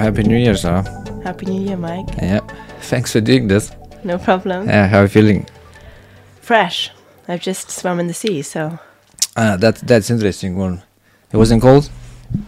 Happy 0.00 0.22
New 0.22 0.36
Year, 0.36 0.56
Sarah. 0.56 0.82
Happy 1.22 1.46
New 1.46 1.60
Year, 1.66 1.76
Mike. 1.76 2.08
Yeah. 2.16 2.40
Thanks 2.80 3.12
for 3.12 3.20
doing 3.20 3.48
this. 3.48 3.70
No 4.02 4.16
problem. 4.18 4.66
Yeah, 4.68 4.86
how 4.88 5.00
are 5.00 5.02
you 5.02 5.08
feeling? 5.08 5.46
Fresh. 6.40 6.90
I've 7.28 7.40
just 7.42 7.70
swum 7.70 8.00
in 8.00 8.06
the 8.06 8.14
sea, 8.14 8.42
so 8.42 8.78
Uh, 9.36 9.56
that, 9.58 9.76
that's 9.86 10.10
interesting 10.10 10.56
one. 10.56 10.82
It 11.32 11.36
wasn't 11.36 11.62
cold? 11.62 11.90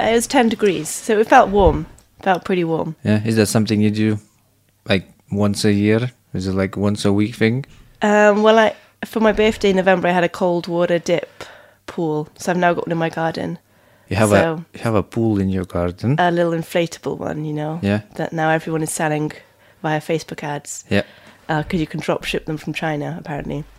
uh, 0.01 0.05
it 0.05 0.15
was 0.15 0.27
10 0.27 0.49
degrees, 0.49 0.89
so 0.89 1.19
it 1.19 1.29
felt 1.29 1.51
warm. 1.51 1.87
Felt 2.23 2.45
pretty 2.45 2.65
warm. 2.65 2.97
Yeah. 3.05 3.23
Is 3.25 3.37
that 3.37 3.47
something 3.47 3.81
you 3.81 3.91
do 3.91 4.19
like 4.89 5.05
once 5.31 5.65
a 5.65 5.73
year? 5.73 6.11
Is 6.35 6.47
it 6.47 6.55
like 6.55 6.77
once 6.77 7.05
a 7.05 7.13
week 7.13 7.35
thing? 7.35 7.67
Um, 8.01 8.43
well, 8.43 8.59
I 8.59 8.75
for 9.05 9.21
my 9.21 9.33
birthday 9.33 9.71
in 9.71 9.77
November, 9.77 10.09
I 10.09 10.13
had 10.13 10.25
a 10.25 10.29
cold 10.29 10.69
water 10.69 10.99
dip 10.99 11.45
pool, 11.87 12.29
so 12.39 12.51
I've 12.53 12.57
now 12.59 12.73
got 12.73 12.87
one 12.87 12.93
in 12.93 12.99
my 12.99 13.11
garden. 13.11 13.59
You 14.09 14.17
have 14.17 14.31
So- 14.31 14.55
a 14.55 14.57
you 14.77 14.83
have 14.83 14.95
a 14.95 15.03
pool 15.03 15.41
in 15.41 15.49
your 15.49 15.65
garden. 15.65 16.17
A 16.19 16.31
little 16.31 16.53
inflatable 16.53 17.19
one, 17.19 17.45
you 17.45 17.53
know, 17.53 17.79
yeah. 17.83 18.01
that 18.17 18.33
now 18.33 18.51
everyone 18.51 18.83
is 18.83 18.91
selling 18.91 19.33
via 19.83 20.01
Facebook 20.01 20.43
ads 20.45 20.85
Yeah. 20.91 21.03
because 21.49 21.81
you 21.81 21.87
can 21.87 22.01
drop 22.01 22.25
ship 22.25 22.45
them 22.47 22.57
from 22.59 22.73
China, 22.73 23.17
apparently. 23.19 23.65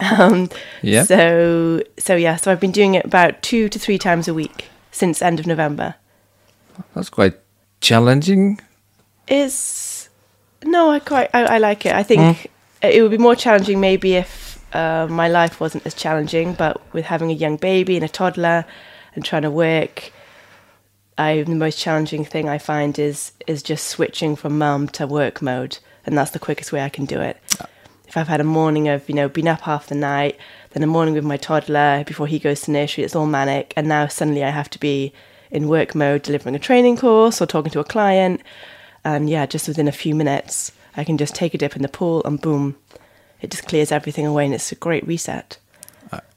Um, 0.00 0.48
Yeah. 0.82 1.04
So, 1.04 1.82
so 1.98 2.16
yeah, 2.16 2.36
so 2.36 2.50
I've 2.50 2.58
been 2.60 2.72
doing 2.72 2.94
it 2.94 3.04
about 3.04 3.40
two 3.42 3.68
to 3.68 3.78
three 3.78 3.98
times 3.98 4.26
a 4.28 4.34
week 4.34 4.64
since 4.90 5.22
end 5.22 5.38
of 5.38 5.46
November. 5.46 5.94
That's 6.94 7.08
quite 7.10 7.34
challenging. 7.80 8.60
is 9.28 10.08
no 10.64 10.90
i 10.90 10.98
quite 11.00 11.28
i, 11.34 11.42
I 11.56 11.58
like 11.58 11.86
it 11.86 11.94
i 11.94 12.02
think 12.04 12.46
it 12.82 13.02
would 13.02 13.10
be 13.10 13.18
more 13.18 13.34
challenging 13.36 13.80
maybe 13.80 14.14
if 14.16 14.58
uh, 14.74 15.06
my 15.10 15.28
life 15.28 15.60
wasn't 15.60 15.86
as 15.86 15.94
challenging 15.94 16.54
but 16.54 16.80
with 16.92 17.04
having 17.06 17.30
a 17.30 17.34
young 17.34 17.56
baby 17.56 17.96
and 17.96 18.04
a 18.04 18.08
toddler 18.08 18.64
and 19.14 19.24
trying 19.24 19.42
to 19.42 19.50
work 19.50 20.12
i 21.18 21.42
the 21.42 21.54
most 21.54 21.78
challenging 21.78 22.24
thing 22.24 22.48
i 22.48 22.58
find 22.58 22.98
is 22.98 23.32
is 23.46 23.62
just 23.62 23.86
switching 23.86 24.36
from 24.36 24.58
mum 24.58 24.88
to 24.88 25.06
work 25.06 25.42
mode 25.42 25.78
and 26.04 26.16
that's 26.16 26.30
the 26.32 26.38
quickest 26.38 26.72
way 26.72 26.80
i 26.80 26.88
can 26.88 27.04
do 27.04 27.20
it. 27.20 27.38
If 28.08 28.16
i've 28.16 28.28
had 28.28 28.40
a 28.40 28.44
morning 28.44 28.88
of 28.88 29.08
you 29.08 29.14
know 29.14 29.28
been 29.28 29.48
up 29.48 29.62
half 29.62 29.86
the 29.86 29.94
night 29.94 30.38
then 30.70 30.82
a 30.82 30.86
morning 30.86 31.14
with 31.14 31.24
my 31.24 31.36
toddler 31.36 32.04
before 32.06 32.26
he 32.26 32.38
goes 32.38 32.62
to 32.62 32.70
nursery 32.70 33.04
it's 33.04 33.16
all 33.16 33.26
manic 33.26 33.72
and 33.76 33.88
now 33.88 34.06
suddenly 34.06 34.44
i 34.44 34.50
have 34.50 34.70
to 34.70 34.78
be 34.78 35.12
in 35.52 35.68
work 35.68 35.94
mode 35.94 36.22
delivering 36.22 36.56
a 36.56 36.58
training 36.58 36.96
course 36.96 37.40
or 37.40 37.46
talking 37.46 37.70
to 37.70 37.80
a 37.80 37.84
client. 37.84 38.40
And 39.04 39.28
yeah, 39.30 39.46
just 39.46 39.68
within 39.68 39.86
a 39.86 39.92
few 39.92 40.14
minutes, 40.14 40.72
I 40.96 41.04
can 41.04 41.18
just 41.18 41.34
take 41.34 41.54
a 41.54 41.58
dip 41.58 41.76
in 41.76 41.82
the 41.82 41.88
pool 41.88 42.22
and 42.24 42.40
boom, 42.40 42.76
it 43.40 43.50
just 43.50 43.68
clears 43.68 43.92
everything 43.92 44.26
away 44.26 44.46
and 44.46 44.54
it's 44.54 44.72
a 44.72 44.76
great 44.76 45.06
reset. 45.06 45.58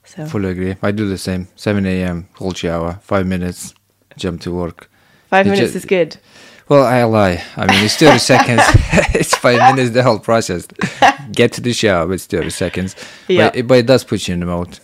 So 0.06 0.26
Fully 0.26 0.50
agree. 0.50 0.76
I 0.82 0.92
do 0.92 1.08
the 1.10 1.18
same. 1.18 1.48
7 1.56 1.86
a.m. 1.86 2.28
cold 2.36 2.58
shower, 2.58 3.00
five 3.02 3.26
minutes, 3.26 3.74
jump 4.18 4.42
to 4.42 4.54
work. 4.54 4.90
five 5.30 5.46
minutes 5.46 5.72
ju- 5.72 5.78
is 5.78 5.86
good. 5.86 6.18
Well, 6.70 6.84
I 6.84 7.04
lie. 7.04 7.44
I 7.58 7.66
mean, 7.68 7.84
it's 7.84 7.96
30 7.98 8.18
seconds. 8.34 8.62
it's 9.16 9.36
five 9.36 9.76
minutes, 9.76 9.94
the 9.94 10.04
whole 10.04 10.20
process. 10.20 10.68
Get 11.32 11.54
to 11.54 11.62
the 11.62 11.74
shower, 11.74 12.12
it's 12.14 12.26
30 12.26 12.50
seconds. 12.50 12.96
Yeah. 13.28 13.50
But, 13.50 13.56
it, 13.56 13.68
but 13.68 13.78
it 13.80 13.86
does 13.88 14.04
put 14.04 14.28
you 14.28 14.34
in 14.36 14.40
the 14.40 14.46
mode. 14.46 14.80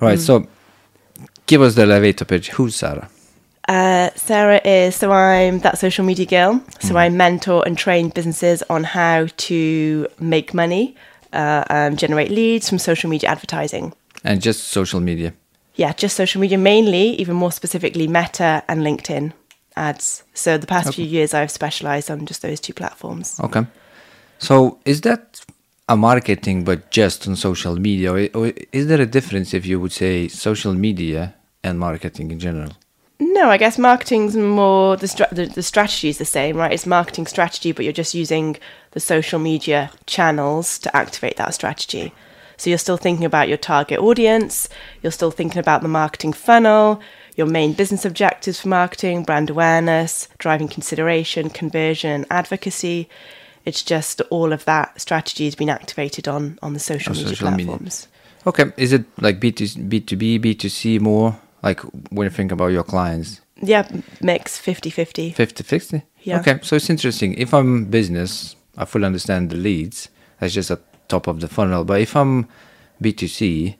All 0.00 0.08
right, 0.08 0.18
so 0.18 0.46
give 1.46 1.60
us 1.60 1.74
the 1.74 1.82
elevator 1.82 2.24
pitch. 2.24 2.48
Who's 2.50 2.74
Sarah? 2.74 3.10
Uh, 3.68 4.08
Sarah 4.16 4.60
is 4.64 4.96
so 4.96 5.12
I'm 5.12 5.58
that 5.60 5.78
social 5.78 6.04
media 6.06 6.24
girl. 6.24 6.62
So 6.80 6.96
I 6.96 7.10
mentor 7.10 7.62
and 7.66 7.76
train 7.76 8.08
businesses 8.08 8.62
on 8.70 8.84
how 8.84 9.26
to 9.36 10.08
make 10.18 10.54
money, 10.54 10.96
uh, 11.34 11.64
and 11.68 11.98
generate 11.98 12.30
leads 12.30 12.68
from 12.70 12.78
social 12.78 13.10
media 13.10 13.28
advertising. 13.28 13.92
And 14.24 14.42
just 14.42 14.68
social 14.68 15.00
media. 15.00 15.32
Yeah, 15.74 15.92
just 15.92 16.16
social 16.16 16.40
media 16.40 16.58
mainly, 16.58 17.14
even 17.20 17.36
more 17.36 17.52
specifically 17.52 18.06
Meta 18.06 18.62
and 18.68 18.82
LinkedIn 18.82 19.32
ads. 19.76 20.24
So 20.34 20.58
the 20.58 20.66
past 20.66 20.94
few 20.94 21.04
years 21.04 21.32
I've 21.32 21.50
specialized 21.50 22.10
on 22.10 22.26
just 22.26 22.42
those 22.42 22.60
two 22.60 22.74
platforms. 22.74 23.40
Okay. 23.40 23.66
So 24.38 24.78
is 24.84 25.00
that 25.02 25.40
a 25.88 25.96
marketing, 25.96 26.64
but 26.64 26.90
just 26.90 27.26
on 27.28 27.36
social 27.36 27.76
media? 27.76 28.12
Or 28.12 28.28
or 28.34 28.52
is 28.72 28.86
there 28.86 29.00
a 29.00 29.06
difference 29.06 29.54
if 29.54 29.64
you 29.66 29.80
would 29.80 29.92
say 29.92 30.28
social 30.28 30.74
media 30.74 31.34
and 31.62 31.78
marketing 31.78 32.30
in 32.30 32.38
general? 32.38 32.72
No, 33.18 33.50
I 33.50 33.58
guess 33.58 33.78
marketing's 33.78 34.34
more 34.36 34.96
the, 34.96 35.08
stra- 35.08 35.28
the 35.32 35.46
the 35.46 35.62
strategy 35.62 36.08
is 36.08 36.18
the 36.18 36.24
same, 36.24 36.56
right? 36.56 36.72
It's 36.72 36.86
marketing 36.86 37.26
strategy, 37.26 37.72
but 37.72 37.84
you're 37.84 38.00
just 38.02 38.14
using 38.14 38.56
the 38.92 39.00
social 39.00 39.38
media 39.38 39.90
channels 40.06 40.78
to 40.78 40.96
activate 40.96 41.36
that 41.36 41.54
strategy. 41.54 42.12
So 42.60 42.68
you're 42.68 42.78
still 42.78 42.98
thinking 42.98 43.24
about 43.24 43.48
your 43.48 43.56
target 43.56 44.00
audience, 44.00 44.68
you're 45.02 45.12
still 45.12 45.30
thinking 45.30 45.58
about 45.58 45.80
the 45.80 45.88
marketing 45.88 46.34
funnel, 46.34 47.00
your 47.34 47.46
main 47.46 47.72
business 47.72 48.04
objectives 48.04 48.60
for 48.60 48.68
marketing, 48.68 49.22
brand 49.22 49.48
awareness, 49.48 50.28
driving 50.36 50.68
consideration, 50.68 51.48
conversion, 51.48 52.26
advocacy. 52.30 53.08
It's 53.64 53.82
just 53.82 54.20
all 54.28 54.52
of 54.52 54.66
that 54.66 55.00
strategy 55.00 55.46
has 55.46 55.54
been 55.54 55.70
activated 55.70 56.28
on 56.28 56.58
on 56.60 56.74
the 56.74 56.80
social 56.80 57.12
On 57.12 57.16
media 57.16 57.28
social 57.30 57.50
media. 57.50 57.66
platforms. 57.66 58.08
Okay. 58.46 58.66
Is 58.76 58.92
it 58.92 59.06
like 59.22 59.40
B2, 59.40 59.88
B2B, 59.88 60.40
B2C 60.44 61.00
more? 61.00 61.40
Like 61.62 61.80
when 62.10 62.26
you 62.26 62.30
think 62.30 62.52
about 62.52 62.72
your 62.72 62.84
clients? 62.84 63.40
Yeah, 63.62 63.88
mix 64.20 64.60
50-50. 64.60 65.34
50 65.34 65.64
50? 65.64 66.02
Yeah. 66.24 66.40
Okay, 66.40 66.58
so 66.62 66.76
it's 66.76 66.90
interesting. 66.90 67.32
If 67.38 67.54
I'm 67.54 67.86
business, 67.86 68.54
I 68.76 68.84
fully 68.84 69.06
understand 69.06 69.48
the 69.48 69.56
leads. 69.56 70.10
That's 70.40 70.52
just 70.52 70.70
at 70.70 70.89
top 71.10 71.26
of 71.26 71.40
the 71.40 71.48
funnel. 71.48 71.84
But 71.84 72.00
if 72.00 72.16
I'm 72.16 72.46
B2C, 73.02 73.76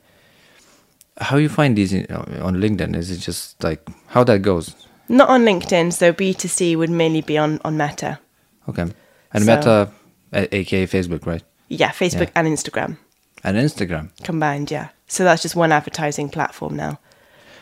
how 1.19 1.37
you 1.37 1.49
find 1.49 1.75
these 1.77 1.93
in, 1.93 2.05
uh, 2.09 2.39
on 2.43 2.55
LinkedIn? 2.57 2.95
Is 2.95 3.11
it 3.11 3.17
just 3.17 3.63
like 3.63 3.87
how 4.07 4.23
that 4.25 4.39
goes? 4.41 4.75
Not 5.09 5.29
on 5.29 5.43
LinkedIn, 5.43 5.91
so 5.93 6.13
B2C 6.13 6.77
would 6.77 6.89
mainly 6.89 7.21
be 7.21 7.37
on, 7.37 7.59
on 7.65 7.77
Meta. 7.77 8.19
Okay. 8.69 8.85
And 9.33 9.43
So- 9.43 9.55
Meta, 9.55 9.91
aka 10.33 10.87
Facebook, 10.87 11.25
right? 11.25 11.43
Yeah, 11.67 11.91
Facebook 11.91 12.27
Yeah. 12.31 12.35
and 12.39 12.47
Instagram 12.47 12.97
And 13.43 13.57
Instagram. 13.57 14.09
combined, 14.23 14.71
yeah. 14.71 14.89
So 15.07 15.23
that's 15.23 15.41
just 15.41 15.55
one 15.55 15.71
advertising 15.71 16.29
platform 16.29 16.75
now. 16.75 16.99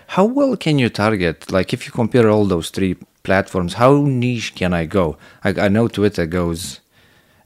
How 0.08 0.26
well 0.26 0.56
can 0.58 0.80
you 0.80 0.90
target? 0.90 1.52
Like, 1.52 1.74
if 1.74 1.86
you 1.86 1.92
compare 1.92 2.30
all 2.30 2.46
those 2.46 2.70
three 2.72 2.96
platforms, 3.24 3.74
how 3.76 4.04
niche 4.06 4.56
can 4.56 4.74
I 4.74 4.86
go? 4.86 5.18
I, 5.44 5.50
I 5.66 5.68
know 5.70 5.88
Twitter 5.88 6.26
goes, 6.26 6.80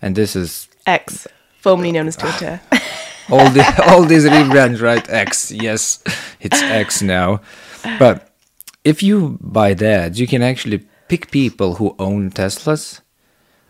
and 0.02 0.16
this 0.16 0.36
is 0.36 0.70
X, 0.86 1.28
formerly 1.64 1.94
known 1.94 2.08
as 2.08 2.18
Twitter. 2.18 2.60
all 3.32 3.50
the 3.50 3.84
all 3.88 4.04
these 4.04 4.26
rebrands, 4.26 4.82
right? 4.82 5.10
X, 5.10 5.50
yes, 5.50 6.04
it's 6.42 6.62
X 6.62 7.02
now. 7.02 7.42
But 7.98 8.30
if 8.84 9.02
you 9.02 9.38
buy 9.42 9.74
that, 9.76 10.18
you 10.18 10.28
can 10.28 10.44
actually 10.44 10.86
pick 11.08 11.32
people 11.32 11.76
who 11.76 11.96
own 11.98 12.32
Teslas, 12.32 13.00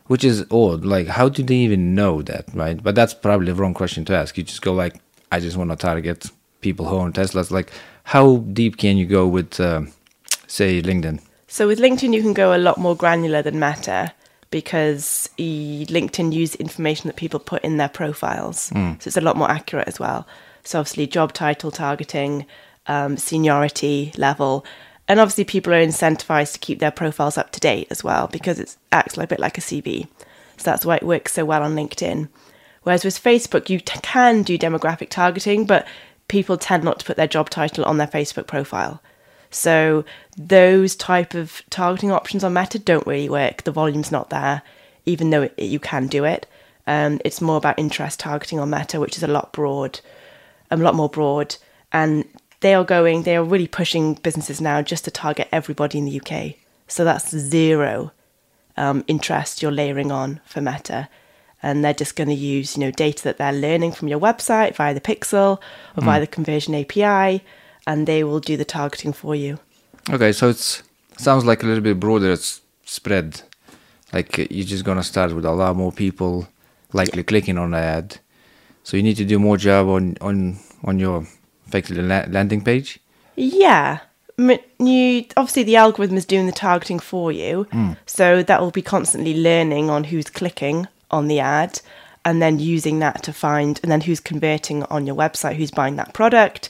which 0.07 0.23
is 0.23 0.45
odd. 0.49 0.83
Like, 0.83 1.07
how 1.07 1.29
do 1.29 1.43
they 1.43 1.55
even 1.55 1.93
know 1.93 2.23
that, 2.23 2.45
right? 2.53 2.81
But 2.81 2.95
that's 2.95 3.13
probably 3.13 3.47
the 3.53 3.55
wrong 3.55 3.75
question 3.75 4.05
to 4.05 4.15
ask. 4.15 4.37
You 4.37 4.43
just 4.43 4.63
go 4.63 4.73
like, 4.73 4.95
I 5.31 5.39
just 5.39 5.55
want 5.55 5.69
to 5.69 5.75
target 5.75 6.25
people 6.61 6.87
who 6.87 6.95
own 6.97 7.13
Teslas. 7.13 7.51
Like, 7.51 7.71
how 8.05 8.37
deep 8.37 8.77
can 8.77 8.97
you 8.97 9.05
go 9.05 9.27
with, 9.27 9.59
uh, 9.59 9.83
say, 10.47 10.81
LinkedIn? 10.81 11.21
so 11.47 11.67
with 11.67 11.79
LinkedIn, 11.79 12.15
you 12.15 12.21
can 12.23 12.33
go 12.33 12.55
a 12.55 12.57
lot 12.57 12.79
more 12.79 12.95
granular 12.95 13.43
than 13.43 13.59
Meta 13.59 14.13
because 14.53 15.27
LinkedIn 15.39 16.31
use 16.31 16.53
information 16.53 17.07
that 17.07 17.15
people 17.15 17.39
put 17.39 17.63
in 17.63 17.77
their 17.77 17.89
profiles. 17.89 18.71
So 18.99 19.07
it's 19.07 19.17
a 19.17 19.21
lot 19.21 19.35
more 19.35 19.49
accurate 19.49 19.87
as 19.87 19.99
well. 19.99 20.27
So 20.63 20.79
obviously, 20.79 21.07
job 21.07 21.33
title 21.33 21.71
targeting, 21.71 22.45
um, 22.85 23.17
seniority 23.17 24.13
level. 24.15 24.63
And 25.07 25.19
obviously, 25.19 25.43
people 25.43 25.73
are 25.73 25.83
incentivized 25.83 26.53
to 26.53 26.59
keep 26.59 26.77
their 26.77 26.91
profiles 26.91 27.35
up 27.35 27.51
to 27.53 27.59
date 27.59 27.87
as 27.89 28.03
well 28.03 28.27
because 28.27 28.59
it 28.59 28.77
acts 28.91 29.17
like 29.17 29.25
a 29.25 29.33
bit 29.33 29.39
like 29.39 29.57
a 29.57 29.61
CV. 29.61 30.07
So 30.57 30.65
that's 30.65 30.85
why 30.85 30.97
it 30.97 31.03
works 31.03 31.33
so 31.33 31.45
well 31.45 31.63
on 31.63 31.75
LinkedIn. 31.75 32.29
Whereas 32.83 33.03
with 33.03 33.21
Facebook, 33.21 33.69
you 33.69 33.79
t- 33.79 33.99
can 34.03 34.43
do 34.43 34.57
demographic 34.57 35.09
targeting, 35.09 35.65
but 35.65 35.87
people 36.27 36.57
tend 36.57 36.83
not 36.83 36.99
to 36.99 37.05
put 37.05 37.17
their 37.17 37.27
job 37.27 37.49
title 37.49 37.85
on 37.85 37.97
their 37.97 38.07
Facebook 38.07 38.45
profile. 38.45 39.01
So 39.53 40.05
those 40.37 40.95
type 40.95 41.33
of 41.33 41.61
targeting 41.69 42.11
options 42.11 42.43
on 42.43 42.53
Meta 42.53 42.79
don't 42.79 43.07
really 43.07 43.29
work. 43.29 43.63
The 43.63 43.71
volume's 43.71 44.11
not 44.11 44.29
there, 44.29 44.61
even 45.05 45.29
though 45.29 45.43
it, 45.43 45.57
you 45.57 45.79
can 45.79 46.07
do 46.07 46.23
it. 46.23 46.47
Um, 46.85 47.21
it's 47.23 47.41
more 47.41 47.57
about 47.57 47.79
interest 47.79 48.19
targeting 48.19 48.59
on 48.59 48.69
Meta, 48.69 48.99
which 48.99 49.15
is 49.15 49.23
a 49.23 49.27
lot 49.27 49.53
broad, 49.53 49.99
a 50.69 50.77
lot 50.77 50.95
more 50.95 51.09
broad, 51.09 51.55
and 51.91 52.25
they 52.59 52.73
are 52.73 52.83
going. 52.83 53.23
They 53.23 53.37
are 53.37 53.43
really 53.43 53.67
pushing 53.67 54.15
businesses 54.15 54.59
now 54.59 54.81
just 54.81 55.05
to 55.05 55.11
target 55.11 55.47
everybody 55.51 55.97
in 55.97 56.05
the 56.05 56.19
UK. 56.19 56.55
So 56.87 57.03
that's 57.03 57.35
zero 57.35 58.11
um, 58.77 59.03
interest 59.07 59.61
you're 59.61 59.71
layering 59.71 60.11
on 60.11 60.41
for 60.45 60.61
Meta. 60.61 61.09
And 61.61 61.83
they're 61.83 61.93
just 61.93 62.17
going 62.17 62.27
to 62.27 62.35
use, 62.35 62.75
you 62.75 62.81
know, 62.81 62.91
data 62.91 63.23
that 63.23 63.37
they're 63.37 63.53
learning 63.53 63.93
from 63.93 64.09
your 64.09 64.19
website 64.19 64.75
via 64.75 64.93
the 64.93 64.99
Pixel 64.99 65.61
or 65.95 66.03
via 66.03 66.19
the 66.19 66.27
Conversion 66.27 66.75
API, 66.75 67.41
and 67.87 68.07
they 68.07 68.23
will 68.23 68.39
do 68.39 68.57
the 68.57 68.65
targeting 68.65 69.13
for 69.13 69.35
you. 69.35 69.59
Okay, 70.09 70.31
so 70.31 70.49
it 70.49 70.81
sounds 71.17 71.45
like 71.45 71.63
a 71.63 71.65
little 71.65 71.83
bit 71.83 71.99
broader 71.99 72.35
spread. 72.85 73.41
Like 74.11 74.39
uh, 74.39 74.45
you're 74.49 74.65
just 74.65 74.83
gonna 74.83 75.03
start 75.03 75.33
with 75.33 75.45
a 75.45 75.51
lot 75.51 75.75
more 75.75 75.91
people 75.91 76.47
likely 76.91 77.23
clicking 77.23 77.57
on 77.57 77.71
the 77.71 77.77
ad. 77.77 78.17
So 78.83 78.97
you 78.97 79.03
need 79.03 79.17
to 79.17 79.25
do 79.25 79.39
more 79.39 79.57
job 79.57 79.87
on 79.87 80.17
on 80.21 80.57
on 80.83 80.99
your 80.99 81.25
effectively 81.67 82.03
la- 82.03 82.25
landing 82.27 82.63
page. 82.63 82.99
Yeah, 83.35 83.99
you 84.37 85.25
obviously 85.37 85.63
the 85.63 85.77
algorithm 85.77 86.17
is 86.17 86.25
doing 86.25 86.45
the 86.45 86.51
targeting 86.51 86.99
for 86.99 87.31
you, 87.31 87.67
so 88.05 88.43
that 88.43 88.61
will 88.61 88.71
be 88.71 88.81
constantly 88.81 89.35
learning 89.41 89.89
on 89.89 90.03
who's 90.05 90.29
clicking 90.29 90.87
on 91.09 91.27
the 91.27 91.39
ad, 91.39 91.79
and 92.25 92.41
then 92.41 92.59
using 92.59 92.99
that 92.99 93.23
to 93.23 93.33
find, 93.33 93.79
and 93.83 93.91
then 93.91 94.01
who's 94.01 94.19
converting 94.19 94.83
on 94.83 95.07
your 95.07 95.15
website, 95.15 95.55
who's 95.55 95.71
buying 95.71 95.95
that 95.95 96.13
product. 96.13 96.69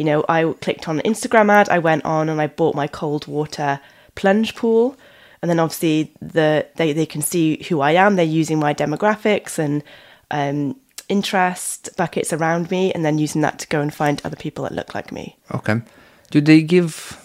You 0.00 0.06
know, 0.06 0.24
I 0.30 0.54
clicked 0.62 0.88
on 0.88 0.98
an 0.98 1.04
Instagram 1.04 1.52
ad, 1.52 1.68
I 1.68 1.78
went 1.78 2.06
on 2.06 2.30
and 2.30 2.40
I 2.40 2.46
bought 2.46 2.74
my 2.74 2.86
cold 2.86 3.26
water 3.26 3.80
plunge 4.14 4.54
pool, 4.54 4.96
and 5.42 5.50
then 5.50 5.60
obviously 5.60 6.10
the 6.22 6.66
they 6.76 6.94
they 6.94 7.04
can 7.04 7.20
see 7.20 7.62
who 7.64 7.82
I 7.82 7.90
am. 7.90 8.16
They're 8.16 8.24
using 8.24 8.58
my 8.58 8.72
demographics 8.72 9.58
and 9.58 9.84
um, 10.30 10.80
interest 11.10 11.90
buckets 11.98 12.32
around 12.32 12.70
me, 12.70 12.94
and 12.94 13.04
then 13.04 13.18
using 13.18 13.42
that 13.42 13.58
to 13.58 13.68
go 13.68 13.82
and 13.82 13.92
find 13.92 14.22
other 14.24 14.36
people 14.36 14.64
that 14.64 14.72
look 14.72 14.94
like 14.94 15.12
me. 15.12 15.36
Okay. 15.54 15.82
Do 16.30 16.40
they 16.40 16.62
give? 16.62 17.18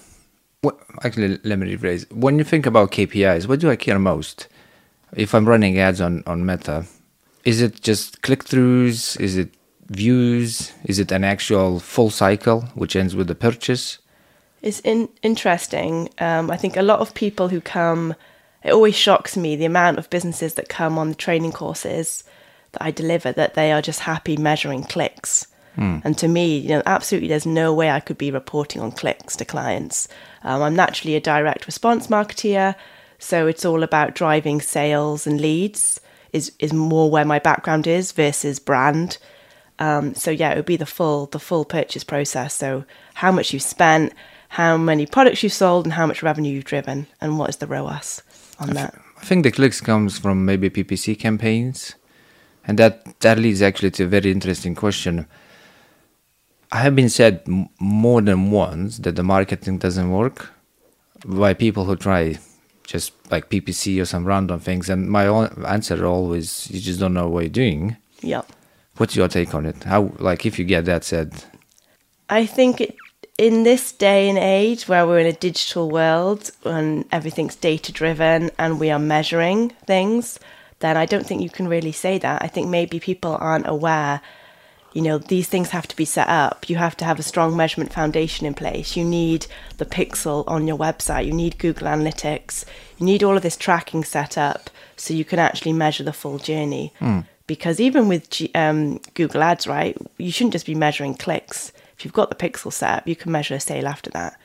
Actually? 1.01 1.39
Let 1.45 1.59
me 1.59 1.77
rephrase. 1.77 2.11
When 2.11 2.37
you 2.37 2.43
think 2.43 2.65
about 2.65 2.91
KPIs, 2.91 3.47
what 3.47 3.61
do 3.61 3.71
I 3.71 3.77
care 3.77 3.99
most? 3.99 4.49
If 5.15 5.33
I'm 5.33 5.47
running 5.47 5.79
ads 5.79 6.01
on 6.01 6.23
on 6.27 6.45
Meta, 6.45 6.87
is 7.45 7.61
it 7.61 7.79
just 7.79 8.21
click 8.21 8.43
throughs? 8.43 9.17
Is 9.17 9.37
it 9.37 9.53
views? 9.87 10.71
Is 10.83 10.99
it 10.99 11.11
an 11.11 11.23
actual 11.23 11.79
full 11.79 12.09
cycle 12.09 12.61
which 12.75 12.95
ends 12.95 13.15
with 13.15 13.27
the 13.27 13.35
purchase? 13.35 13.99
It's 14.61 14.79
in, 14.81 15.09
interesting. 15.21 16.09
Um, 16.19 16.49
I 16.49 16.57
think 16.57 16.75
a 16.75 16.81
lot 16.81 16.99
of 16.99 17.13
people 17.13 17.49
who 17.49 17.61
come, 17.61 18.15
it 18.63 18.71
always 18.71 18.95
shocks 18.95 19.37
me 19.37 19.55
the 19.55 19.65
amount 19.65 19.99
of 19.99 20.09
businesses 20.09 20.55
that 20.55 20.69
come 20.69 20.97
on 20.97 21.09
the 21.09 21.15
training 21.15 21.51
courses 21.51 22.23
that 22.71 22.83
I 22.83 22.91
deliver 22.91 23.31
that 23.31 23.53
they 23.53 23.71
are 23.71 23.81
just 23.81 24.01
happy 24.01 24.37
measuring 24.37 24.83
clicks. 24.83 25.47
And 26.05 26.17
to 26.19 26.27
me, 26.27 26.57
you 26.57 26.69
know, 26.69 26.83
absolutely, 26.85 27.27
there's 27.27 27.45
no 27.45 27.73
way 27.73 27.91
I 27.91 27.99
could 27.99 28.17
be 28.17 28.31
reporting 28.31 28.81
on 28.81 28.91
clicks 28.91 29.35
to 29.35 29.45
clients. 29.45 30.07
Um, 30.43 30.61
I'm 30.61 30.75
naturally 30.75 31.15
a 31.15 31.19
direct 31.19 31.65
response 31.67 32.07
marketeer, 32.07 32.75
so 33.19 33.45
it's 33.47 33.65
all 33.65 33.83
about 33.83 34.15
driving 34.15 34.61
sales 34.61 35.27
and 35.27 35.41
leads. 35.41 35.99
Is 36.31 36.51
is 36.59 36.73
more 36.73 37.09
where 37.09 37.25
my 37.25 37.39
background 37.39 37.87
is 37.87 38.13
versus 38.13 38.59
brand. 38.59 39.17
Um, 39.79 40.15
so 40.15 40.31
yeah, 40.31 40.51
it 40.51 40.55
would 40.55 40.65
be 40.65 40.77
the 40.77 40.85
full 40.85 41.27
the 41.27 41.39
full 41.39 41.65
purchase 41.65 42.03
process. 42.03 42.53
So 42.53 42.85
how 43.15 43.31
much 43.31 43.53
you've 43.53 43.61
spent, 43.61 44.13
how 44.49 44.77
many 44.77 45.05
products 45.05 45.43
you've 45.43 45.53
sold, 45.53 45.85
and 45.85 45.93
how 45.93 46.05
much 46.05 46.23
revenue 46.23 46.53
you've 46.53 46.65
driven, 46.65 47.07
and 47.21 47.37
what 47.37 47.49
is 47.49 47.57
the 47.57 47.67
ROAS 47.67 48.21
on 48.59 48.69
that. 48.71 48.95
I 49.17 49.25
think 49.25 49.43
the 49.43 49.51
clicks 49.51 49.81
comes 49.81 50.17
from 50.17 50.45
maybe 50.45 50.69
PPC 50.69 51.17
campaigns, 51.19 51.95
and 52.67 52.77
that 52.79 53.19
that 53.21 53.37
leads 53.39 53.61
actually 53.61 53.91
to 53.91 54.03
a 54.03 54.07
very 54.07 54.31
interesting 54.31 54.75
question. 54.75 55.27
I 56.71 56.77
have 56.77 56.95
been 56.95 57.09
said 57.09 57.43
m- 57.47 57.69
more 57.79 58.21
than 58.21 58.51
once 58.51 58.97
that 58.99 59.15
the 59.15 59.23
marketing 59.23 59.77
doesn't 59.77 60.11
work 60.11 60.49
by 61.25 61.53
people 61.53 61.85
who 61.85 61.95
try 61.95 62.37
just 62.85 63.13
like 63.31 63.49
PPC 63.49 64.01
or 64.01 64.05
some 64.05 64.25
random 64.25 64.59
things, 64.59 64.89
and 64.89 65.09
my 65.09 65.27
own 65.27 65.65
answer 65.67 66.05
always 66.05 66.69
you 66.71 66.79
just 66.79 66.99
don't 66.99 67.13
know 67.13 67.27
what 67.27 67.41
you're 67.41 67.49
doing. 67.49 67.97
Yep. 68.21 68.47
What's 68.97 69.15
your 69.15 69.27
take 69.27 69.53
on 69.53 69.65
it? 69.65 69.83
How 69.83 70.11
like 70.19 70.45
if 70.45 70.57
you 70.57 70.65
get 70.65 70.85
that 70.85 71.03
said? 71.03 71.33
I 72.29 72.45
think 72.45 72.81
it, 72.81 72.95
in 73.37 73.63
this 73.63 73.91
day 73.91 74.29
and 74.29 74.37
age 74.37 74.87
where 74.87 75.05
we're 75.05 75.19
in 75.19 75.27
a 75.27 75.33
digital 75.33 75.89
world 75.89 76.51
and 76.63 77.05
everything's 77.11 77.55
data 77.55 77.91
driven 77.91 78.51
and 78.57 78.79
we 78.79 78.89
are 78.89 78.99
measuring 78.99 79.69
things, 79.85 80.39
then 80.79 80.95
I 80.95 81.05
don't 81.05 81.25
think 81.25 81.41
you 81.41 81.49
can 81.49 81.67
really 81.67 81.91
say 81.91 82.17
that. 82.19 82.41
I 82.41 82.47
think 82.47 82.69
maybe 82.69 82.99
people 82.99 83.37
aren't 83.39 83.67
aware. 83.67 84.21
You 84.93 85.01
know, 85.01 85.17
these 85.17 85.49
things 85.49 85.71
have 85.71 85.87
to 85.89 85.95
be 85.97 86.05
set 86.05 86.29
up. 86.29 86.69
You 86.69 86.77
have 86.77 86.95
to 86.97 87.05
have 87.05 87.19
a 87.19 87.23
strong 87.23 87.57
measurement 87.57 87.91
foundation 87.91 88.47
in 88.47 88.53
place. 88.53 88.95
You 88.95 89.03
need 89.03 89.45
the 89.77 89.85
pixel 89.85 90.45
on 90.47 90.67
your 90.67 90.77
website. 90.77 91.25
You 91.25 91.33
need 91.33 91.59
Google 91.59 91.87
Analytics. 91.87 92.63
You 92.97 93.05
need 93.05 93.21
all 93.21 93.35
of 93.35 93.43
this 93.43 93.57
tracking 93.57 94.05
set 94.05 94.37
up 94.37 94.69
so 94.95 95.13
you 95.13 95.25
can 95.25 95.37
actually 95.37 95.73
measure 95.73 96.03
the 96.03 96.13
full 96.13 96.37
journey. 96.37 96.93
Hmm. 96.99 97.21
Because 97.47 97.79
even 97.79 98.07
with 98.07 98.29
G- 98.29 98.51
um, 98.55 98.99
Google 99.13 99.43
Ads, 99.43 99.67
right, 99.67 99.97
you 100.17 100.31
shouldn't 100.31 100.53
just 100.53 100.65
be 100.65 100.75
measuring 100.75 101.13
clicks. 101.13 101.71
If 101.97 102.03
you've 102.03 102.13
got 102.13 102.29
the 102.29 102.35
pixel 102.35 102.73
set 102.73 102.99
up, 102.99 103.07
you 103.07 103.15
can 103.15 103.31
measure 103.31 103.55
a 103.55 103.59
sale 103.59 103.87
after 103.87 104.09
that. 104.11 104.39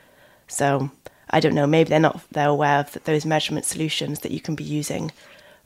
So 0.46 0.90
I 1.30 1.40
don't 1.40 1.54
know. 1.54 1.66
Maybe 1.66 1.88
they're 1.88 2.00
not 2.00 2.22
they're 2.32 2.48
aware 2.48 2.80
of 2.80 2.92
th- 2.92 3.04
those 3.04 3.24
measurement 3.24 3.64
solutions 3.64 4.20
that 4.20 4.32
you 4.32 4.40
can 4.40 4.54
be 4.54 4.64
using. 4.64 5.12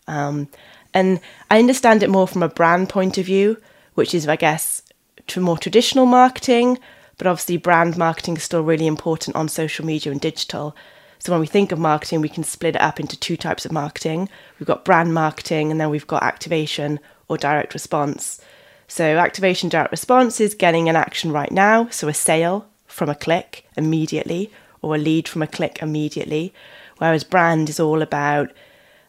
Um, 0.06 0.48
and 0.92 1.20
I 1.50 1.58
understand 1.58 2.02
it 2.02 2.10
more 2.10 2.28
from 2.28 2.42
a 2.42 2.48
brand 2.48 2.88
point 2.88 3.18
of 3.18 3.26
view, 3.26 3.60
which 3.94 4.14
is, 4.14 4.28
I 4.28 4.36
guess, 4.36 4.82
to 5.28 5.40
more 5.40 5.58
traditional 5.58 6.06
marketing. 6.06 6.78
But 7.16 7.26
obviously, 7.26 7.56
brand 7.56 7.96
marketing 7.96 8.36
is 8.36 8.42
still 8.42 8.62
really 8.62 8.86
important 8.86 9.36
on 9.36 9.48
social 9.48 9.84
media 9.84 10.12
and 10.12 10.20
digital. 10.20 10.76
So 11.18 11.32
when 11.32 11.40
we 11.40 11.46
think 11.46 11.72
of 11.72 11.78
marketing, 11.78 12.20
we 12.20 12.28
can 12.28 12.44
split 12.44 12.76
it 12.76 12.82
up 12.82 13.00
into 13.00 13.18
two 13.18 13.36
types 13.36 13.64
of 13.64 13.72
marketing. 13.72 14.28
We've 14.58 14.66
got 14.66 14.84
brand 14.84 15.14
marketing, 15.14 15.70
and 15.70 15.80
then 15.80 15.90
we've 15.90 16.06
got 16.06 16.22
activation 16.22 17.00
or 17.28 17.36
direct 17.36 17.74
response. 17.74 18.40
So 18.88 19.16
activation 19.16 19.68
direct 19.68 19.90
response 19.90 20.40
is 20.40 20.54
getting 20.54 20.88
an 20.88 20.96
action 20.96 21.32
right 21.32 21.50
now, 21.50 21.88
so 21.88 22.08
a 22.08 22.14
sale 22.14 22.66
from 22.86 23.08
a 23.08 23.14
click 23.14 23.66
immediately 23.76 24.50
or 24.82 24.94
a 24.94 24.98
lead 24.98 25.26
from 25.26 25.42
a 25.42 25.46
click 25.46 25.78
immediately. 25.80 26.52
Whereas 26.98 27.24
brand 27.24 27.68
is 27.68 27.80
all 27.80 28.02
about 28.02 28.52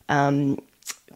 um, 0.09 0.59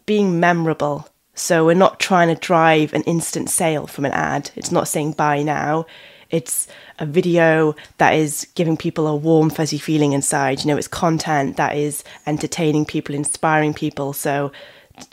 being 0.06 0.40
memorable. 0.40 1.08
So 1.34 1.66
we're 1.66 1.74
not 1.74 2.00
trying 2.00 2.28
to 2.28 2.36
drive 2.36 2.94
an 2.94 3.04
instant 3.04 3.50
sale 3.50 3.88
from 3.88 4.06
an 4.06 4.12
ad. 4.12 4.52
It's 4.56 4.72
not 4.72 4.88
saying 4.88 5.14
buy 5.14 5.42
now. 5.42 5.86
It's 6.30 6.68
a 7.00 7.06
video 7.06 7.76
that 7.98 8.14
is 8.14 8.48
giving 8.54 8.78
people 8.78 9.08
a 9.08 9.16
warm, 9.16 9.50
fuzzy 9.50 9.80
feeling 9.80 10.14
inside. 10.14 10.60
You 10.60 10.68
know, 10.68 10.78
it's 10.78 10.88
content 10.88 11.58
that 11.58 11.76
is 11.76 12.04
entertaining 12.28 12.86
people, 12.86 13.16
inspiring 13.16 13.74
people. 13.74 14.14
So 14.14 14.52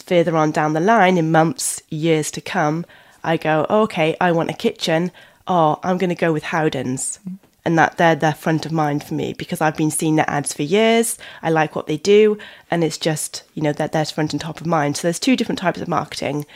further 0.02 0.36
on 0.36 0.50
down 0.50 0.72
the 0.72 0.80
line, 0.80 1.18
in 1.18 1.30
months, 1.30 1.82
years 1.90 2.30
to 2.32 2.40
come, 2.40 2.84
I 3.24 3.36
go, 3.36 3.66
oh, 3.68 3.82
okay, 3.82 4.16
I 4.20 4.32
want 4.32 4.50
a 4.50 4.54
kitchen. 4.54 5.10
Oh, 5.48 5.78
I'm 5.82 5.98
going 5.98 6.10
to 6.10 6.16
go 6.16 6.32
with 6.32 6.44
Howdens. 6.44 7.18
And 7.64 7.76
that 7.76 7.96
they're 7.96 8.14
they're 8.14 8.32
front 8.32 8.64
of 8.64 8.70
mind 8.70 9.02
for 9.02 9.14
me 9.14 9.32
because 9.32 9.60
I've 9.60 9.76
been 9.76 9.90
seeing 9.90 10.14
their 10.14 10.30
ads 10.30 10.52
for 10.52 10.62
years. 10.62 11.18
I 11.42 11.50
like 11.50 11.74
what 11.74 11.88
they 11.88 11.96
do, 11.96 12.38
and 12.70 12.84
it's 12.84 12.96
just 12.96 13.42
you 13.54 13.62
know 13.62 13.72
that 13.72 13.90
they're 13.90 14.04
front 14.04 14.32
and 14.32 14.40
top 14.40 14.60
of 14.60 14.68
mind. 14.68 14.96
So 14.96 15.02
there's 15.02 15.18
two 15.18 15.34
different 15.34 15.58
types 15.58 15.80
of 15.80 15.88
marketing, 15.88 16.46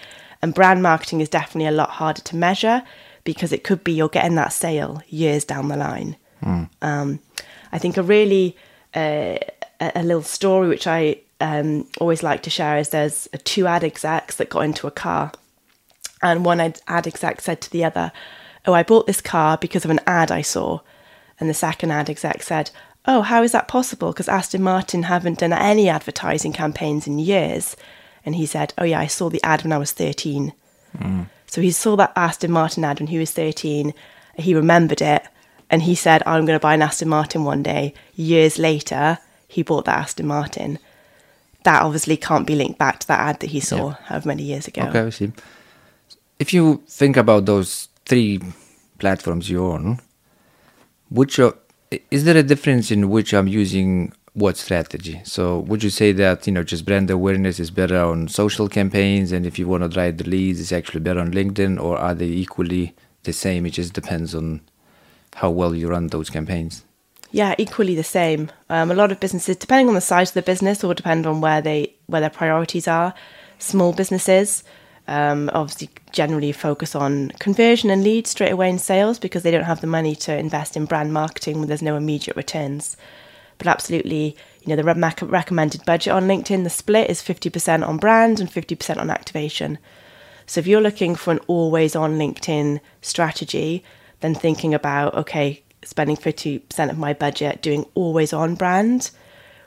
and 0.41 0.55
brand 0.55 0.85
marketing 0.85 1.21
is 1.21 1.29
definitely 1.29 1.67
a 1.67 1.73
lot 1.73 1.91
harder 1.91 2.23
to 2.23 2.37
measure 2.37 2.85
because 3.25 3.53
it 3.53 3.65
could 3.65 3.82
be 3.82 3.93
you're 3.93 4.09
getting 4.09 4.37
that 4.37 4.53
sale 4.53 5.03
years 5.08 5.44
down 5.44 5.67
the 5.67 5.77
line. 5.77 6.15
Um, 6.81 7.19
I 7.72 7.79
think 7.79 7.96
a 7.96 8.05
really 8.05 8.56
uh, 8.94 9.39
a, 9.81 9.93
a 9.96 10.03
little 10.05 10.22
story 10.22 10.69
which 10.69 10.87
I 10.87 11.17
um, 11.41 11.87
always 11.99 12.23
like 12.23 12.43
to 12.43 12.51
share 12.51 12.79
is 12.79 12.91
there's 12.91 13.29
two 13.44 13.67
ad 13.67 13.85
execs 13.85 14.37
that 14.37 14.51
got 14.51 14.65
into 14.65 14.87
a 14.87 14.91
car, 14.93 15.32
and 16.23 16.44
one 16.44 16.61
ad 16.61 17.06
exec 17.06 17.41
said 17.41 17.61
to 17.63 17.70
the 17.70 17.85
other, 17.85 18.13
"Oh, 18.67 18.73
I 18.73 18.82
bought 18.82 19.06
this 19.06 19.20
car 19.20 19.59
because 19.59 19.85
of 19.85 19.91
an 19.91 20.01
ad 20.06 20.31
I 20.31 20.43
saw," 20.43 20.81
and 21.39 21.49
the 21.49 21.55
second 21.55 21.91
ad 21.91 22.11
exec 22.11 22.43
said, 22.43 22.70
"Oh, 23.06 23.23
how 23.23 23.43
is 23.43 23.53
that 23.53 23.69
possible? 23.69 24.13
Because 24.13 24.29
Aston 24.29 24.63
Martin 24.63 25.05
haven't 25.05 25.39
done 25.39 25.53
any 25.53 25.89
advertising 25.89 26.53
campaigns 26.53 27.06
in 27.06 27.19
years." 27.19 27.77
And 28.25 28.35
he 28.35 28.47
said, 28.47 28.75
"Oh 28.79 28.85
yeah, 28.85 29.01
I 29.01 29.06
saw 29.06 29.31
the 29.31 29.43
ad 29.43 29.63
when 29.63 29.73
I 29.73 29.79
was 29.79 29.93
13." 29.93 30.53
So 31.47 31.61
he 31.61 31.73
saw 31.73 31.97
that 31.97 32.13
Aston 32.15 32.53
Martin 32.53 32.85
ad 32.85 33.01
when 33.01 33.09
he 33.09 33.19
was 33.19 33.32
13. 33.32 33.93
He 34.37 34.55
remembered 34.55 35.03
it 35.03 35.25
and 35.70 35.82
he 35.82 35.94
said, 35.94 36.23
I'm 36.27 36.44
going 36.47 36.59
to 36.59 36.63
buy 36.63 36.75
an 36.75 36.82
Aston 36.82 37.09
Martin 37.09 37.44
one 37.44 37.63
day. 37.63 37.94
Years 38.15 38.59
later, 38.59 39.19
he 39.49 39.63
bought 39.63 39.85
that 39.87 39.99
Aston 39.99 40.27
Martin. 40.27 40.79
That 41.64 41.82
obviously 41.82 42.17
can't 42.17 42.46
be 42.46 42.55
linked 42.55 42.79
back 42.79 43.00
to 43.00 43.08
that 43.08 43.20
ad 43.20 43.40
that 43.40 43.50
he 43.50 43.60
saw 43.60 43.90
however 44.05 44.29
many 44.29 44.43
years 44.44 44.67
ago. 44.67 44.82
Okay, 44.82 45.00
I 45.00 45.10
see. 45.10 45.32
If 46.38 46.55
you 46.55 46.82
think 46.86 47.17
about 47.17 47.44
those 47.44 47.88
three 48.06 48.40
platforms 48.98 49.50
you're 49.50 49.72
on, 49.72 50.00
which 51.10 51.38
are, 51.38 51.55
is 52.10 52.24
there 52.24 52.36
a 52.36 52.43
difference 52.43 52.90
in 52.90 53.10
which 53.10 53.34
I'm 53.34 53.46
using 53.48 54.12
what 54.32 54.56
strategy? 54.56 55.20
So 55.24 55.58
would 55.60 55.82
you 55.82 55.90
say 55.90 56.12
that 56.12 56.46
you 56.46 56.52
know 56.52 56.62
just 56.62 56.86
brand 56.86 57.10
awareness 57.10 57.60
is 57.60 57.70
better 57.70 57.98
on 57.98 58.29
social 58.29 58.69
campaigns, 58.69 59.32
and 59.32 59.44
if 59.44 59.58
you 59.58 59.69
want 59.69 59.82
to 59.82 59.88
drive 59.88 60.17
the 60.19 60.24
leads, 60.24 60.60
it's 60.60 60.72
actually 60.72 61.00
better 61.00 61.20
on 61.20 61.32
LinkedIn, 61.32 61.82
or 61.82 61.98
are 61.98 62.14
they 62.14 62.26
equally 62.26 62.94
the 63.24 63.32
same? 63.32 63.67
It 63.67 63.70
just 63.70 63.93
depends 63.93 64.34
on 64.34 64.62
how 65.34 65.50
well 65.50 65.74
you 65.74 65.88
run 65.88 66.06
those 66.08 66.31
campaigns. 66.31 66.84
Yeah, 67.32 67.55
equally 67.58 67.94
the 67.94 68.05
same. 68.05 68.51
Um, 68.69 68.91
a 68.91 68.94
lot 68.94 69.13
of 69.13 69.20
businesses, 69.20 69.56
depending 69.56 69.89
on 69.89 69.94
the 69.94 70.01
size 70.01 70.31
of 70.31 70.34
the 70.34 70.43
business 70.43 70.82
or 70.82 70.94
depend 70.94 71.27
on 71.27 71.41
where 71.41 71.60
they 71.60 71.94
where 72.06 72.20
their 72.20 72.31
priorities 72.31 72.89
are, 72.89 73.15
small 73.58 73.93
businesses 73.93 74.65
um, 75.10 75.51
obviously 75.53 75.91
generally 76.13 76.53
focus 76.53 76.94
on 76.94 77.31
conversion 77.41 77.91
and 77.91 78.05
leads 78.05 78.31
straight 78.31 78.53
away 78.53 78.70
in 78.70 78.79
sales 78.79 79.19
because 79.19 79.43
they 79.43 79.51
don't 79.51 79.65
have 79.65 79.81
the 79.81 79.87
money 79.89 80.15
to 80.15 80.37
invest 80.37 80.77
in 80.77 80.84
brand 80.84 81.13
marketing 81.13 81.58
when 81.58 81.69
there's 81.69 81.82
no 81.82 81.96
immediate 81.96 82.37
returns. 82.37 82.96
But 83.58 83.67
absolutely, 83.67 84.37
you 84.63 84.69
know, 84.69 84.77
the 84.77 84.84
re- 84.84 85.29
recommended 85.29 85.84
budget 85.84 86.13
on 86.13 86.29
LinkedIn, 86.29 86.63
the 86.63 86.70
split 86.70 87.10
is 87.10 87.20
50% 87.20 87.87
on 87.87 87.96
brand 87.96 88.39
and 88.39 88.49
50% 88.49 88.99
on 88.99 89.10
activation. 89.10 89.79
So 90.46 90.60
if 90.60 90.69
you're 90.69 90.81
looking 90.81 91.17
for 91.17 91.32
an 91.32 91.41
always 91.49 91.96
on 91.96 92.17
LinkedIn 92.17 92.81
strategy, 93.03 93.82
then 94.20 94.37
thinking 94.37 94.72
about, 94.72 95.15
okay, 95.15 95.63
spending 95.84 96.17
50% 96.17 96.91
of 96.91 96.99
my 96.99 97.13
budget 97.13 97.63
doing 97.63 97.87
always 97.94 98.32
on 98.32 98.55
brand, 98.55 99.10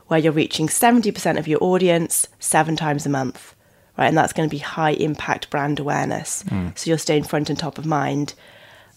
where 0.08 0.20
you're 0.20 0.32
reaching 0.32 0.68
70% 0.68 1.38
of 1.40 1.48
your 1.48 1.64
audience 1.64 2.28
seven 2.40 2.76
times 2.76 3.06
a 3.06 3.10
month, 3.10 3.56
right? 3.98 4.08
And 4.08 4.18
that's 4.18 4.34
going 4.34 4.48
to 4.48 4.54
be 4.54 4.60
high 4.60 4.92
impact 4.92 5.50
brand 5.50 5.80
awareness. 5.80 6.44
So 6.76 6.90
you're 6.90 6.98
staying 6.98 7.24
front 7.24 7.50
and 7.50 7.58
top 7.58 7.78
of 7.78 7.86
mind. 7.86 8.34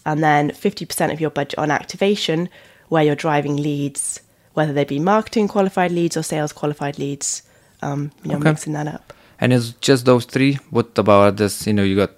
And 0.04 0.22
then 0.22 0.50
50% 0.50 1.12
of 1.12 1.20
your 1.20 1.30
budget 1.30 1.58
on 1.58 1.70
activation, 1.70 2.48
where 2.88 3.02
you're 3.02 3.14
driving 3.16 3.56
leads, 3.56 4.20
whether 4.54 4.72
they 4.72 4.84
be 4.84 4.98
marketing 4.98 5.48
qualified 5.48 5.90
leads 5.90 6.16
or 6.16 6.22
sales 6.22 6.52
qualified 6.52 6.98
leads, 6.98 7.42
um, 7.82 8.12
you 8.22 8.30
know, 8.30 8.36
Okay. 8.38 8.50
mixing 8.50 8.72
that 8.74 8.86
up. 8.88 9.12
And 9.40 9.52
it's 9.52 9.70
just 9.80 10.04
those 10.06 10.24
three. 10.24 10.54
What 10.70 10.96
about 10.98 11.36
this? 11.36 11.66
You 11.66 11.72
know, 11.72 11.82
you 11.82 11.96
got 11.96 12.12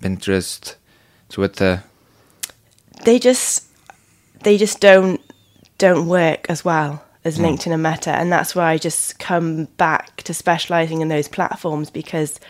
Pinterest, 0.00 0.74
Twitter. 1.28 1.82
they 3.04 3.18
just 3.18 3.64
they 4.42 4.58
just 4.58 4.80
don't 4.80 5.20
don't 5.78 6.06
work 6.06 6.46
as 6.48 6.64
well 6.64 7.04
as 7.24 7.38
mm. 7.38 7.44
LinkedIn 7.44 7.72
and 7.72 7.82
Meta, 7.82 8.10
and 8.10 8.32
that's 8.32 8.54
why 8.54 8.72
I 8.72 8.78
just 8.78 9.18
come 9.18 9.66
back 9.76 10.22
to 10.22 10.34
specializing 10.34 11.00
in 11.00 11.08
those 11.08 11.28
platforms 11.28 11.90
because 11.90 12.40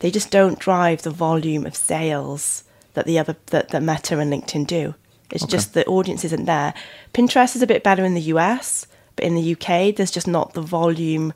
they 0.00 0.10
just 0.10 0.30
don't 0.30 0.58
drive 0.58 1.02
the 1.02 1.10
volume 1.10 1.66
of 1.66 1.76
sales 1.76 2.64
that 2.94 3.06
the 3.06 3.18
other 3.18 3.36
that, 3.46 3.70
that 3.70 3.82
Meta 3.82 4.18
and 4.18 4.32
LinkedIn 4.32 4.66
do. 4.66 4.94
It's 5.30 5.44
just 5.44 5.74
the 5.74 5.84
audience 5.86 6.24
isn't 6.24 6.46
there. 6.46 6.72
Pinterest 7.12 7.54
is 7.54 7.62
a 7.62 7.66
bit 7.66 7.82
better 7.82 8.04
in 8.04 8.14
the 8.14 8.32
US, 8.32 8.86
but 9.14 9.24
in 9.24 9.34
the 9.34 9.52
UK, 9.52 9.94
there's 9.94 10.10
just 10.10 10.26
not 10.26 10.54
the 10.54 10.62
volume 10.62 11.34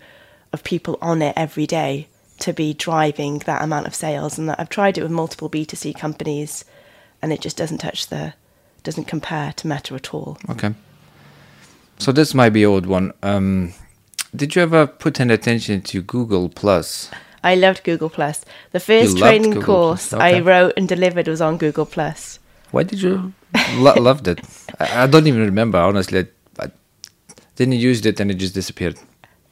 of 0.52 0.64
people 0.64 0.98
on 1.02 1.20
it 1.20 1.34
every 1.36 1.66
day 1.66 2.08
to 2.38 2.52
be 2.52 2.72
driving 2.72 3.40
that 3.40 3.62
amount 3.62 3.86
of 3.86 3.94
sales. 3.94 4.38
And 4.38 4.50
I've 4.52 4.68
tried 4.68 4.96
it 4.96 5.02
with 5.02 5.10
multiple 5.10 5.50
B2C 5.50 5.96
companies, 5.96 6.64
and 7.20 7.32
it 7.32 7.40
just 7.40 7.56
doesn't 7.56 7.78
touch 7.78 8.08
the 8.08 8.34
doesn't 8.82 9.04
compare 9.04 9.52
to 9.54 9.66
Meta 9.66 9.94
at 9.94 10.12
all. 10.14 10.38
Okay. 10.50 10.74
So 11.98 12.12
this 12.12 12.34
might 12.34 12.50
be 12.50 12.66
old 12.66 12.86
one. 12.86 13.12
Um, 13.22 13.74
did 14.34 14.56
you 14.56 14.62
ever 14.62 14.86
put 14.86 15.20
any 15.20 15.34
attention 15.34 15.82
to 15.82 16.02
Google 16.02 16.48
Plus? 16.48 17.10
I 17.44 17.54
loved 17.54 17.84
Google 17.84 18.10
Plus. 18.10 18.44
The 18.70 18.80
first 18.80 19.18
training 19.18 19.52
Google 19.52 19.62
course 19.62 20.12
okay. 20.12 20.36
I 20.36 20.40
wrote 20.40 20.74
and 20.76 20.88
delivered 20.88 21.28
was 21.28 21.40
on 21.40 21.58
Google 21.58 21.86
Plus. 21.86 22.38
Why 22.70 22.84
did 22.84 23.02
you 23.02 23.32
lo- 23.74 23.94
loved 24.00 24.28
it? 24.28 24.40
I, 24.78 25.04
I 25.04 25.06
don't 25.06 25.26
even 25.26 25.42
remember 25.42 25.78
honestly. 25.78 26.26
I, 26.58 26.64
I 26.64 26.70
didn't 27.56 27.74
use 27.74 28.04
it 28.06 28.20
and 28.20 28.30
it 28.30 28.34
just 28.34 28.54
disappeared. 28.54 28.98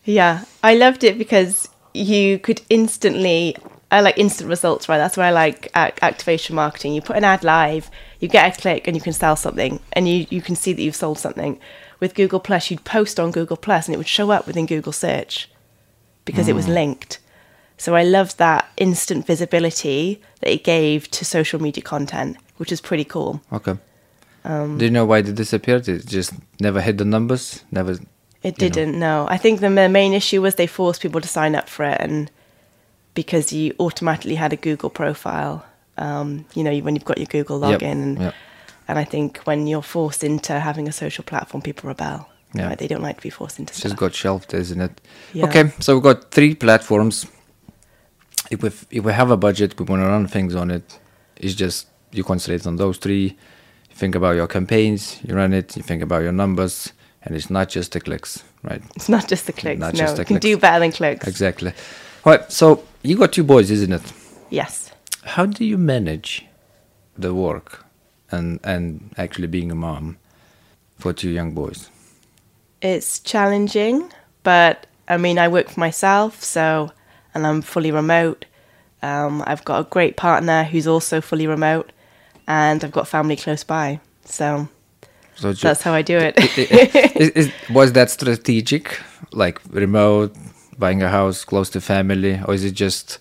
Yeah, 0.04 0.44
I 0.62 0.74
loved 0.76 1.04
it 1.04 1.18
because 1.18 1.68
you 1.94 2.38
could 2.38 2.62
instantly. 2.68 3.56
I 3.92 4.00
like 4.02 4.18
instant 4.18 4.48
results, 4.48 4.88
right? 4.88 4.98
That's 4.98 5.16
why 5.16 5.26
I 5.26 5.30
like 5.30 5.66
ac- 5.74 5.98
activation 6.00 6.54
marketing. 6.54 6.94
You 6.94 7.02
put 7.02 7.16
an 7.16 7.24
ad 7.24 7.42
live, 7.42 7.90
you 8.20 8.28
get 8.28 8.56
a 8.56 8.60
click, 8.60 8.86
and 8.86 8.96
you 8.96 9.02
can 9.02 9.12
sell 9.12 9.36
something, 9.36 9.80
and 9.92 10.08
you 10.08 10.26
you 10.30 10.42
can 10.42 10.54
see 10.54 10.72
that 10.72 10.82
you've 10.82 10.94
sold 10.94 11.18
something. 11.18 11.58
With 11.98 12.14
Google 12.14 12.40
Plus, 12.40 12.70
you'd 12.70 12.84
post 12.84 13.18
on 13.18 13.30
Google 13.30 13.56
Plus, 13.56 13.86
and 13.86 13.94
it 13.94 13.98
would 13.98 14.08
show 14.08 14.30
up 14.30 14.46
within 14.46 14.66
Google 14.66 14.92
Search 14.92 15.50
because 16.24 16.48
it 16.48 16.54
was 16.54 16.68
linked. 16.68 17.18
So 17.76 17.96
I 17.96 18.02
loved 18.02 18.38
that 18.38 18.70
instant 18.76 19.26
visibility 19.26 20.20
that 20.40 20.52
it 20.52 20.64
gave 20.64 21.10
to 21.12 21.24
social 21.24 21.60
media 21.60 21.82
content, 21.82 22.36
which 22.58 22.70
is 22.70 22.80
pretty 22.80 23.04
cool. 23.04 23.40
Okay. 23.52 23.76
Um, 24.44 24.78
Do 24.78 24.84
you 24.84 24.90
know 24.90 25.06
why 25.06 25.18
it 25.18 25.34
disappeared? 25.34 25.88
It 25.88 26.06
just 26.06 26.32
never 26.60 26.80
hit 26.80 26.98
the 26.98 27.04
numbers. 27.04 27.64
Never. 27.70 27.98
It 28.42 28.56
didn't. 28.56 28.98
No, 28.98 29.26
I 29.28 29.36
think 29.36 29.60
the 29.60 29.70
main 29.70 30.12
issue 30.12 30.40
was 30.40 30.54
they 30.54 30.66
forced 30.66 31.02
people 31.02 31.20
to 31.20 31.28
sign 31.28 31.54
up 31.54 31.68
for 31.68 31.84
it, 31.84 32.00
and 32.00 32.30
because 33.14 33.52
you 33.52 33.74
automatically 33.78 34.36
had 34.36 34.52
a 34.52 34.56
Google 34.56 34.90
profile, 34.90 35.64
um, 36.00 36.46
you 36.54 36.64
know, 36.64 36.76
when 36.78 36.96
you've 36.96 37.04
got 37.04 37.18
your 37.18 37.26
Google 37.26 37.60
Yep, 37.60 37.80
login, 37.80 37.92
and, 37.92 38.18
yep. 38.18 38.34
and 38.88 38.98
I 38.98 39.04
think 39.04 39.38
when 39.44 39.66
you're 39.66 39.82
forced 39.82 40.24
into 40.24 40.58
having 40.58 40.88
a 40.88 40.92
social 40.92 41.22
platform, 41.22 41.62
people 41.62 41.88
rebel. 41.88 42.26
Yeah. 42.52 42.66
Right? 42.66 42.78
They 42.78 42.88
don't 42.88 43.02
like 43.02 43.16
to 43.16 43.22
be 43.22 43.30
forced 43.30 43.60
into 43.60 43.70
It's 43.70 43.82
just 43.82 43.96
got 43.96 44.12
shelved, 44.12 44.52
isn't 44.54 44.80
it? 44.80 45.00
Yeah. 45.32 45.46
Okay, 45.46 45.72
so 45.78 45.94
we've 45.94 46.02
got 46.02 46.32
three 46.32 46.56
platforms. 46.56 47.26
If 48.50 48.62
we 48.62 48.68
if 48.90 49.04
we 49.04 49.12
have 49.12 49.30
a 49.30 49.36
budget, 49.36 49.78
we 49.78 49.84
want 49.84 50.02
to 50.02 50.08
run 50.08 50.26
things 50.26 50.56
on 50.56 50.72
it. 50.72 50.98
It's 51.36 51.54
just 51.54 51.86
you 52.10 52.24
concentrate 52.24 52.66
on 52.66 52.74
those 52.74 52.98
three. 52.98 53.36
You 53.90 53.94
think 53.94 54.16
about 54.16 54.34
your 54.34 54.48
campaigns, 54.48 55.20
you 55.22 55.36
run 55.36 55.52
it. 55.52 55.76
You 55.76 55.82
think 55.82 56.02
about 56.02 56.22
your 56.22 56.32
numbers, 56.32 56.92
and 57.22 57.36
it's 57.36 57.50
not 57.50 57.68
just 57.68 57.92
the 57.92 58.00
clicks, 58.00 58.42
right? 58.64 58.82
It's 58.96 59.08
not 59.08 59.28
just 59.28 59.46
the 59.46 59.52
clicks. 59.52 59.78
Not 59.78 59.94
no, 59.94 59.98
just 59.98 60.16
the 60.16 60.22
you 60.22 60.26
can 60.26 60.38
do 60.38 60.56
better 60.56 60.80
than 60.80 60.90
clicks. 60.90 61.28
Exactly. 61.28 61.72
All 62.24 62.32
right. 62.32 62.50
So 62.50 62.82
you 63.04 63.16
got 63.16 63.32
two 63.32 63.44
boys, 63.44 63.70
isn't 63.70 63.92
it? 63.92 64.02
Yes. 64.50 64.89
How 65.24 65.46
do 65.46 65.64
you 65.64 65.78
manage 65.78 66.46
the 67.16 67.34
work 67.34 67.84
and 68.30 68.60
and 68.64 69.12
actually 69.16 69.48
being 69.48 69.70
a 69.70 69.74
mom 69.74 70.16
for 70.98 71.12
two 71.12 71.30
young 71.30 71.52
boys? 71.52 71.90
It's 72.80 73.20
challenging, 73.20 74.10
but 74.42 74.86
I 75.08 75.16
mean, 75.16 75.38
I 75.38 75.48
work 75.48 75.68
for 75.68 75.80
myself, 75.80 76.42
so, 76.42 76.92
and 77.34 77.46
I'm 77.46 77.62
fully 77.62 77.90
remote. 77.90 78.46
Um, 79.02 79.42
I've 79.46 79.64
got 79.64 79.80
a 79.80 79.84
great 79.84 80.16
partner 80.16 80.64
who's 80.64 80.86
also 80.86 81.20
fully 81.20 81.46
remote, 81.46 81.92
and 82.46 82.82
I've 82.84 82.92
got 82.92 83.08
family 83.08 83.36
close 83.36 83.64
by. 83.64 84.00
So 84.24 84.68
So 85.36 85.52
that's 85.52 85.82
how 85.82 85.92
I 85.92 86.02
do 86.02 86.18
it. 86.18 86.34
is, 87.16 87.30
is, 87.30 87.52
was 87.70 87.92
that 87.92 88.10
strategic, 88.10 89.00
like 89.32 89.60
remote, 89.70 90.34
buying 90.78 91.02
a 91.02 91.08
house 91.08 91.44
close 91.44 91.70
to 91.70 91.80
family, 91.80 92.40
or 92.46 92.54
is 92.54 92.64
it 92.64 92.72
just 92.72 93.18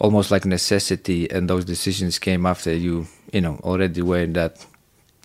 almost 0.00 0.30
like 0.30 0.44
necessity, 0.44 1.30
and 1.30 1.48
those 1.48 1.64
decisions 1.64 2.18
came 2.18 2.46
after 2.46 2.74
you, 2.74 3.06
you 3.32 3.40
know, 3.40 3.60
already 3.62 4.02
were 4.02 4.20
in 4.20 4.32
that 4.32 4.64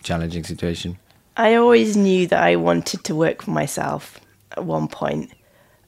challenging 0.02 0.44
situation? 0.44 0.98
I 1.36 1.56
always 1.56 1.96
knew 1.96 2.26
that 2.28 2.42
I 2.42 2.56
wanted 2.56 3.04
to 3.04 3.14
work 3.14 3.42
for 3.42 3.50
myself 3.50 4.20
at 4.52 4.64
one 4.64 4.88
point. 4.88 5.32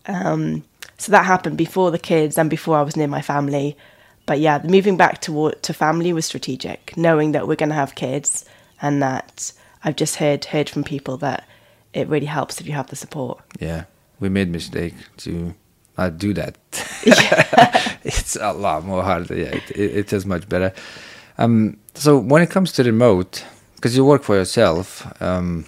Um, 0.07 0.65
so 0.99 1.13
that 1.13 1.25
happened 1.25 1.57
before 1.57 1.91
the 1.91 1.99
kids 1.99 2.37
and 2.37 2.51
before 2.51 2.77
I 2.77 2.83
was 2.83 2.97
near 2.97 3.07
my 3.07 3.23
family. 3.23 3.77
But 4.27 4.41
yeah, 4.41 4.59
the 4.59 4.69
moving 4.69 4.97
back 4.97 5.21
to 5.23 5.53
to 5.53 5.73
family 5.73 6.13
was 6.13 6.27
strategic, 6.27 6.97
knowing 6.97 7.33
that 7.33 7.49
we're 7.49 7.57
going 7.57 7.71
to 7.71 7.75
have 7.75 7.95
kids 7.95 8.45
and 8.83 9.03
that 9.03 9.53
I've 9.85 9.97
just 9.97 10.17
heard 10.17 10.45
heard 10.47 10.69
from 10.69 10.85
people 10.85 11.17
that 11.19 11.49
it 11.95 12.09
really 12.09 12.27
helps 12.27 12.61
if 12.61 12.67
you 12.67 12.75
have 12.75 12.89
the 12.89 12.97
support. 12.97 13.41
Yeah, 13.59 13.85
we 14.21 14.29
made 14.29 14.51
mistake 14.51 14.95
to 15.19 15.55
not 15.99 16.19
do 16.19 16.33
that. 16.35 16.57
it's 18.05 18.37
a 18.37 18.53
lot 18.53 18.85
more 18.85 19.03
hard. 19.03 19.29
Yeah, 19.31 19.55
it, 19.57 19.71
it, 19.73 19.97
it 19.97 20.13
is 20.13 20.25
much 20.25 20.49
better. 20.49 20.73
Um, 21.37 21.79
so 21.95 22.19
when 22.19 22.43
it 22.43 22.51
comes 22.51 22.73
to 22.73 22.85
remote, 22.85 23.45
because 23.75 23.97
you 23.97 24.05
work 24.05 24.23
for 24.23 24.37
yourself, 24.37 25.07
um, 25.21 25.67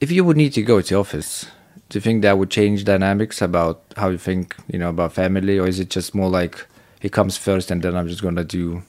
if 0.00 0.10
you 0.10 0.24
would 0.24 0.36
need 0.36 0.52
to 0.54 0.62
go 0.62 0.80
to 0.80 0.94
office, 0.96 1.46
do 1.88 1.96
you 1.96 2.00
think 2.00 2.22
that 2.22 2.38
would 2.38 2.50
change 2.50 2.84
dynamics 2.84 3.42
about 3.42 3.82
how 3.96 4.08
you 4.08 4.18
think, 4.18 4.56
you 4.68 4.78
know, 4.78 4.90
about 4.90 5.12
family, 5.12 5.58
or 5.58 5.66
is 5.66 5.80
it 5.80 5.90
just 5.90 6.14
more 6.14 6.30
like 6.30 6.66
it 7.02 7.12
comes 7.12 7.36
first 7.36 7.70
and 7.70 7.82
then 7.82 7.96
I'm 7.96 8.08
just 8.08 8.22
gonna 8.22 8.44
do? 8.44 8.82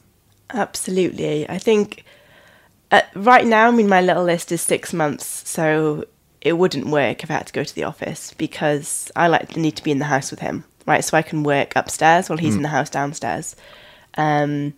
Absolutely. 0.53 1.49
I 1.49 1.57
think 1.57 2.03
uh, 2.91 3.01
right 3.15 3.45
now, 3.45 3.69
I 3.69 3.71
mean, 3.71 3.89
my 3.89 4.01
little 4.01 4.23
list 4.23 4.51
is 4.51 4.61
six 4.61 4.93
months, 4.93 5.49
so 5.49 6.05
it 6.41 6.53
wouldn't 6.53 6.87
work 6.87 7.23
if 7.23 7.29
I 7.29 7.35
had 7.35 7.47
to 7.47 7.53
go 7.53 7.63
to 7.63 7.75
the 7.75 7.83
office 7.83 8.33
because 8.33 9.11
I 9.15 9.27
like 9.27 9.55
need 9.55 9.75
to 9.77 9.83
be 9.83 9.91
in 9.91 9.99
the 9.99 10.05
house 10.05 10.31
with 10.31 10.39
him, 10.39 10.63
right? 10.85 11.03
So 11.03 11.15
I 11.15 11.21
can 11.21 11.43
work 11.43 11.75
upstairs 11.75 12.29
while 12.29 12.37
he's 12.37 12.53
hmm. 12.53 12.59
in 12.59 12.63
the 12.63 12.69
house 12.69 12.89
downstairs. 12.89 13.55
Um, 14.15 14.73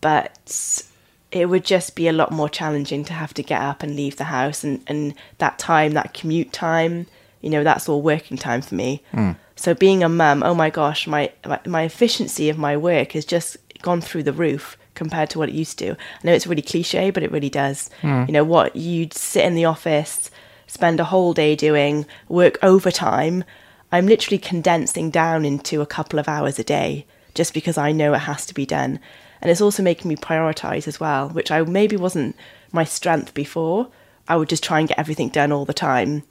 but 0.00 0.82
it 1.30 1.46
would 1.48 1.64
just 1.64 1.96
be 1.96 2.08
a 2.08 2.12
lot 2.12 2.30
more 2.30 2.48
challenging 2.48 3.04
to 3.06 3.12
have 3.14 3.32
to 3.34 3.42
get 3.42 3.62
up 3.62 3.82
and 3.82 3.96
leave 3.96 4.16
the 4.16 4.24
house, 4.24 4.62
and, 4.64 4.82
and 4.86 5.14
that 5.38 5.58
time, 5.58 5.92
that 5.92 6.12
commute 6.12 6.52
time, 6.52 7.06
you 7.40 7.50
know, 7.50 7.64
that's 7.64 7.88
all 7.88 8.02
working 8.02 8.36
time 8.36 8.60
for 8.60 8.74
me. 8.74 9.02
Hmm. 9.12 9.32
So 9.56 9.74
being 9.74 10.02
a 10.02 10.08
mum, 10.08 10.42
oh 10.42 10.54
my 10.54 10.70
gosh, 10.70 11.06
my, 11.06 11.32
my 11.46 11.60
my 11.66 11.82
efficiency 11.82 12.48
of 12.48 12.58
my 12.58 12.76
work 12.76 13.12
has 13.12 13.24
just 13.24 13.56
gone 13.80 14.00
through 14.00 14.24
the 14.24 14.32
roof 14.32 14.76
compared 14.94 15.30
to 15.30 15.38
what 15.38 15.48
it 15.48 15.54
used 15.54 15.78
to. 15.78 15.92
I 15.92 15.96
know 16.22 16.32
it's 16.32 16.46
really 16.46 16.62
cliche, 16.62 17.10
but 17.10 17.22
it 17.22 17.32
really 17.32 17.50
does. 17.50 17.88
Hmm. 18.02 18.24
You 18.26 18.32
know, 18.32 18.44
what 18.44 18.76
you'd 18.76 19.14
sit 19.14 19.44
in 19.44 19.54
the 19.54 19.64
office, 19.64 20.30
spend 20.72 20.98
a 20.98 21.04
whole 21.04 21.34
day 21.34 21.54
doing, 21.54 22.06
work 22.30 22.58
overtime. 22.62 23.44
I'm 23.92 24.06
literally 24.06 24.38
condensing 24.38 25.10
down 25.10 25.44
into 25.44 25.82
a 25.82 25.86
couple 25.86 26.18
of 26.18 26.28
hours 26.28 26.58
a 26.58 26.64
day 26.64 27.04
just 27.34 27.52
because 27.52 27.76
I 27.76 27.92
know 27.92 28.14
it 28.14 28.20
has 28.20 28.46
to 28.46 28.54
be 28.54 28.64
done. 28.64 28.98
And 29.42 29.50
it's 29.50 29.60
also 29.60 29.82
making 29.82 30.08
me 30.08 30.16
prioritize 30.16 30.88
as 30.88 30.98
well, 30.98 31.28
which 31.28 31.50
I 31.50 31.60
maybe 31.60 31.98
wasn't 31.98 32.36
my 32.72 32.84
strength 32.84 33.34
before. 33.34 33.88
I 34.26 34.36
would 34.36 34.48
just 34.48 34.64
try 34.64 34.78
and 34.78 34.88
get 34.88 34.98
everything 34.98 35.28
done 35.28 35.52
all 35.52 35.66
the 35.66 35.74
time 35.74 36.22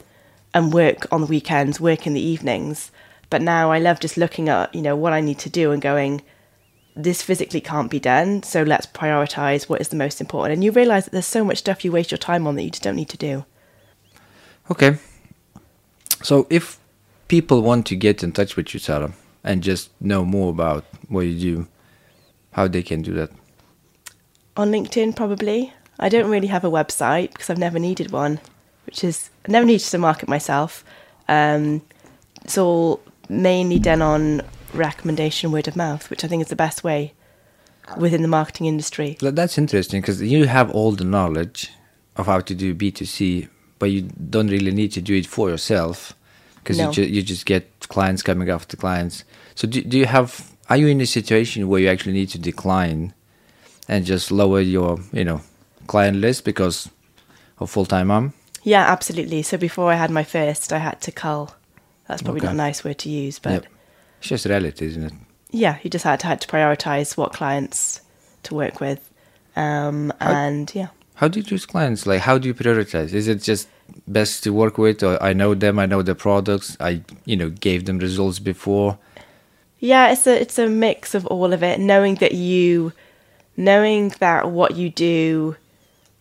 and 0.56 0.74
work 0.74 1.06
on 1.12 1.22
the 1.22 1.28
weekends, 1.28 1.80
work 1.80 2.08
in 2.08 2.16
the 2.16 2.20
evenings. 2.20 2.90
But 3.30 3.44
now 3.44 3.72
I 3.72 3.78
love 3.78 4.00
just 4.00 4.18
looking 4.18 4.50
at, 4.50 4.74
you 4.74 4.82
know, 4.82 4.96
what 4.96 5.14
I 5.14 5.22
need 5.22 5.38
to 5.40 5.52
do 5.52 5.72
and 5.72 5.84
going, 5.84 6.24
this 6.96 7.22
physically 7.22 7.62
can't 7.62 7.92
be 7.92 8.00
done, 8.00 8.42
so 8.42 8.64
let's 8.64 8.88
prioritize 8.88 9.70
what 9.70 9.82
is 9.82 9.90
the 9.90 9.96
most 9.96 10.20
important. 10.20 10.56
And 10.56 10.64
you 10.64 10.72
realize 10.72 11.06
that 11.06 11.12
there's 11.12 11.28
so 11.28 11.46
much 11.46 11.60
stuff 11.60 11.86
you 11.86 11.92
waste 11.92 12.10
your 12.10 12.18
time 12.18 12.48
on 12.48 12.56
that 12.56 12.64
you 12.64 12.72
just 12.72 12.82
don't 12.82 12.96
need 12.96 13.10
to 13.10 13.18
do. 13.18 13.46
Okay. 14.72 14.98
So 16.24 16.48
if 16.50 16.80
people 17.28 17.62
want 17.62 17.86
to 17.88 17.96
get 17.98 18.24
in 18.24 18.32
touch 18.32 18.56
with 18.56 18.74
you, 18.74 18.80
Sarah, 18.80 19.12
and 19.44 19.62
just 19.62 19.90
know 20.00 20.24
more 20.24 20.50
about 20.50 20.86
what 21.10 21.22
you 21.22 21.38
do, 21.38 21.68
how 22.52 22.70
they 22.70 22.82
can 22.82 23.02
do 23.02 23.14
that? 23.16 23.32
On 24.56 24.72
LinkedIn, 24.72 25.14
probably. 25.14 25.74
I 26.00 26.08
don't 26.08 26.32
really 26.32 26.48
have 26.48 26.64
a 26.64 26.72
website 26.72 27.34
because 27.34 27.50
I've 27.50 27.58
never 27.58 27.80
needed 27.80 28.12
one, 28.12 28.40
which 28.86 29.04
is 29.04 29.30
I 29.46 29.52
never 29.52 29.66
needed 29.66 29.86
to 29.88 29.98
market 29.98 30.30
myself. 30.30 30.86
Um, 31.28 31.82
it's 32.46 32.58
all 32.58 33.02
mainly 33.28 33.78
done 33.78 34.02
on 34.02 34.42
recommendation, 34.74 35.52
word 35.52 35.68
of 35.68 35.76
mouth, 35.76 36.10
which 36.10 36.24
I 36.24 36.30
think 36.30 36.44
is 36.44 36.48
the 36.48 36.56
best 36.56 36.82
way 36.82 37.14
within 37.98 38.22
the 38.22 38.30
marketing 38.30 38.68
industry. 38.68 39.18
That's 39.20 39.58
interesting 39.58 40.00
because 40.00 40.22
you 40.22 40.46
have 40.46 40.72
all 40.72 40.94
the 40.94 41.04
knowledge 41.04 41.72
of 42.16 42.28
how 42.28 42.40
to 42.40 42.56
do 42.56 42.74
B2C, 42.74 43.50
but 43.82 43.90
you 43.90 44.04
don't 44.30 44.48
really 44.48 44.72
need 44.72 44.92
to 44.94 45.02
do 45.02 45.16
it 45.16 45.26
for 45.26 45.50
yourself 45.50 46.14
because 46.58 46.78
No. 46.78 46.86
you, 46.88 46.94
ju- 46.94 47.10
you 47.16 47.22
just 47.24 47.48
get 47.48 47.64
clients 47.90 48.22
coming 48.22 48.48
after 48.50 48.78
clients. 48.78 49.24
So 49.56 49.68
do, 49.68 49.82
do 49.82 49.98
you 49.98 50.06
have, 50.06 50.52
are 50.70 50.78
you 50.78 50.86
in 50.88 51.02
a 51.02 51.06
situation 51.08 51.68
where 51.68 51.82
you 51.82 51.90
actually 51.90 52.14
need 52.14 52.30
to 52.30 52.38
decline 52.40 53.14
and 53.88 54.06
just 54.06 54.32
lower 54.32 54.62
your, 54.62 55.00
you 55.12 55.26
know, 55.26 55.42
client 55.88 56.18
list 56.18 56.46
because 56.46 56.90
of 57.58 57.72
full-time 57.72 58.08
mom? 58.08 58.34
Yeah, 58.64 58.86
absolutely. 58.92 59.42
So 59.42 59.58
before 59.58 59.92
I 59.92 59.96
had 59.96 60.12
my 60.12 60.24
first, 60.24 60.72
I 60.72 60.78
had 60.78 61.02
to 61.02 61.12
cull. 61.12 61.56
That's 62.08 62.22
probably 62.22 62.42
Okay. 62.42 62.48
not 62.48 62.54
a 62.54 62.58
nice 62.58 62.84
word 62.84 63.00
to 63.00 63.10
use, 63.10 63.40
but 63.40 63.52
Yep. 63.54 63.66
It's 64.20 64.28
just 64.30 64.46
reality, 64.46 64.86
isn't 64.86 65.04
it? 65.04 65.14
yeah, 65.50 65.80
you 65.82 65.90
just 65.90 66.06
had 66.06 66.20
to, 66.20 66.28
had 66.28 66.40
to 66.42 66.48
prioritize 66.48 67.18
what 67.18 67.34
clients 67.34 68.02
to 68.44 68.54
work 68.54 68.80
with. 68.80 69.00
Um, 69.56 70.14
and 70.20 70.72
yeah. 70.76 70.90
How 71.22 71.28
do 71.28 71.40
you 71.40 71.46
choose 71.46 71.68
clients? 71.68 72.08
Like, 72.08 72.22
how 72.22 72.40
do 72.40 72.48
you 72.48 72.56
prioritize? 72.56 73.14
Is 73.14 73.28
it 73.28 73.44
just 73.44 73.68
best 74.08 74.44
to 74.44 74.50
work 74.50 74.80
with, 74.80 75.04
or 75.04 75.22
I 75.22 75.34
know 75.34 75.54
them, 75.54 75.78
I 75.78 75.86
know 75.86 76.02
the 76.02 76.16
products, 76.16 76.76
I, 76.80 77.04
you 77.26 77.38
know, 77.38 77.52
gave 77.52 77.86
them 77.86 78.00
results 78.00 78.40
before? 78.40 78.98
Yeah, 79.78 80.12
it's 80.12 80.26
a 80.26 80.42
it's 80.42 80.58
a 80.58 80.68
mix 80.68 81.14
of 81.14 81.28
all 81.28 81.54
of 81.54 81.62
it. 81.62 81.80
Knowing 81.80 82.16
that 82.16 82.32
you, 82.32 82.94
knowing 83.56 84.10
that 84.18 84.50
what 84.50 84.76
you 84.76 84.90
do 84.90 85.58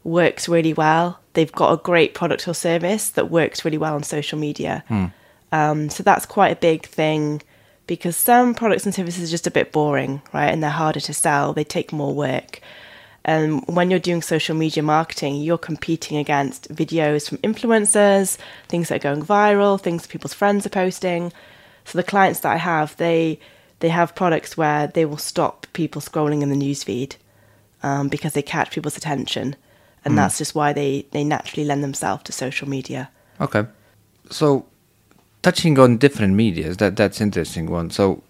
works 0.04 0.50
really 0.50 0.75
well. 0.75 1.19
They've 1.33 1.50
got 1.50 1.73
a 1.73 1.78
great 1.78 2.12
product 2.12 2.47
or 2.47 2.52
service 2.52 3.09
that 3.09 3.30
works 3.30 3.64
really 3.64 3.78
well 3.78 3.95
on 3.95 4.02
social 4.02 4.38
media. 4.38 4.85
Um, 5.50 5.88
so 5.88 6.02
that's 6.02 6.26
quite 6.26 6.52
a 6.52 6.57
big 6.57 6.85
thing 6.85 7.40
because 7.87 8.19
some 8.19 8.54
products 8.54 8.85
and 8.85 8.95
services 8.95 9.30
are 9.30 9.33
just 9.33 9.47
a 9.47 9.50
bit 9.50 9.73
boring, 9.73 10.21
right? 10.35 10.49
And 10.49 10.62
they're 10.62 10.71
harder 10.71 11.00
to 11.00 11.14
sell. 11.14 11.54
They 11.54 11.64
take 11.64 11.90
more 11.90 12.14
work. 12.14 12.61
And 13.25 13.62
when 13.67 13.91
you're 13.91 14.00
doing 14.00 14.23
social 14.23 14.57
media 14.57 14.83
marketing, 14.83 15.37
you're 15.37 15.59
competing 15.59 16.17
against 16.17 16.75
videos 16.75 17.29
from 17.29 17.39
influencers, 17.39 18.39
things 18.69 18.89
that 18.89 18.97
are 18.97 19.15
going 19.15 19.25
viral, 19.25 19.81
things 19.81 20.07
people's 20.07 20.35
friends 20.35 20.65
are 20.65 20.71
posting. 20.71 21.33
So 21.85 21.99
the 21.99 22.05
clients 22.05 22.41
that 22.41 22.53
I 22.53 22.57
have, 22.57 22.97
they 22.97 23.39
they 23.81 23.89
have 23.89 24.15
products 24.15 24.57
where 24.57 24.87
they 24.87 25.05
will 25.05 25.19
stop 25.19 25.67
people 25.73 26.00
scrolling 26.00 26.43
in 26.43 26.50
the 26.50 26.57
newsfeed 26.57 27.17
um, 27.83 28.09
because 28.09 28.35
they 28.35 28.43
catch 28.43 28.71
people's 28.71 28.97
attention, 28.97 29.57
and 30.05 30.17
that's 30.17 30.39
just 30.39 30.55
why 30.55 30.73
they 30.73 31.07
they 31.12 31.25
naturally 31.25 31.65
lend 31.67 31.83
themselves 31.83 32.23
to 32.25 32.33
social 32.33 32.69
media. 32.69 33.11
Okay. 33.41 33.67
So, 34.31 34.67
touching 35.43 35.79
on 35.79 35.97
different 35.97 36.35
medias, 36.35 36.77
that 36.77 36.97
that's 36.97 37.21
interesting 37.21 37.71
one. 37.71 37.91
So, 37.91 38.23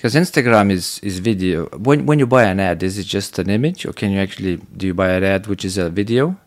because 0.00 0.14
Instagram 0.14 0.70
is 0.70 0.98
is 1.00 1.18
video. 1.18 1.66
When 1.76 2.06
when 2.06 2.18
you 2.18 2.26
buy 2.26 2.44
an 2.44 2.58
ad, 2.58 2.82
is 2.82 2.96
it 2.96 3.04
just 3.04 3.38
an 3.38 3.50
image, 3.50 3.84
or 3.84 3.92
can 3.92 4.10
you 4.12 4.18
actually 4.18 4.56
do 4.74 4.86
you 4.86 4.94
buy 4.94 5.10
an 5.10 5.24
ad 5.24 5.46
which 5.46 5.62
is 5.62 5.76
a 5.76 5.90
video? 5.90 6.38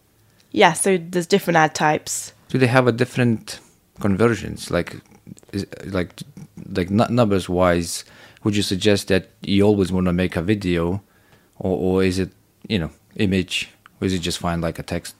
Yeah, 0.52 0.74
so 0.74 0.98
there's 0.98 1.28
different 1.28 1.58
ad 1.58 1.76
types. 1.76 2.34
Do 2.50 2.58
they 2.58 2.66
have 2.66 2.88
a 2.88 2.92
different 2.92 3.60
conversions? 4.00 4.72
Like, 4.72 5.02
is, 5.52 5.68
like 5.86 6.24
like 6.66 6.90
nu- 6.90 7.10
numbers 7.10 7.48
wise, 7.48 8.06
would 8.44 8.56
you 8.56 8.64
suggest 8.64 9.10
that 9.10 9.30
you 9.42 9.62
always 9.62 9.92
want 9.92 10.08
to 10.08 10.14
make 10.14 10.36
a 10.36 10.42
video, 10.42 11.04
or 11.60 11.78
or 11.78 12.04
is 12.04 12.18
it 12.18 12.32
you 12.68 12.80
know 12.80 12.90
image, 13.18 13.70
or 14.02 14.08
is 14.08 14.14
it 14.16 14.20
just 14.20 14.40
fine 14.40 14.62
like 14.62 14.80
a 14.80 14.84
text? 14.84 15.16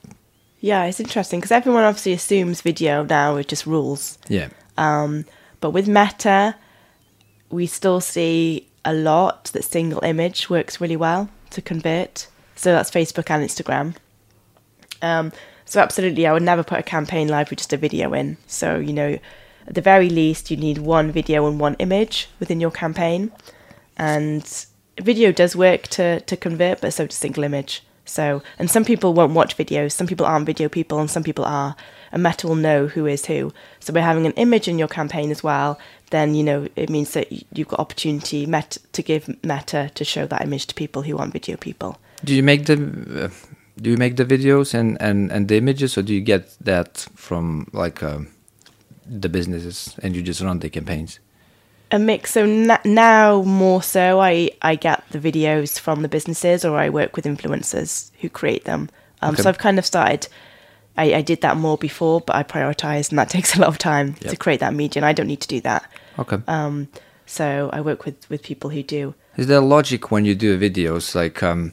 Yeah, 0.58 0.86
it's 0.86 0.98
interesting 0.98 1.38
because 1.38 1.52
everyone 1.52 1.84
obviously 1.84 2.14
assumes 2.14 2.62
video 2.62 3.04
now 3.04 3.36
with 3.36 3.46
just 3.46 3.64
rules. 3.64 4.18
Yeah. 4.28 4.48
Um, 4.76 5.24
but 5.60 5.70
with 5.70 5.86
Meta, 5.86 6.56
we 7.50 7.66
still 7.66 8.00
see 8.00 8.68
a 8.84 8.92
lot 8.92 9.44
that 9.46 9.64
single 9.64 10.02
image 10.04 10.50
works 10.50 10.80
really 10.80 10.96
well 10.96 11.28
to 11.50 11.62
convert. 11.62 12.26
So 12.56 12.72
that's 12.72 12.90
Facebook 12.90 13.30
and 13.30 13.44
Instagram. 13.44 13.96
Um, 15.02 15.32
so 15.64 15.80
absolutely, 15.80 16.26
I 16.26 16.32
would 16.32 16.42
never 16.42 16.62
put 16.62 16.78
a 16.78 16.82
campaign 16.82 17.28
live 17.28 17.50
with 17.50 17.58
just 17.58 17.72
a 17.72 17.76
video 17.76 18.12
in. 18.12 18.36
So 18.46 18.76
you 18.78 18.92
know, 18.92 19.18
at 19.66 19.74
the 19.74 19.80
very 19.80 20.10
least, 20.10 20.50
you 20.50 20.56
need 20.56 20.78
one 20.78 21.10
video 21.10 21.46
and 21.46 21.58
one 21.58 21.74
image 21.78 22.28
within 22.38 22.60
your 22.60 22.70
campaign, 22.70 23.32
and 23.96 24.66
video 25.00 25.32
does 25.32 25.56
work 25.56 25.84
to 25.88 26.20
to 26.20 26.36
convert, 26.36 26.80
but 26.80 26.92
so 26.92 27.06
does 27.06 27.16
single 27.16 27.44
image. 27.44 27.82
So, 28.06 28.42
and 28.58 28.70
some 28.70 28.84
people 28.84 29.14
won't 29.14 29.32
watch 29.32 29.56
videos. 29.56 29.92
Some 29.92 30.06
people 30.06 30.26
aren't 30.26 30.44
video 30.44 30.68
people, 30.68 30.98
and 31.00 31.10
some 31.10 31.22
people 31.22 31.44
are. 31.44 31.74
And 32.12 32.22
Meta 32.22 32.46
will 32.46 32.54
know 32.54 32.86
who 32.86 33.06
is 33.06 33.26
who. 33.26 33.52
So, 33.80 33.92
by 33.92 34.00
having 34.00 34.26
an 34.26 34.32
image 34.32 34.68
in 34.68 34.78
your 34.78 34.88
campaign 34.88 35.30
as 35.30 35.42
well, 35.42 35.78
then 36.14 36.34
you 36.34 36.44
know 36.44 36.68
it 36.76 36.88
means 36.88 37.12
that 37.12 37.26
you've 37.56 37.68
got 37.68 37.80
opportunity 37.80 38.46
Meta 38.46 38.80
to 38.92 39.02
give 39.02 39.28
Meta 39.42 39.90
to 39.94 40.04
show 40.04 40.26
that 40.26 40.42
image 40.42 40.66
to 40.66 40.74
people 40.74 41.02
who 41.02 41.18
aren't 41.18 41.32
video 41.32 41.56
people. 41.56 41.98
Do 42.24 42.34
you 42.34 42.42
make 42.42 42.66
the 42.66 43.24
uh, 43.24 43.28
do 43.80 43.90
you 43.90 43.96
make 43.96 44.16
the 44.16 44.24
videos 44.24 44.72
and, 44.72 44.96
and, 45.00 45.32
and 45.32 45.48
the 45.48 45.56
images, 45.56 45.98
or 45.98 46.02
do 46.02 46.14
you 46.14 46.20
get 46.20 46.56
that 46.60 47.06
from 47.14 47.68
like 47.72 48.02
um, 48.02 48.28
the 49.04 49.28
businesses 49.28 49.96
and 50.02 50.14
you 50.14 50.22
just 50.22 50.40
run 50.40 50.60
the 50.60 50.70
campaigns? 50.70 51.18
a 51.90 51.98
mix. 51.98 52.32
So 52.32 52.44
n- 52.44 52.78
now 52.84 53.42
more 53.42 53.82
so, 53.82 54.20
I 54.20 54.50
I 54.62 54.76
get 54.76 55.04
the 55.10 55.18
videos 55.18 55.78
from 55.78 56.02
the 56.02 56.08
businesses, 56.08 56.64
or 56.64 56.76
I 56.78 56.88
work 56.88 57.16
with 57.16 57.24
influencers 57.24 58.10
who 58.20 58.28
create 58.28 58.64
them. 58.64 58.90
Um, 59.22 59.34
Okay. 59.34 59.42
So 59.42 59.48
I've 59.48 59.58
kind 59.58 59.78
of 59.78 59.86
started. 59.86 60.28
I, 60.96 61.14
I 61.14 61.22
did 61.22 61.40
that 61.40 61.56
more 61.56 61.76
before, 61.76 62.20
but 62.20 62.36
I 62.36 62.42
prioritized, 62.42 63.10
and 63.10 63.18
that 63.18 63.30
takes 63.36 63.56
a 63.56 63.60
lot 63.60 63.68
of 63.68 63.78
time 63.78 64.14
to 64.14 64.36
create 64.36 64.60
that 64.60 64.74
media, 64.74 65.00
and 65.00 65.06
I 65.06 65.12
don't 65.12 65.26
need 65.26 65.40
to 65.40 65.48
do 65.48 65.60
that. 65.62 65.90
Okay. 66.18 66.38
Um, 66.46 66.88
so 67.26 67.70
I 67.72 67.80
work 67.80 68.04
with 68.04 68.28
with 68.30 68.42
people 68.42 68.70
who 68.70 68.82
do. 68.82 69.14
Is 69.36 69.46
there 69.46 69.60
logic 69.60 70.10
when 70.10 70.24
you 70.24 70.34
do 70.34 70.58
videos? 70.58 71.14
Like 71.14 71.42
um, 71.42 71.72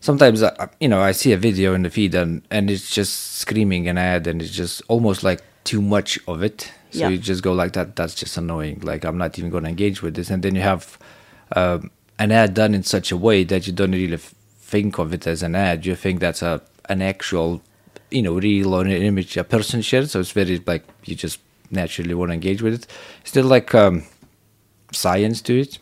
sometimes 0.00 0.42
I, 0.42 0.68
you 0.80 0.88
know 0.88 1.00
I 1.00 1.12
see 1.12 1.32
a 1.32 1.36
video 1.36 1.74
in 1.74 1.82
the 1.82 1.90
feed 1.90 2.14
and 2.14 2.42
and 2.50 2.70
it's 2.70 2.90
just 2.90 3.36
screaming 3.36 3.88
an 3.88 3.98
ad 3.98 4.26
and 4.26 4.42
it's 4.42 4.50
just 4.50 4.82
almost 4.88 5.22
like 5.22 5.42
too 5.64 5.80
much 5.82 6.18
of 6.26 6.42
it. 6.42 6.72
So 6.90 6.98
Yeah. 7.00 7.08
you 7.10 7.18
just 7.18 7.42
go 7.42 7.52
like 7.52 7.72
that. 7.74 7.96
That's 7.96 8.14
just 8.14 8.36
annoying. 8.36 8.80
Like 8.82 9.04
I'm 9.04 9.16
not 9.16 9.38
even 9.38 9.50
going 9.50 9.62
to 9.64 9.70
engage 9.70 10.02
with 10.02 10.14
this. 10.14 10.28
And 10.30 10.42
then 10.42 10.54
you 10.54 10.62
have 10.62 10.98
um, 11.56 11.90
an 12.18 12.32
ad 12.32 12.54
done 12.54 12.74
in 12.74 12.82
such 12.82 13.12
a 13.12 13.16
way 13.16 13.44
that 13.44 13.66
you 13.66 13.72
don't 13.72 13.92
really 13.92 14.14
f- 14.14 14.34
think 14.60 14.98
of 14.98 15.14
it 15.14 15.26
as 15.26 15.42
an 15.42 15.54
ad. 15.54 15.86
You 15.86 15.94
think 15.94 16.20
that's 16.20 16.42
a 16.42 16.60
an 16.88 17.00
actual, 17.00 17.62
you 18.10 18.22
know, 18.22 18.34
reel 18.34 18.74
or 18.74 18.82
an 18.82 18.90
image 18.90 19.36
a 19.36 19.44
person 19.44 19.82
shared. 19.82 20.10
So 20.10 20.18
it's 20.20 20.32
very 20.32 20.60
like 20.66 20.82
you 21.04 21.14
just 21.14 21.38
naturally 21.72 22.14
want 22.14 22.30
to 22.30 22.34
engage 22.34 22.62
with 22.62 22.74
it. 22.74 22.86
Is 23.24 23.32
there 23.32 23.42
like 23.42 23.74
um, 23.74 24.04
science 24.92 25.40
to 25.42 25.60
it? 25.60 25.78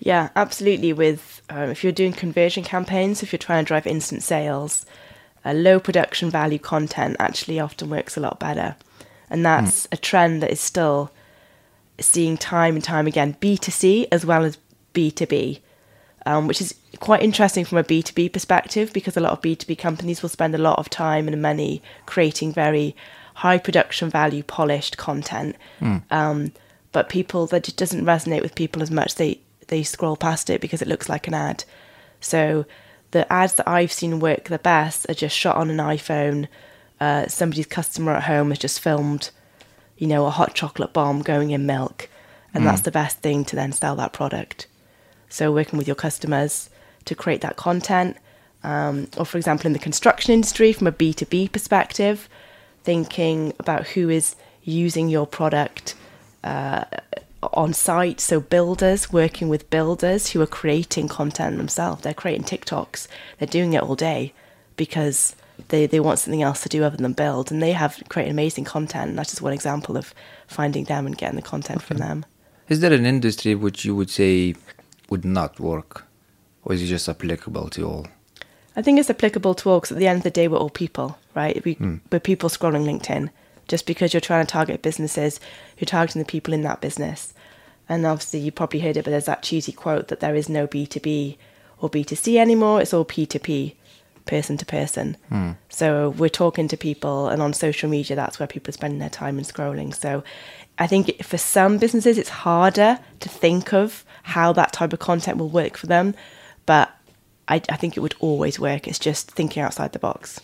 Yeah, 0.00 0.30
absolutely. 0.36 0.92
With 0.92 1.42
um, 1.50 1.70
if 1.70 1.82
you're 1.82 1.92
doing 1.92 2.12
conversion 2.12 2.64
campaigns, 2.64 3.22
if 3.22 3.32
you're 3.32 3.38
trying 3.38 3.64
to 3.64 3.68
drive 3.68 3.86
instant 3.86 4.22
sales, 4.22 4.86
uh, 5.44 5.52
low 5.52 5.80
production 5.80 6.30
value 6.30 6.58
content 6.58 7.16
actually 7.18 7.58
often 7.60 7.90
works 7.90 8.16
a 8.16 8.20
lot 8.20 8.38
better, 8.38 8.76
and 9.28 9.44
that's 9.44 9.88
a 9.90 9.96
trend 9.96 10.42
that 10.42 10.50
is 10.50 10.60
still 10.60 11.10
seeing 12.00 12.36
time 12.36 12.76
and 12.76 12.84
time 12.84 13.06
again, 13.08 13.36
B 13.40 13.58
two 13.58 13.72
C 13.72 14.06
as 14.12 14.24
well 14.24 14.44
as 14.44 14.56
B 14.92 15.10
two 15.10 15.26
B, 15.26 15.60
um, 16.26 16.46
which 16.46 16.60
is 16.60 16.74
quite 17.00 17.22
interesting 17.22 17.64
from 17.64 17.78
a 17.78 17.84
B 17.84 18.02
two 18.02 18.14
B 18.14 18.28
perspective 18.28 18.92
because 18.92 19.16
a 19.16 19.20
lot 19.20 19.32
of 19.32 19.42
B 19.42 19.56
two 19.56 19.66
B 19.66 19.74
companies 19.74 20.22
will 20.22 20.28
spend 20.28 20.54
a 20.54 20.58
lot 20.58 20.78
of 20.78 20.88
time 20.88 21.26
and 21.26 21.42
money 21.42 21.82
creating 22.06 22.52
very 22.52 22.94
high 23.44 23.58
production 23.58 24.10
value, 24.10 24.42
polished 24.42 24.96
content. 24.96 25.56
Um, 26.10 26.52
but 26.92 27.08
people 27.08 27.46
that 27.48 27.68
it 27.68 27.76
doesn't 27.76 28.04
resonate 28.04 28.42
with 28.42 28.54
people 28.54 28.82
as 28.82 28.90
much. 28.90 29.14
They 29.14 29.40
they 29.68 29.82
scroll 29.84 30.16
past 30.16 30.50
it 30.50 30.60
because 30.60 30.82
it 30.82 30.88
looks 30.88 31.08
like 31.08 31.28
an 31.28 31.34
ad. 31.34 31.64
So 32.20 32.64
the 33.10 33.30
ads 33.32 33.54
that 33.54 33.68
I've 33.68 33.92
seen 33.92 34.20
work 34.20 34.44
the 34.44 34.58
best 34.58 35.06
are 35.08 35.14
just 35.14 35.36
shot 35.36 35.56
on 35.56 35.70
an 35.70 35.78
iPhone. 35.96 36.48
Uh, 37.00 37.26
somebody's 37.28 37.66
customer 37.66 38.12
at 38.12 38.24
home 38.24 38.50
has 38.50 38.58
just 38.58 38.80
filmed, 38.80 39.30
you 39.98 40.06
know, 40.06 40.26
a 40.26 40.30
hot 40.30 40.54
chocolate 40.54 40.92
bomb 40.92 41.22
going 41.22 41.50
in 41.52 41.64
milk, 41.66 42.08
and 42.52 42.66
that's 42.66 42.82
the 42.82 42.90
best 42.90 43.18
thing 43.18 43.44
to 43.44 43.56
then 43.56 43.72
sell 43.72 43.96
that 43.96 44.12
product. 44.12 44.66
So 45.28 45.52
working 45.52 45.78
with 45.78 45.86
your 45.86 45.96
customers 46.06 46.70
to 47.04 47.14
create 47.14 47.42
that 47.42 47.56
content, 47.56 48.16
um, 48.64 49.06
or 49.16 49.26
for 49.26 49.38
example 49.38 49.66
in 49.66 49.74
the 49.74 49.78
construction 49.88 50.32
industry 50.32 50.72
from 50.72 50.86
a 50.88 50.92
B 50.92 51.12
two 51.12 51.26
B 51.26 51.48
perspective, 51.48 52.28
thinking 52.88 53.52
about 53.58 53.86
who 53.88 54.08
is 54.08 54.34
using 54.62 55.10
your 55.10 55.26
product 55.26 55.94
uh, 56.42 56.84
on 57.42 57.74
site. 57.74 58.18
So 58.18 58.40
builders 58.40 59.12
working 59.12 59.50
with 59.50 59.68
builders 59.68 60.30
who 60.30 60.40
are 60.40 60.46
creating 60.60 61.08
content 61.08 61.58
themselves. 61.58 62.00
They're 62.00 62.22
creating 62.22 62.46
TikToks. 62.46 63.06
They're 63.36 63.54
doing 63.58 63.74
it 63.74 63.82
all 63.82 63.94
day 63.94 64.32
because 64.76 65.36
they, 65.68 65.84
they 65.84 66.00
want 66.00 66.18
something 66.20 66.40
else 66.40 66.62
to 66.62 66.70
do 66.70 66.82
other 66.82 66.96
than 66.96 67.12
build, 67.12 67.52
and 67.52 67.60
they 67.60 67.72
have 67.72 68.02
created 68.08 68.30
amazing 68.30 68.64
content. 68.64 69.16
That's 69.16 69.32
just 69.32 69.42
one 69.42 69.52
example 69.52 69.98
of 69.98 70.14
finding 70.46 70.84
them 70.84 71.04
and 71.04 71.18
getting 71.18 71.36
the 71.36 71.42
content 71.42 71.82
from 71.82 71.98
them. 71.98 72.24
Is 72.70 72.80
there 72.80 72.94
an 72.94 73.04
industry 73.04 73.54
which 73.54 73.84
you 73.84 73.94
would 73.96 74.08
say 74.08 74.54
would 75.10 75.26
not 75.26 75.60
work, 75.60 76.06
or 76.64 76.72
is 76.72 76.80
it 76.82 76.86
just 76.86 77.06
applicable 77.06 77.68
to 77.70 77.82
all? 77.86 78.06
I 78.78 78.82
think 78.82 79.00
it's 79.00 79.10
applicable 79.10 79.54
to 79.54 79.70
all 79.70 79.80
because 79.80 79.90
at 79.90 79.98
the 79.98 80.06
end 80.06 80.18
of 80.18 80.22
the 80.22 80.30
day, 80.30 80.46
we're 80.46 80.56
all 80.56 80.70
people, 80.70 81.18
right? 81.34 81.62
We, 81.64 81.74
hmm. 81.74 81.96
We're 82.12 82.20
people 82.20 82.48
scrolling 82.48 82.84
LinkedIn. 82.86 83.28
Just 83.66 83.86
because 83.86 84.14
you're 84.14 84.20
trying 84.20 84.46
to 84.46 84.50
target 84.50 84.82
businesses, 84.82 85.40
you're 85.76 85.86
targeting 85.86 86.22
the 86.22 86.26
people 86.26 86.54
in 86.54 86.62
that 86.62 86.80
business. 86.80 87.34
And 87.88 88.06
obviously, 88.06 88.38
you 88.38 88.52
probably 88.52 88.78
heard 88.78 88.96
it, 88.96 89.04
but 89.04 89.10
there's 89.10 89.24
that 89.24 89.42
cheesy 89.42 89.72
quote 89.72 90.06
that 90.08 90.20
there 90.20 90.36
is 90.36 90.48
no 90.48 90.68
B2B 90.68 91.36
or 91.80 91.90
B2C 91.90 92.36
anymore. 92.36 92.80
It's 92.80 92.94
all 92.94 93.04
P2P, 93.04 93.74
person 94.26 94.56
to 94.58 94.64
person. 94.64 95.16
Hmm. 95.28 95.52
So 95.68 96.10
we're 96.10 96.28
talking 96.28 96.68
to 96.68 96.76
people, 96.76 97.26
and 97.26 97.42
on 97.42 97.54
social 97.54 97.90
media, 97.90 98.14
that's 98.14 98.38
where 98.38 98.46
people 98.46 98.70
are 98.70 98.78
spending 98.78 99.00
their 99.00 99.10
time 99.10 99.38
and 99.38 99.46
scrolling. 99.46 99.92
So 99.92 100.22
I 100.78 100.86
think 100.86 101.24
for 101.24 101.36
some 101.36 101.78
businesses, 101.78 102.16
it's 102.16 102.28
harder 102.28 103.00
to 103.18 103.28
think 103.28 103.72
of 103.72 104.04
how 104.22 104.52
that 104.52 104.72
type 104.72 104.92
of 104.92 105.00
content 105.00 105.38
will 105.38 105.48
work 105.48 105.76
for 105.76 105.88
them. 105.88 106.14
But 106.64 106.94
I, 107.48 107.56
I 107.68 107.76
think 107.76 107.96
it 107.96 108.00
would 108.00 108.14
always 108.20 108.60
work. 108.60 108.86
It's 108.86 108.98
just 108.98 109.30
thinking 109.30 109.62
outside 109.62 109.92
the 109.92 109.98
box. 109.98 110.40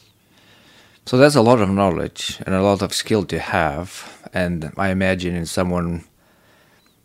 So 1.07 1.19
that's 1.19 1.35
a 1.35 1.43
lot 1.43 1.61
of 1.61 1.69
knowledge 1.69 2.41
and 2.47 2.55
a 2.55 2.63
lot 2.63 2.81
of 2.81 2.95
skill 2.95 3.25
to 3.27 3.39
have. 3.39 4.29
And 4.33 4.73
I 4.79 4.89
imagine 4.89 5.35
in 5.37 5.45
someone, 5.45 6.05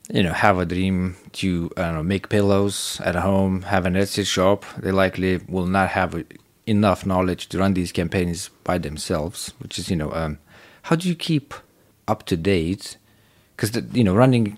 you 0.09 0.23
know, 0.23 0.31
have 0.31 0.57
a 0.57 0.65
dream 0.65 1.17
to 1.33 1.69
I 1.75 1.81
don't 1.81 1.93
know, 1.95 2.03
make 2.03 2.29
pillows 2.29 3.01
at 3.03 3.15
home, 3.15 3.63
have 3.63 3.85
an 3.85 3.95
Etsy 3.95 4.25
shop, 4.25 4.65
they 4.77 4.91
likely 4.91 5.41
will 5.49 5.67
not 5.67 5.89
have 5.89 6.23
enough 6.65 7.05
knowledge 7.05 7.49
to 7.49 7.57
run 7.57 7.73
these 7.73 7.91
campaigns 7.91 8.49
by 8.63 8.77
themselves. 8.77 9.53
Which 9.59 9.77
is, 9.77 9.89
you 9.89 9.97
know, 9.97 10.12
um, 10.13 10.39
how 10.83 10.95
do 10.95 11.09
you 11.09 11.15
keep 11.15 11.53
up 12.07 12.25
to 12.27 12.38
date? 12.38 12.95
Because 13.55 13.75
you 13.93 14.05
know, 14.05 14.15
running, 14.15 14.57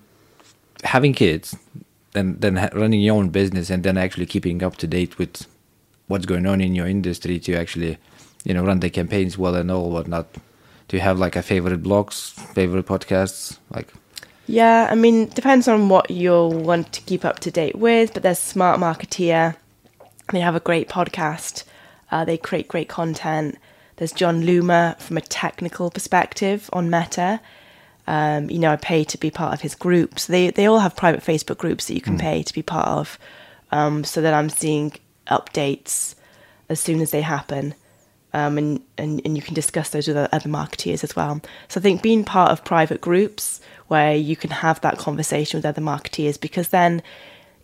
having 0.83 1.13
kids, 1.13 1.55
then 2.13 2.37
then 2.39 2.69
running 2.73 3.01
your 3.01 3.15
own 3.15 3.29
business, 3.29 3.69
and 3.69 3.83
then 3.83 3.97
actually 3.97 4.25
keeping 4.25 4.63
up 4.63 4.77
to 4.77 4.87
date 4.87 5.17
with 5.17 5.47
what's 6.07 6.25
going 6.25 6.45
on 6.45 6.61
in 6.61 6.75
your 6.75 6.87
industry 6.87 7.39
to 7.39 7.53
actually, 7.53 7.97
you 8.43 8.53
know, 8.53 8.63
run 8.63 8.79
the 8.79 8.89
campaigns 8.89 9.37
well 9.37 9.55
and 9.55 9.71
all 9.71 9.89
whatnot. 9.89 10.27
Do 10.87 10.97
you 10.97 11.01
have 11.01 11.19
like 11.19 11.37
a 11.37 11.41
favorite 11.41 11.81
blogs, 11.81 12.31
favorite 12.53 12.85
podcasts? 12.85 13.57
Like, 13.73 13.87
Yeah, 14.45 14.89
I 14.91 14.95
mean, 14.95 15.27
depends 15.29 15.67
on 15.69 15.87
what 15.87 16.11
you'll 16.11 16.51
want 16.51 16.91
to 16.93 17.01
keep 17.01 17.23
up 17.23 17.39
to 17.39 17.51
date 17.51 17.75
with, 17.75 18.13
but 18.13 18.23
there's 18.23 18.39
Smart 18.39 18.79
Marketeer. 18.79 19.55
They 20.33 20.41
have 20.41 20.55
a 20.55 20.59
great 20.59 20.89
podcast. 20.89 21.63
Uh, 22.11 22.25
they 22.25 22.37
create 22.37 22.67
great 22.67 22.89
content. 22.89 23.57
There's 23.95 24.11
Jon 24.11 24.41
Loomer 24.41 24.99
from 24.99 25.17
a 25.17 25.21
technical 25.21 25.91
perspective 25.91 26.69
on 26.73 26.89
Meta. 26.89 27.39
Um, 28.07 28.49
you 28.49 28.59
know, 28.59 28.71
I 28.71 28.77
pay 28.77 29.03
to 29.03 29.17
be 29.17 29.29
part 29.31 29.53
of 29.53 29.61
his 29.61 29.75
groups. 29.75 30.27
They 30.27 30.49
they 30.49 30.65
all 30.65 30.79
have 30.79 30.95
private 30.95 31.23
Facebook 31.23 31.57
groups 31.57 31.87
that 31.87 31.93
you 31.93 32.01
can 32.01 32.17
pay 32.17 32.43
to 32.43 32.53
be 32.53 32.63
part 32.63 32.87
of, 32.87 33.19
um, 33.71 34.03
so 34.03 34.21
that 34.21 34.33
I'm 34.33 34.49
seeing 34.49 34.93
updates 35.27 36.15
as 36.67 36.79
soon 36.79 36.99
as 37.01 37.11
they 37.11 37.21
happen 37.21 37.75
um, 38.33 38.57
and, 38.57 38.81
and, 38.97 39.21
and 39.25 39.35
you 39.35 39.41
can 39.41 39.53
discuss 39.53 39.89
those 39.89 40.07
with 40.07 40.17
other 40.17 40.49
marketeers 40.49 41.03
as 41.03 41.15
well. 41.15 41.41
So 41.67 41.79
I 41.79 41.83
think 41.83 42.01
being 42.01 42.23
part 42.23 42.51
of 42.51 42.63
private 42.63 43.01
groups 43.01 43.61
where 43.87 44.15
you 44.15 44.35
can 44.35 44.51
have 44.51 44.79
that 44.81 44.97
conversation 44.97 45.57
with 45.57 45.65
other 45.65 45.81
marketeers, 45.81 46.39
because 46.39 46.69
then 46.69 47.01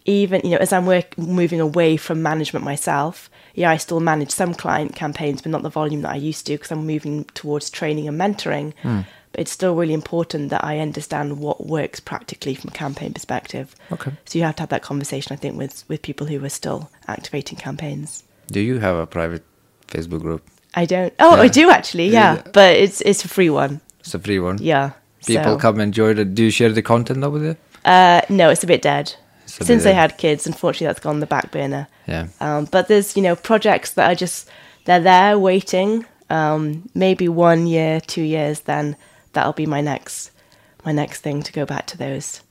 even 0.05 0.41
you 0.43 0.51
know 0.51 0.57
as 0.57 0.73
I'm 0.73 0.85
work, 0.85 1.17
moving 1.17 1.59
away 1.61 1.97
from 1.97 2.21
management 2.21 2.65
myself, 2.65 3.29
yeah, 3.55 3.71
I 3.71 3.77
still 3.77 3.99
manage 3.99 4.31
some 4.31 4.53
client 4.53 4.95
campaigns, 4.95 5.41
but 5.41 5.51
not 5.51 5.63
the 5.63 5.69
volume 5.69 6.01
that 6.01 6.11
I 6.11 6.17
used 6.17 6.45
to 6.47 6.53
because 6.53 6.71
I'm 6.71 6.85
moving 6.85 7.25
towards 7.33 7.69
training 7.69 8.07
and 8.07 8.19
mentoring. 8.19 8.73
But 8.83 9.16
it's 9.37 9.51
still 9.51 9.75
really 9.75 9.93
important 9.93 10.49
that 10.49 10.63
I 10.63 10.79
understand 10.79 11.39
what 11.39 11.65
works 11.67 11.99
practically 12.01 12.55
from 12.55 12.69
a 12.69 12.73
campaign 12.73 13.13
perspective. 13.13 13.75
Okay. 13.91 14.11
So 14.25 14.39
you 14.39 14.43
have 14.45 14.55
to 14.55 14.63
have 14.63 14.69
that 14.69 14.81
conversation, 14.83 15.33
I 15.33 15.37
think, 15.37 15.57
with 15.57 15.83
with 15.87 16.01
people 16.01 16.27
who 16.27 16.43
are 16.43 16.49
still 16.49 16.89
activating 17.07 17.57
campaigns. 17.57 18.23
do 18.51 18.59
you 18.59 18.79
have 18.79 18.95
a 18.97 19.05
private 19.05 19.43
Facebook 19.87 20.21
group? 20.21 20.41
I 20.75 20.85
don't. 20.85 21.13
Oh, 21.19 21.35
I 21.35 21.47
do 21.47 21.69
actually. 21.69 22.09
Yeah, 22.09 22.35
Yeah. 22.35 22.41
but 22.53 22.75
it's 22.75 23.01
it's 23.01 23.23
a 23.25 23.27
free 23.27 23.49
one. 23.49 23.79
It's 23.99 24.13
a 24.13 24.19
free 24.19 24.39
one. 24.39 24.57
Yeah. 24.61 24.91
People 25.25 25.53
so, 25.55 25.57
come 25.59 25.79
enjoy 25.81 26.11
it. 26.11 26.35
Do 26.35 26.43
you 26.43 26.51
share 26.51 26.71
the 26.71 26.81
content 26.81 27.23
over 27.23 27.39
there? 27.39 27.57
Uh, 27.83 28.21
no, 28.29 28.49
it's 28.49 28.63
a 28.63 28.67
bit 28.67 28.81
dead. 28.81 29.13
A 29.45 29.49
Since 29.49 29.83
bit 29.83 29.89
I 29.89 29.93
dead. 29.93 29.95
had 29.95 30.17
kids, 30.17 30.47
unfortunately, 30.47 30.87
that's 30.87 30.99
gone 30.99 31.15
on 31.15 31.19
the 31.19 31.25
back 31.25 31.51
burner. 31.51 31.87
Yeah. 32.07 32.27
Um, 32.39 32.65
but 32.65 32.87
there's 32.87 33.15
you 33.17 33.23
know 33.23 33.35
projects 33.35 33.91
that 33.93 34.09
are 34.11 34.15
just 34.15 34.49
they're 34.85 35.01
there 35.03 35.37
waiting. 35.39 36.05
Um, 36.29 36.89
maybe 36.93 37.27
one 37.29 37.67
year, 37.67 38.01
two 38.01 38.21
years, 38.23 38.61
then 38.61 38.95
that'll 39.33 39.53
be 39.53 39.65
my 39.65 39.81
next 39.81 40.31
my 40.85 40.91
next 40.91 41.21
thing 41.21 41.43
to 41.43 41.51
go 41.51 41.65
back 41.65 41.85
to 41.87 41.97
those 41.97 42.41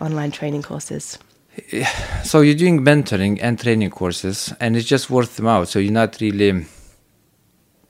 online 0.00 0.30
training 0.30 0.62
courses. 0.62 1.18
So 2.24 2.40
you're 2.40 2.54
doing 2.54 2.80
mentoring 2.80 3.38
and 3.42 3.58
training 3.58 3.90
courses, 3.90 4.54
and 4.60 4.76
it's 4.76 4.86
just 4.86 5.10
worth 5.10 5.36
them 5.36 5.46
out. 5.48 5.68
So 5.68 5.78
you're 5.80 5.92
not 5.92 6.20
really 6.20 6.64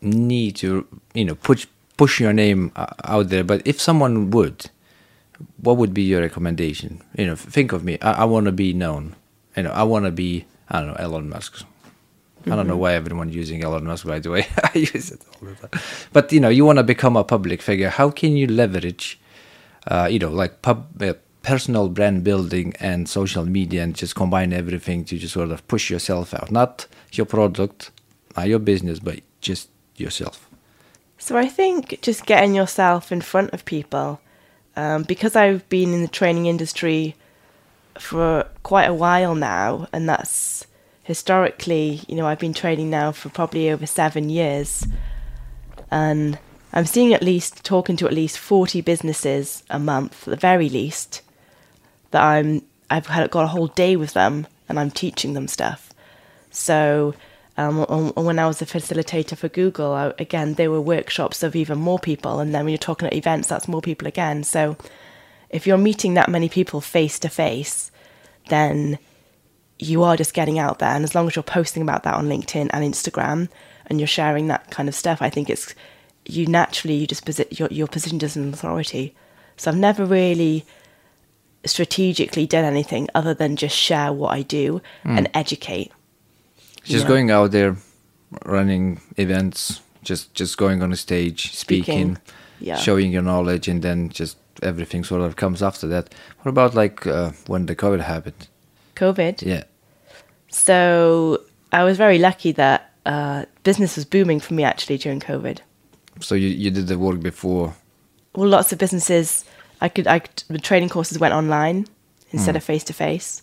need 0.00 0.56
to, 0.56 0.86
you 1.14 1.24
know, 1.24 1.34
push 1.34 1.66
push 1.96 2.18
your 2.18 2.32
name 2.32 2.72
uh, 2.74 2.86
out 3.04 3.28
there. 3.28 3.44
But 3.44 3.62
if 3.64 3.80
someone 3.80 4.30
would, 4.30 4.70
what 5.58 5.76
would 5.76 5.94
be 5.94 6.02
your 6.02 6.22
recommendation? 6.22 7.02
You 7.16 7.26
know, 7.26 7.36
think 7.36 7.72
of 7.72 7.84
me. 7.84 7.98
I, 8.00 8.22
I 8.22 8.24
want 8.24 8.46
to 8.46 8.52
be 8.52 8.72
known. 8.72 9.14
You 9.56 9.64
know, 9.64 9.70
I 9.70 9.82
want 9.82 10.06
to 10.06 10.10
be. 10.10 10.46
I 10.68 10.80
don't 10.80 10.88
know, 10.88 10.96
Elon 10.98 11.28
Musk. 11.28 11.64
I 12.46 12.56
don't 12.56 12.66
know 12.66 12.76
why 12.76 12.94
everyone's 12.94 13.34
using 13.34 13.62
Elon 13.62 13.84
Musk. 13.84 14.06
By 14.06 14.18
the 14.18 14.30
way, 14.30 14.46
I 14.62 14.78
use 14.78 15.10
it 15.10 15.20
all 15.34 15.48
the 15.48 15.68
time. 15.68 15.82
But 16.12 16.32
you 16.32 16.40
know, 16.40 16.48
you 16.48 16.64
want 16.64 16.78
to 16.78 16.82
become 16.82 17.16
a 17.16 17.24
public 17.24 17.62
figure. 17.62 17.88
How 17.88 18.10
can 18.10 18.36
you 18.36 18.46
leverage, 18.46 19.20
uh, 19.86 20.08
you 20.10 20.18
know, 20.18 20.30
like 20.30 20.62
pub, 20.62 21.02
uh, 21.02 21.14
personal 21.42 21.88
brand 21.88 22.24
building 22.24 22.74
and 22.80 23.08
social 23.08 23.44
media, 23.44 23.82
and 23.82 23.94
just 23.94 24.14
combine 24.14 24.52
everything 24.52 25.04
to 25.06 25.18
just 25.18 25.34
sort 25.34 25.50
of 25.50 25.66
push 25.68 25.90
yourself 25.90 26.34
out, 26.34 26.50
not 26.50 26.86
your 27.12 27.26
product, 27.26 27.90
not 28.36 28.48
your 28.48 28.58
business, 28.58 28.98
but 28.98 29.20
just 29.40 29.68
yourself. 29.96 30.48
So 31.18 31.36
I 31.36 31.46
think 31.46 32.00
just 32.02 32.26
getting 32.26 32.54
yourself 32.54 33.12
in 33.12 33.20
front 33.20 33.52
of 33.52 33.64
people, 33.64 34.20
um, 34.74 35.04
because 35.04 35.36
I've 35.36 35.68
been 35.68 35.94
in 35.94 36.02
the 36.02 36.08
training 36.08 36.46
industry 36.46 37.14
for 37.98 38.48
quite 38.64 38.86
a 38.86 38.94
while 38.94 39.36
now, 39.36 39.86
and 39.92 40.08
that's 40.08 40.66
historically, 41.12 42.00
you 42.08 42.16
know, 42.16 42.26
I've 42.26 42.38
been 42.38 42.54
training 42.54 42.88
now 42.88 43.12
for 43.12 43.28
probably 43.28 43.70
over 43.70 43.84
seven 43.84 44.30
years, 44.30 44.86
and 45.90 46.38
I'm 46.72 46.86
seeing 46.86 47.12
at 47.12 47.22
least 47.22 47.64
talking 47.64 47.98
to 47.98 48.06
at 48.06 48.14
least 48.14 48.38
forty 48.38 48.80
businesses 48.80 49.62
a 49.68 49.78
month, 49.78 50.26
at 50.26 50.30
the 50.30 50.36
very 50.36 50.70
least, 50.70 51.20
that 52.12 52.22
I'm 52.22 52.62
I've 52.88 53.08
had 53.08 53.30
got 53.30 53.44
a 53.44 53.48
whole 53.48 53.66
day 53.66 53.94
with 53.94 54.14
them, 54.14 54.46
and 54.70 54.80
I'm 54.80 54.90
teaching 54.90 55.34
them 55.34 55.48
stuff. 55.48 55.92
So, 56.50 57.14
um, 57.58 57.76
when 58.14 58.38
I 58.38 58.46
was 58.46 58.62
a 58.62 58.66
facilitator 58.66 59.36
for 59.36 59.48
Google, 59.48 59.92
I, 59.92 60.14
again, 60.18 60.54
there 60.54 60.70
were 60.70 60.80
workshops 60.80 61.42
of 61.42 61.54
even 61.54 61.78
more 61.78 61.98
people. 61.98 62.40
And 62.40 62.54
then 62.54 62.64
when 62.64 62.72
you're 62.72 62.78
talking 62.78 63.06
at 63.06 63.14
events, 63.14 63.48
that's 63.48 63.68
more 63.68 63.82
people 63.82 64.08
again. 64.08 64.44
So, 64.44 64.78
if 65.50 65.66
you're 65.66 65.76
meeting 65.76 66.14
that 66.14 66.30
many 66.30 66.48
people 66.48 66.80
face 66.80 67.18
to 67.18 67.28
face, 67.28 67.90
then 68.48 68.98
you 69.82 70.02
are 70.02 70.16
just 70.16 70.34
getting 70.34 70.58
out 70.58 70.78
there. 70.78 70.90
And 70.94 71.04
as 71.04 71.14
long 71.14 71.26
as 71.26 71.34
you're 71.36 71.42
posting 71.42 71.82
about 71.82 72.02
that 72.04 72.14
on 72.14 72.28
LinkedIn 72.28 72.68
and 72.72 72.84
Instagram 72.94 73.48
and 73.86 73.98
you're 74.00 74.06
sharing 74.06 74.46
that 74.48 74.70
kind 74.70 74.88
of 74.88 74.94
stuff, 74.94 75.20
I 75.20 75.30
think 75.30 75.50
it's 75.50 75.74
you 76.26 76.46
naturally, 76.46 76.94
you 76.94 77.06
just 77.06 77.24
posi- 77.26 77.58
you're, 77.58 77.68
you're 77.70 77.88
positioned 77.88 78.22
as 78.22 78.36
an 78.36 78.52
authority. 78.54 79.14
So, 79.56 79.70
I've 79.70 79.76
never 79.76 80.04
really 80.04 80.64
strategically 81.64 82.46
done 82.46 82.64
anything 82.64 83.08
other 83.14 83.34
than 83.34 83.56
just 83.56 83.76
share 83.76 84.12
what 84.12 84.32
I 84.38 84.42
do 84.42 84.80
and 85.04 85.28
educate. 85.34 85.92
Just 86.84 87.04
Yeah. 87.04 87.08
going 87.08 87.30
out 87.30 87.50
there, 87.52 87.76
running 88.44 89.00
events, 89.16 89.80
just 90.02 90.34
just 90.34 90.56
going 90.58 90.82
on 90.82 90.92
a 90.92 90.96
stage, 90.96 91.54
speaking, 91.54 92.16
Speaking, 92.16 92.18
yeah. 92.60 92.76
showing 92.76 93.12
your 93.12 93.22
knowledge, 93.22 93.68
and 93.68 93.82
then 93.82 94.08
just 94.08 94.36
everything 94.62 95.04
sort 95.04 95.22
of 95.22 95.36
comes 95.36 95.62
after 95.62 95.86
that. 95.88 96.12
What 96.42 96.50
about 96.50 96.74
like 96.74 97.06
uh, 97.06 97.30
when 97.46 97.66
the 97.66 97.76
COVID 97.76 98.00
happened? 98.00 98.48
COVID. 98.96 99.42
Yeah, 99.42 99.62
So 100.52 101.40
I 101.72 101.82
was 101.82 101.96
very 101.96 102.18
lucky 102.18 102.52
that 102.52 102.92
uh, 103.06 103.46
business 103.64 103.96
was 103.96 104.04
booming 104.04 104.38
for 104.38 104.54
me 104.54 104.62
actually 104.62 104.98
during 104.98 105.18
COVID. 105.20 105.58
so 106.20 106.34
you 106.34 106.48
you 106.48 106.70
did 106.70 106.86
the 106.86 106.98
work 106.98 107.20
before. 107.20 107.74
Well, 108.34 108.48
lots 108.48 108.72
of 108.72 108.78
businesses, 108.78 109.44
I 109.80 109.88
could, 109.88 110.06
I 110.06 110.20
could, 110.20 110.44
the 110.48 110.58
training 110.58 110.88
courses 110.88 111.18
went 111.18 111.34
online 111.34 111.86
instead 112.30 112.56
of 112.56 112.64
face 112.64 112.84
to 112.84 112.92
face. 112.92 113.42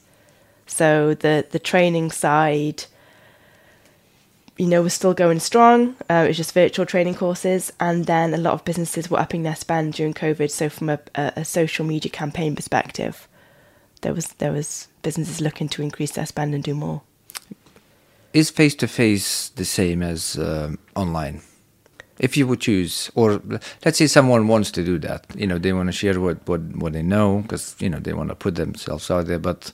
So 0.65 1.13
the 1.15 1.45
the 1.49 1.59
training 1.59 2.11
side, 2.11 2.85
you 4.57 4.67
know, 4.67 4.81
was 4.83 4.93
still 4.93 5.13
going 5.13 5.39
strong. 5.39 5.95
Uh, 6.09 6.23
it 6.25 6.29
was 6.29 6.37
just 6.37 6.53
virtual 6.53 6.85
training 6.85 7.15
courses, 7.15 7.73
and 7.79 8.05
then 8.05 8.33
a 8.33 8.37
lot 8.37 8.53
of 8.53 8.65
businesses 8.65 9.09
were 9.09 9.19
upping 9.19 9.43
their 9.43 9.55
spend 9.55 9.93
during 9.93 10.13
COVID. 10.13 10.49
So 10.51 10.69
from 10.69 10.89
a, 10.89 10.99
a, 11.15 11.33
a 11.37 11.45
social 11.45 11.85
media 11.85 12.11
campaign 12.11 12.55
perspective, 12.55 13.27
there 14.01 14.13
was 14.13 14.27
there 14.37 14.51
was 14.51 14.87
businesses 15.01 15.41
looking 15.41 15.69
to 15.69 15.81
increase 15.81 16.11
their 16.11 16.25
spend 16.25 16.53
and 16.53 16.63
do 16.63 16.75
more. 16.75 17.01
Is 18.33 18.49
face 18.49 18.75
to 18.75 18.87
face 18.87 19.49
the 19.49 19.65
same 19.65 20.03
as 20.03 20.37
um 20.37 20.77
online? 20.95 21.41
If 22.19 22.35
you 22.35 22.45
would 22.47 22.59
choose, 22.59 23.09
or 23.15 23.41
let's 23.85 23.97
say 23.97 24.07
someone 24.07 24.49
wants 24.49 24.71
to 24.71 24.83
do 24.83 24.99
that, 24.99 25.25
you 25.35 25.47
know, 25.47 25.57
they 25.57 25.71
want 25.71 25.87
to 25.87 25.93
share 25.93 26.19
what 26.19 26.47
what 26.47 26.61
what 26.75 26.93
they 26.93 27.01
know 27.01 27.39
because 27.41 27.75
you 27.79 27.89
know 27.89 27.99
they 27.99 28.13
want 28.13 28.29
to 28.29 28.35
put 28.35 28.55
themselves 28.55 29.09
out 29.09 29.27
there, 29.27 29.39
but 29.39 29.71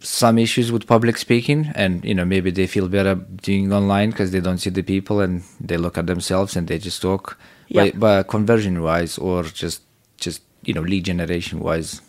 some 0.00 0.38
issues 0.38 0.70
with 0.70 0.86
public 0.86 1.16
speaking, 1.16 1.72
and 1.74 2.04
you 2.04 2.14
know 2.14 2.24
maybe 2.24 2.50
they 2.50 2.66
feel 2.66 2.88
better 2.88 3.14
doing 3.14 3.72
online 3.72 4.10
because 4.10 4.30
they 4.30 4.40
don't 4.40 4.58
see 4.58 4.70
the 4.70 4.82
people 4.82 5.20
and 5.20 5.42
they 5.60 5.76
look 5.76 5.98
at 5.98 6.06
themselves 6.06 6.56
and 6.56 6.68
they 6.68 6.78
just 6.78 7.02
talk. 7.02 7.38
Yeah. 7.68 7.84
But, 7.84 8.00
but 8.00 8.28
conversion 8.28 8.82
wise, 8.82 9.18
or 9.18 9.42
just 9.44 9.82
just 10.18 10.42
you 10.62 10.74
know 10.74 10.82
lead 10.82 11.04
generation 11.04 11.60
wise, 11.60 12.00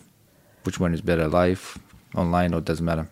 which 0.64 0.80
one 0.80 0.94
is 0.94 1.00
better, 1.00 1.28
live, 1.28 1.78
online, 2.14 2.54
or 2.54 2.60
doesn't 2.60 2.84
matter? 2.84 3.08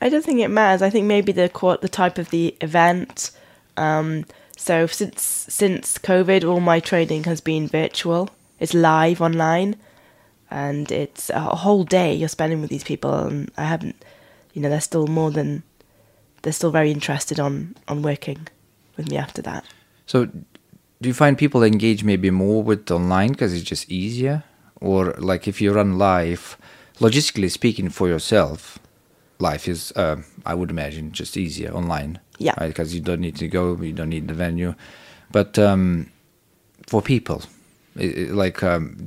I 0.00 0.08
don't 0.08 0.24
think 0.24 0.40
it 0.40 0.48
matters. 0.48 0.82
I 0.82 0.90
think 0.90 1.06
maybe 1.06 1.32
the 1.32 1.48
the 1.80 1.88
type 1.88 2.18
of 2.18 2.30
the 2.30 2.56
event. 2.60 3.30
Um, 3.76 4.24
so 4.56 4.86
since 4.86 5.22
since 5.22 5.96
COVID, 5.98 6.48
all 6.48 6.60
my 6.60 6.80
training 6.80 7.24
has 7.24 7.40
been 7.40 7.68
virtual. 7.68 8.30
It's 8.58 8.74
live 8.74 9.20
online, 9.20 9.76
and 10.50 10.90
it's 10.90 11.30
a 11.30 11.40
whole 11.40 11.84
day 11.84 12.14
you're 12.14 12.28
spending 12.28 12.60
with 12.60 12.70
these 12.70 12.84
people. 12.84 13.14
And 13.14 13.50
I 13.56 13.64
haven't, 13.64 14.04
you 14.52 14.60
know, 14.60 14.68
they're 14.68 14.80
still 14.80 15.06
more 15.06 15.30
than 15.30 15.62
they're 16.42 16.52
still 16.52 16.70
very 16.70 16.90
interested 16.90 17.38
on 17.38 17.76
on 17.88 18.02
working 18.02 18.48
with 18.96 19.08
me 19.08 19.16
after 19.16 19.42
that. 19.42 19.64
So, 20.06 20.26
do 20.26 21.08
you 21.08 21.14
find 21.14 21.38
people 21.38 21.62
engage 21.62 22.04
maybe 22.04 22.30
more 22.30 22.62
with 22.62 22.90
online 22.90 23.30
because 23.30 23.54
it's 23.54 23.62
just 23.64 23.90
easier, 23.90 24.42
or 24.80 25.14
like 25.18 25.46
if 25.46 25.60
you 25.60 25.72
run 25.72 25.96
live, 25.96 26.56
logistically 26.98 27.50
speaking, 27.50 27.88
for 27.90 28.08
yourself, 28.08 28.78
life 29.38 29.66
is, 29.68 29.92
uh, 29.96 30.16
I 30.46 30.54
would 30.54 30.70
imagine, 30.70 31.12
just 31.12 31.36
easier 31.36 31.72
online. 31.72 32.20
Yeah. 32.38 32.54
Because 32.58 32.94
you 32.94 33.00
don't 33.00 33.20
need 33.20 33.36
to 33.36 33.48
go, 33.48 33.76
you 33.80 33.92
don't 33.92 34.08
need 34.10 34.28
the 34.28 34.34
venue, 34.34 34.74
but 35.30 35.58
um, 35.58 36.10
for 36.86 37.00
people, 37.02 37.42
i 37.98 38.02
i- 38.04 38.30
like, 38.32 38.62
um, 38.62 39.06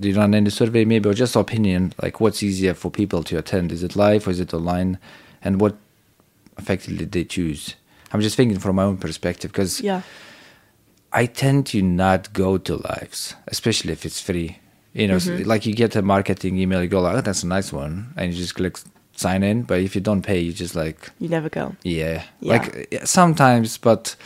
do 0.00 0.08
you 0.08 0.16
run 0.16 0.34
any 0.34 0.50
survey 0.50 0.84
maybe 0.84 1.08
or 1.08 1.14
just 1.14 1.36
opinion? 1.36 1.92
Like, 2.02 2.18
what's 2.20 2.42
easier 2.42 2.74
for 2.74 2.90
people 2.90 3.22
to 3.24 3.38
attend? 3.38 3.70
Is 3.72 3.82
it 3.82 3.94
live 3.94 4.26
or 4.26 4.30
is 4.30 4.40
it 4.40 4.52
online? 4.54 4.98
And 5.42 5.60
what 5.60 5.76
effectively 6.58 7.04
they 7.04 7.24
choose? 7.24 7.76
I'm 8.12 8.20
just 8.20 8.36
thinking 8.36 8.58
from 8.58 8.76
my 8.76 8.84
own 8.84 8.96
perspective 8.96 9.52
because 9.52 9.80
Yeah. 9.80 10.02
I 11.12 11.26
tend 11.26 11.66
to 11.66 11.82
not 11.82 12.32
go 12.32 12.58
to 12.58 12.76
lives, 12.76 13.34
especially 13.46 13.92
if 13.92 14.04
it's 14.06 14.20
free. 14.20 14.58
You 14.94 15.08
know, 15.08 15.16
Mm-hmm. 15.16 15.48
like 15.48 15.64
you 15.66 15.74
get 15.74 15.96
a 15.96 16.02
marketing 16.02 16.58
email, 16.58 16.82
you 16.82 16.88
go 16.88 17.00
like, 17.00 17.16
"Oh, 17.16 17.20
that's 17.22 17.42
a 17.42 17.46
nice 17.46 17.72
one," 17.72 18.12
and 18.16 18.30
you 18.32 18.36
just 18.38 18.54
click 18.54 18.76
sign 19.16 19.42
in. 19.42 19.62
But 19.62 19.80
if 19.80 19.94
you 19.94 20.00
don't 20.02 20.22
pay, 20.22 20.38
you 20.40 20.52
just 20.52 20.74
like, 20.74 21.10
You 21.18 21.28
never 21.28 21.48
go. 21.48 21.74
yeah, 21.82 22.24
Yeah. 22.40 22.52
like 22.58 23.00
sometimes, 23.04 23.78
but 23.78 24.16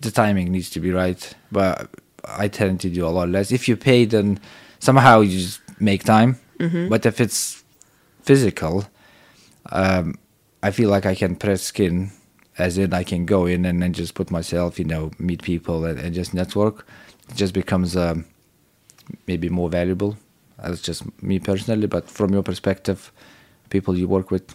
the 0.00 0.10
timing 0.10 0.52
needs 0.52 0.70
to 0.70 0.80
be 0.80 0.90
right. 0.92 1.34
But 1.50 1.88
I 2.24 2.48
tend 2.48 2.80
to 2.80 2.88
do 2.90 3.04
a 3.06 3.10
lot 3.10 3.28
less. 3.30 3.50
If 3.52 3.68
you 3.68 3.76
pay, 3.76 4.04
then 4.06 4.38
somehow 4.78 5.20
you 5.22 5.38
just 5.38 5.60
make 5.80 6.04
time. 6.04 6.36
Mm-hmm. 6.58 6.88
But 6.88 7.04
if 7.06 7.20
it's 7.20 7.64
physical, 8.22 8.84
um, 9.72 10.14
I 10.62 10.70
feel 10.70 10.90
like 10.90 11.06
I 11.06 11.14
can 11.14 11.34
press 11.36 11.62
skin, 11.62 12.10
as 12.58 12.78
in 12.78 12.92
I 12.94 13.02
can 13.04 13.26
go 13.26 13.46
in 13.46 13.64
and 13.64 13.82
then 13.82 13.92
just 13.92 14.14
put 14.14 14.30
myself, 14.30 14.78
you 14.78 14.84
know, 14.84 15.10
meet 15.18 15.42
people 15.42 15.84
and, 15.84 15.98
and 15.98 16.14
just 16.14 16.32
network. 16.34 16.86
It 17.28 17.36
just 17.36 17.54
becomes 17.54 17.96
um, 17.96 18.24
maybe 19.26 19.48
more 19.48 19.68
valuable. 19.68 20.16
That's 20.58 20.80
just 20.80 21.02
me 21.22 21.38
personally, 21.38 21.86
but 21.86 22.08
from 22.08 22.32
your 22.32 22.42
perspective, 22.42 23.12
people 23.70 23.96
you 23.96 24.06
work 24.06 24.30
with. 24.30 24.54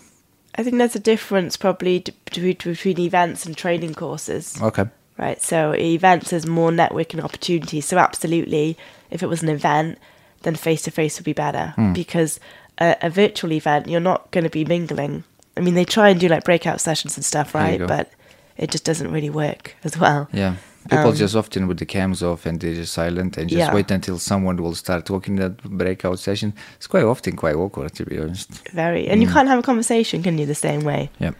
I 0.55 0.63
think 0.63 0.77
there's 0.77 0.95
a 0.95 0.99
difference 0.99 1.57
probably 1.57 1.99
between 2.25 2.55
between 2.63 2.99
events 2.99 3.45
and 3.45 3.55
training 3.55 3.93
courses. 3.93 4.59
Okay. 4.61 4.85
right? 5.17 5.41
So 5.41 5.73
events 5.73 6.33
is 6.33 6.45
more 6.45 6.71
networking 6.71 7.23
opportunities. 7.23 7.85
So 7.85 7.97
absolutely, 7.97 8.77
if 9.11 9.21
it 9.21 9.27
was 9.27 9.43
an 9.43 9.49
event, 9.49 9.99
then 10.43 10.55
face 10.55 10.83
to 10.83 10.91
face 10.91 11.17
would 11.17 11.25
be 11.25 11.33
better 11.33 11.73
hmm. 11.75 11.93
because 11.93 12.39
a, 12.77 12.95
a 13.01 13.09
virtual 13.09 13.51
event 13.51 13.87
you're 13.87 13.99
not 13.99 14.31
going 14.31 14.43
to 14.43 14.49
be 14.49 14.65
mingling. 14.65 15.23
I 15.55 15.61
mean, 15.61 15.73
they 15.73 15.85
try 15.85 16.09
and 16.09 16.19
do 16.19 16.27
like 16.27 16.43
breakout 16.43 16.79
sessions 16.79 17.17
and 17.17 17.25
stuff, 17.25 17.55
right? 17.55 17.79
But 17.79 18.11
it 18.57 18.71
just 18.71 18.85
doesn't 18.85 19.11
really 19.11 19.29
work 19.29 19.75
as 19.83 19.97
well. 19.97 20.29
Yeah. 20.31 20.55
People 20.89 21.09
Um, 21.09 21.15
just 21.15 21.35
often 21.35 21.67
with 21.67 21.79
the 21.79 21.85
cams 21.85 22.21
off 22.23 22.45
and 22.45 22.59
they're 22.59 22.73
just 22.75 22.93
silent 22.93 23.37
and 23.37 23.49
just 23.49 23.59
Yeah. 23.59 23.73
wait 23.73 23.91
until 23.91 24.17
someone 24.19 24.57
will 24.57 24.75
start 24.75 25.05
talking 25.05 25.35
in 25.37 25.41
that 25.41 25.63
breakout 25.63 26.19
session. 26.19 26.53
It's 26.77 26.87
quite 26.87 27.03
often 27.03 27.35
quite 27.35 27.55
awkward 27.55 27.93
to 27.95 28.05
be 28.05 28.19
honest. 28.19 28.49
Very, 28.73 29.07
and 29.07 29.21
you 29.21 29.27
can't 29.27 29.47
have 29.47 29.59
a 29.59 29.63
conversation, 29.63 30.23
can 30.23 30.37
you? 30.37 30.45
The 30.45 30.55
same 30.55 30.81
way. 30.81 31.09
Yeah. 31.19 31.31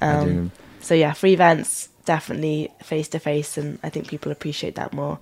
Um. 0.00 0.50
So 0.80 0.94
yeah, 0.94 1.12
free 1.12 1.32
events, 1.34 1.88
definitely 2.04 2.70
face 2.82 3.08
to 3.08 3.18
face, 3.18 3.56
and 3.58 3.78
I 3.82 3.88
think 3.90 4.08
people 4.08 4.30
appreciate 4.32 4.74
that 4.76 4.92
more. 4.92 5.18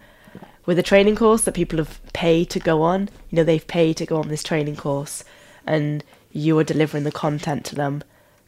With 0.67 0.79
a 0.79 0.83
training 0.83 1.17
course 1.17 1.43
that 1.43 1.53
people 1.53 1.79
have 1.79 2.01
paid 2.13 2.49
to 2.51 2.59
go 2.59 2.83
on, 2.83 3.11
you 3.31 3.37
know, 3.37 3.45
they've 3.45 3.67
paid 3.67 3.97
to 3.99 4.07
go 4.07 4.17
on 4.17 4.29
this 4.29 4.43
training 4.43 4.77
course, 4.77 5.23
and 5.67 6.03
you 6.33 6.59
are 6.59 6.65
delivering 6.65 7.05
the 7.05 7.13
content 7.13 7.65
to 7.67 7.75
them, 7.75 8.03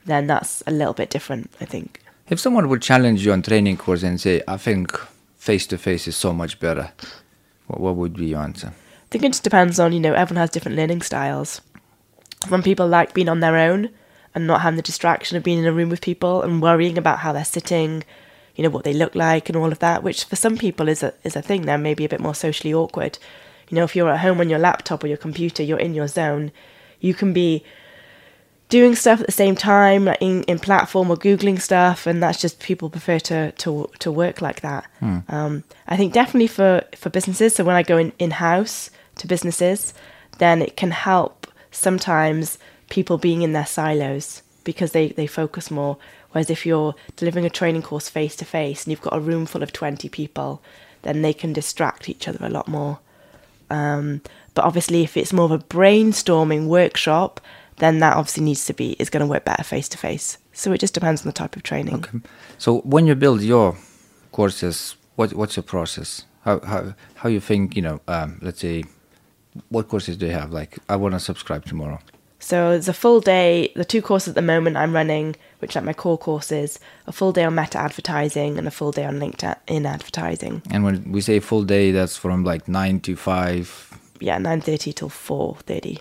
then 0.07 0.27
that's 0.27 0.63
a 0.67 0.71
little 0.71 0.95
bit 0.95 1.11
different, 1.11 1.51
I 1.61 1.67
think. 1.67 2.01
If 2.29 2.41
someone 2.41 2.69
would 2.69 2.83
challenge 2.83 3.25
you 3.25 3.33
on 3.33 3.43
training 3.43 3.77
course 3.77 4.03
and 4.03 4.21
say, 4.21 4.43
I 4.49 4.57
think 4.57 4.99
face 5.47 5.67
to 5.69 5.79
face 5.79 6.09
is 6.09 6.17
so 6.17 6.33
much 6.33 6.59
better, 6.59 6.91
what, 7.69 7.81
what 7.81 7.95
would 7.95 8.15
be 8.15 8.27
your 8.27 8.43
answer? 8.43 8.69
I 8.69 9.09
think 9.11 9.23
it 9.23 9.29
just 9.29 9.45
depends 9.45 9.79
on, 9.79 9.93
you 9.93 10.01
know, 10.01 10.13
everyone 10.13 10.41
has 10.41 10.51
different 10.51 10.77
learning 10.77 11.03
styles. 11.03 11.61
Some 12.49 12.65
people 12.65 12.89
like 12.89 13.15
being 13.15 13.29
on 13.29 13.39
their 13.39 13.57
own 13.57 13.91
and 14.35 14.47
not 14.47 14.63
having 14.63 14.77
the 14.77 14.83
distraction 14.83 15.37
of 15.37 15.45
being 15.45 15.61
in 15.61 15.65
a 15.65 15.73
room 15.73 15.89
with 15.89 16.01
people 16.01 16.43
and 16.43 16.61
worrying 16.61 16.99
about 16.99 17.21
how 17.21 17.33
they're 17.33 17.45
sitting, 17.45 18.03
you 18.57 18.65
know, 18.65 18.71
what 18.71 18.83
they 18.83 18.93
look 18.93 19.15
like 19.15 19.49
and 19.49 19.57
all 19.57 19.71
of 19.71 19.79
that, 19.79 20.03
which 20.03 20.25
for 20.25 20.35
some 20.35 20.59
people 20.59 20.89
is 20.89 21.03
a 21.05 21.15
is 21.23 21.37
a 21.37 21.43
thing. 21.43 21.63
They're 21.63 21.79
maybe 21.79 22.05
a 22.05 22.09
bit 22.09 22.21
more 22.21 22.35
socially 22.35 22.75
awkward. 22.75 23.19
You 23.71 23.77
know, 23.77 23.85
if 23.85 23.95
you're 23.95 24.11
at 24.11 24.21
home 24.21 24.41
on 24.41 24.51
your 24.51 24.59
laptop 24.59 25.05
or 25.05 25.07
your 25.07 25.17
computer, 25.17 25.63
you're 25.63 25.79
in 25.79 25.95
your 25.95 26.09
zone, 26.09 26.51
you 27.01 27.15
can 27.15 27.33
be 27.33 27.65
doing 28.69 28.95
stuff 28.95 29.21
at 29.21 29.27
the 29.27 29.33
same 29.33 29.55
time 29.55 30.07
like 30.07 30.21
in, 30.21 30.43
in 30.45 30.59
platform 30.59 31.11
or 31.11 31.17
googling 31.17 31.61
stuff 31.61 32.07
and 32.07 32.23
that's 32.23 32.41
just 32.41 32.59
people 32.61 32.91
prefer 32.91 33.19
to 33.19 33.53
to, 33.53 33.89
to 34.01 34.11
work 34.11 34.43
like 34.43 34.61
that. 34.61 34.85
Um, 35.29 35.65
i 35.87 35.97
think 35.97 36.13
definitely 36.13 36.49
for 36.49 36.83
for 36.97 37.11
businesses 37.11 37.55
so 37.55 37.65
when 37.65 37.77
i 37.77 37.83
go 37.83 37.97
in 37.97 38.13
in-house 38.19 38.91
to 39.17 39.27
businesses 39.27 39.95
then 40.39 40.63
it 40.63 40.77
can 40.77 40.91
help 40.91 41.47
sometimes 41.71 42.59
people 42.89 43.19
being 43.19 43.43
in 43.43 43.53
their 43.53 43.67
silos 43.67 44.43
because 44.65 44.93
they 44.93 45.09
they 45.09 45.27
focus 45.27 45.71
more. 45.71 45.97
Whereas 46.33 46.51
if 46.51 46.67
you're 46.67 46.95
delivering 47.17 47.47
a 47.47 47.51
training 47.51 47.83
course 47.83 48.09
face 48.09 48.37
to 48.37 48.45
face 48.45 48.85
and 48.85 48.91
you've 48.91 49.01
got 49.01 49.17
a 49.17 49.21
room 49.21 49.47
full 49.47 49.63
of 49.63 49.73
20 49.73 50.09
people 50.11 50.63
then 51.03 51.23
they 51.23 51.33
can 51.33 51.53
distract 51.53 52.09
each 52.09 52.27
other 52.27 52.45
a 52.45 52.51
lot 52.51 52.67
more. 52.67 52.99
Um, 53.71 54.23
but 54.55 54.65
obviously, 54.65 55.05
if 55.05 55.17
it's 55.17 55.33
more 55.33 55.45
of 55.45 55.53
a 55.53 55.59
brainstorming 55.59 56.67
workshop, 56.67 57.41
then 57.79 57.99
that 58.01 58.17
obviously 58.17 58.45
needs 58.45 58.65
to 58.67 58.75
be 58.75 58.93
is 58.99 59.11
going 59.11 59.21
to 59.21 59.27
work 59.27 59.45
better 59.45 59.65
face 59.65 59.89
to 59.91 59.99
face. 59.99 60.39
So 60.53 60.73
it 60.73 60.81
just 60.81 60.95
depends 60.95 61.23
on 61.23 61.27
the 61.27 61.33
type 61.33 61.57
of 61.57 61.63
training. 61.63 62.05
So 62.59 62.81
when 62.81 63.07
you 63.07 63.15
build 63.15 63.43
your 63.43 63.77
courses, 64.33 64.97
what 65.17 65.33
what's 65.35 65.57
your 65.57 65.63
process? 65.65 66.25
How 66.45 66.61
how 66.61 66.95
how 67.15 67.29
you 67.29 67.41
think? 67.41 67.77
You 67.77 67.83
know, 67.83 68.01
um, 68.09 68.39
let's 68.43 68.61
say, 68.61 68.85
what 69.69 69.89
courses 69.89 70.17
do 70.17 70.27
you 70.27 70.33
have? 70.33 70.53
Like, 70.53 70.79
I 70.89 70.97
want 70.97 71.15
to 71.15 71.21
subscribe 71.21 71.65
tomorrow. 71.65 71.99
So 72.39 72.71
it's 72.71 72.89
a 72.89 72.93
full 72.93 73.21
day. 73.21 73.73
The 73.75 73.85
two 73.85 74.03
courses 74.03 74.29
at 74.29 74.35
the 74.35 74.43
moment 74.43 74.77
I'm 74.77 74.95
running, 74.95 75.37
which 75.59 75.77
are 75.77 75.83
my 75.83 75.95
core 75.95 76.19
courses, 76.19 76.79
a 77.07 77.13
full 77.13 77.33
day 77.33 77.45
on 77.45 77.55
meta 77.55 77.79
advertising 77.79 78.59
and 78.59 78.69
a 78.69 78.71
full 78.71 78.93
day 78.93 79.05
on 79.05 79.19
LinkedIn 79.19 79.87
advertising. 79.87 80.63
And 80.71 80.85
when 80.85 81.11
we 81.11 81.21
say 81.21 81.41
full 81.41 81.65
day, 81.65 81.93
that's 81.93 82.17
from 82.17 82.45
like 82.45 82.69
nine 82.69 83.01
to 83.01 83.17
five. 83.17 83.99
Yeah, 84.21 84.39
nine 84.39 84.61
thirty 84.61 84.93
till 84.93 85.09
four 85.09 85.57
thirty. 85.67 85.99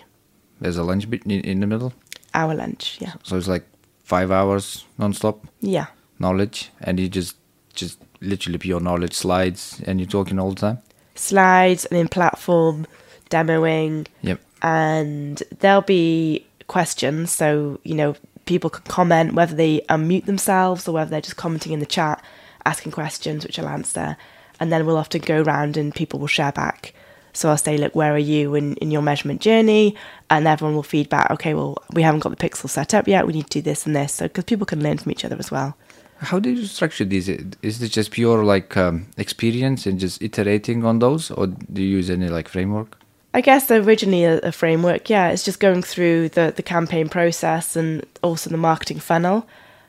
There's 0.60 0.76
a 0.78 0.82
lunch 0.84 1.08
bit 1.10 1.22
in, 1.24 1.40
in 1.42 1.60
the 1.60 1.66
middle, 1.66 1.92
Our 2.34 2.54
lunch. 2.54 2.98
Yeah, 3.00 3.14
so 3.22 3.36
it's 3.36 3.48
like 3.48 3.64
five 4.04 4.30
hours 4.30 4.84
non-stop 4.98 5.46
yeah, 5.60 5.86
knowledge, 6.18 6.70
and 6.80 6.98
you 7.00 7.08
just 7.08 7.36
just 7.74 7.98
literally 8.20 8.58
pure 8.58 8.80
knowledge 8.80 9.12
slides, 9.14 9.82
and 9.86 10.00
you're 10.00 10.08
talking 10.08 10.38
all 10.38 10.50
the 10.50 10.60
time. 10.60 10.78
slides 11.14 11.84
and 11.86 11.98
then 11.98 12.08
platform 12.08 12.86
demoing. 13.30 14.06
Yep. 14.22 14.40
and 14.62 15.42
there'll 15.60 15.82
be 15.82 16.46
questions. 16.68 17.30
So, 17.30 17.78
you 17.84 17.94
know, 17.94 18.16
people 18.46 18.70
can 18.70 18.84
comment 18.84 19.34
whether 19.34 19.54
they 19.54 19.80
unmute 19.88 20.24
themselves 20.26 20.88
or 20.88 20.92
whether 20.92 21.10
they're 21.10 21.20
just 21.20 21.36
commenting 21.36 21.72
in 21.72 21.80
the 21.80 21.86
chat, 21.86 22.22
asking 22.64 22.92
questions, 22.92 23.44
which 23.44 23.58
I'll 23.58 23.68
answer. 23.68 24.16
And 24.58 24.72
then 24.72 24.86
we'll 24.86 24.96
often 24.96 25.20
go 25.20 25.42
around 25.42 25.76
and 25.76 25.94
people 25.94 26.18
will 26.18 26.26
share 26.28 26.52
back. 26.52 26.94
So 27.36 27.50
I'll 27.50 27.58
say, 27.58 27.76
look, 27.76 27.94
where 27.94 28.14
are 28.14 28.18
you 28.18 28.54
in, 28.54 28.76
in 28.76 28.90
your 28.90 29.02
measurement 29.02 29.40
journey? 29.40 29.94
And 30.30 30.46
everyone 30.46 30.74
will 30.74 30.82
feedback, 30.82 31.30
okay, 31.32 31.54
well, 31.54 31.76
we 31.92 32.02
haven't 32.02 32.20
got 32.20 32.30
the 32.30 32.48
pixel 32.48 32.68
set 32.68 32.94
up 32.94 33.06
yet. 33.06 33.26
We 33.26 33.34
need 33.34 33.50
to 33.50 33.58
do 33.58 33.62
this 33.62 33.84
and 33.86 33.94
this. 33.94 34.14
So, 34.14 34.26
because 34.26 34.44
people 34.44 34.66
can 34.66 34.82
learn 34.82 34.98
from 34.98 35.12
each 35.12 35.24
other 35.24 35.36
as 35.38 35.50
well. 35.50 35.76
How 36.18 36.38
do 36.38 36.50
you 36.50 36.64
structure 36.64 37.04
these? 37.04 37.28
Is 37.28 37.82
it 37.82 37.88
just 37.90 38.10
pure 38.10 38.42
like 38.42 38.74
um, 38.76 39.06
experience 39.18 39.84
and 39.84 40.00
just 40.00 40.22
iterating 40.22 40.84
on 40.84 40.98
those, 40.98 41.30
or 41.30 41.48
do 41.48 41.82
you 41.82 41.98
use 41.98 42.08
any 42.08 42.28
like 42.28 42.48
framework? 42.48 42.96
I 43.34 43.42
guess 43.42 43.70
originally 43.70 44.24
a, 44.24 44.38
a 44.38 44.50
framework, 44.50 45.10
yeah, 45.10 45.28
it's 45.28 45.44
just 45.44 45.60
going 45.60 45.82
through 45.82 46.30
the, 46.30 46.54
the 46.56 46.62
campaign 46.62 47.10
process 47.10 47.76
and 47.76 48.06
also 48.22 48.48
the 48.48 48.56
marketing 48.56 48.98
funnel. 48.98 49.46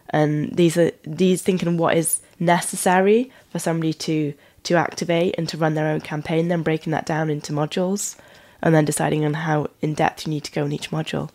And 0.09 0.53
these 0.53 0.77
are 0.77 0.91
these 1.03 1.41
thinking 1.41 1.77
what 1.77 1.95
is 1.95 2.19
necessary 2.39 3.31
for 3.49 3.59
somebody 3.59 3.93
to 3.93 4.33
to 4.67 4.75
activate 4.75 5.35
and 5.37 5.47
to 5.49 5.57
run 5.57 5.73
their 5.73 5.87
own 5.87 6.01
campaign, 6.01 6.47
then 6.47 6.61
breaking 6.63 6.91
that 6.91 7.05
down 7.05 7.29
into 7.29 7.51
modules 7.53 8.15
and 8.61 8.73
then 8.73 8.85
deciding 8.85 9.23
on 9.25 9.33
how 9.33 9.67
in 9.81 9.93
depth 9.93 10.25
you 10.25 10.29
need 10.31 10.43
to 10.43 10.51
go 10.51 10.65
in 10.65 10.71
each 10.71 10.91
module. 10.91 11.29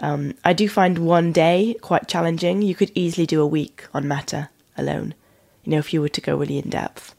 Um, 0.00 0.34
I 0.44 0.52
do 0.52 0.68
find 0.68 0.98
one 0.98 1.32
day 1.32 1.76
quite 1.80 2.08
challenging. 2.08 2.62
You 2.62 2.74
could 2.74 2.90
easily 2.94 3.26
do 3.26 3.40
a 3.40 3.46
week 3.46 3.86
on 3.94 4.08
Meta 4.08 4.50
alone, 4.76 5.14
you 5.62 5.70
know, 5.72 5.78
if 5.78 5.92
you 5.92 6.00
were 6.00 6.08
to 6.08 6.20
go 6.20 6.36
really 6.36 6.58
in 6.58 6.68
depth. 6.70 7.14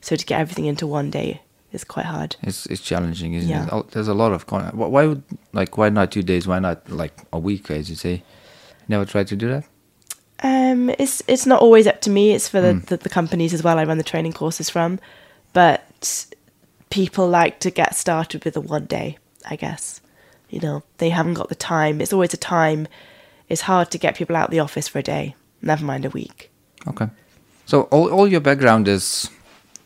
So 0.00 0.16
to 0.16 0.24
get 0.24 0.40
everything 0.40 0.66
into 0.66 0.86
one 0.86 1.10
day 1.10 1.42
is 1.72 1.84
quite 1.84 2.06
hard. 2.06 2.36
It's 2.42 2.66
it's 2.66 2.80
challenging, 2.82 3.34
isn't 3.34 3.50
Yeah. 3.50 3.64
it? 3.66 3.72
Oh, 3.72 3.82
There's 3.90 4.08
a 4.08 4.14
lot 4.14 4.32
of 4.32 4.46
con- 4.46 4.70
why 4.76 5.06
would 5.06 5.22
like 5.52 5.76
why 5.76 5.88
not 5.90 6.10
two 6.12 6.22
days? 6.22 6.46
Why 6.46 6.58
not 6.60 6.88
like 6.90 7.14
a 7.32 7.38
week? 7.38 7.70
As 7.70 7.90
you 7.90 7.96
say, 7.96 8.22
never 8.88 9.04
tried 9.04 9.26
to 9.28 9.36
do 9.36 9.48
that. 9.48 9.64
Um, 10.42 10.90
it's 10.98 11.22
it's 11.26 11.46
not 11.46 11.60
always 11.60 11.86
up 11.86 12.00
to 12.02 12.10
me. 12.10 12.32
It's 12.32 12.48
for 12.48 12.60
the, 12.60 12.74
the, 12.86 12.96
the 12.96 13.08
companies 13.08 13.52
as 13.52 13.62
well. 13.62 13.78
I 13.78 13.84
run 13.84 13.98
the 13.98 14.04
training 14.04 14.32
courses 14.32 14.70
from, 14.70 14.98
but 15.52 16.26
people 16.88 17.28
like 17.28 17.60
to 17.60 17.70
get 17.70 17.94
started 17.94 18.44
with 18.44 18.56
a 18.56 18.60
one 18.60 18.86
day. 18.86 19.18
I 19.48 19.56
guess, 19.56 20.00
you 20.48 20.60
know, 20.60 20.82
they 20.98 21.10
haven't 21.10 21.34
got 21.34 21.48
the 21.48 21.54
time. 21.54 22.00
It's 22.00 22.12
always 22.12 22.34
a 22.34 22.38
time. 22.38 22.88
It's 23.48 23.62
hard 23.62 23.90
to 23.90 23.98
get 23.98 24.16
people 24.16 24.36
out 24.36 24.46
of 24.46 24.50
the 24.50 24.60
office 24.60 24.88
for 24.88 24.98
a 24.98 25.02
day. 25.02 25.34
Never 25.60 25.84
mind 25.84 26.04
a 26.04 26.10
week. 26.10 26.50
Okay. 26.86 27.08
So 27.66 27.82
all 27.90 28.10
all 28.10 28.28
your 28.28 28.40
background 28.40 28.88
is 28.88 29.30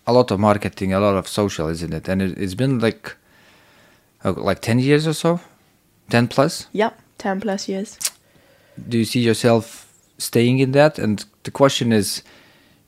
a 0.07 0.13
lot 0.13 0.31
of 0.31 0.39
marketing, 0.39 0.93
a 0.93 1.01
lot 1.01 1.17
of 1.17 1.27
social, 1.27 1.69
isn't 1.69 1.93
it? 1.93 2.09
And 2.09 2.23
it, 2.23 2.39
it's 2.39 2.55
been 2.55 2.79
like 2.79 3.17
uh, 4.25 4.33
like 4.33 4.61
ten 4.61 4.79
years 4.79 5.07
or 5.07 5.15
so, 5.15 5.41
ten 6.11 6.29
plus. 6.29 6.69
Yep, 6.73 6.99
ten 7.19 7.41
plus 7.41 7.69
years. 7.69 7.99
Do 8.89 8.99
you 8.99 9.05
see 9.05 9.21
yourself 9.21 9.84
staying 10.19 10.59
in 10.59 10.73
that? 10.73 10.99
And 10.99 11.25
the 11.45 11.51
question 11.51 11.93
is, 11.93 12.23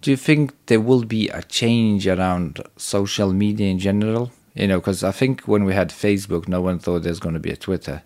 do 0.02 0.10
you 0.10 0.16
think 0.16 0.54
there 0.66 0.80
will 0.80 1.04
be 1.04 1.28
a 1.28 1.42
change 1.42 2.06
around 2.06 2.62
social 2.76 3.32
media 3.32 3.68
in 3.68 3.78
general? 3.78 4.30
You 4.54 4.68
know, 4.68 4.78
because 4.78 5.02
I 5.02 5.12
think 5.12 5.42
when 5.42 5.64
we 5.64 5.74
had 5.74 5.90
Facebook, 5.90 6.48
no 6.48 6.60
one 6.60 6.78
thought 6.78 7.02
there's 7.02 7.20
going 7.20 7.34
to 7.34 7.40
be 7.40 7.50
a 7.50 7.56
Twitter, 7.56 8.02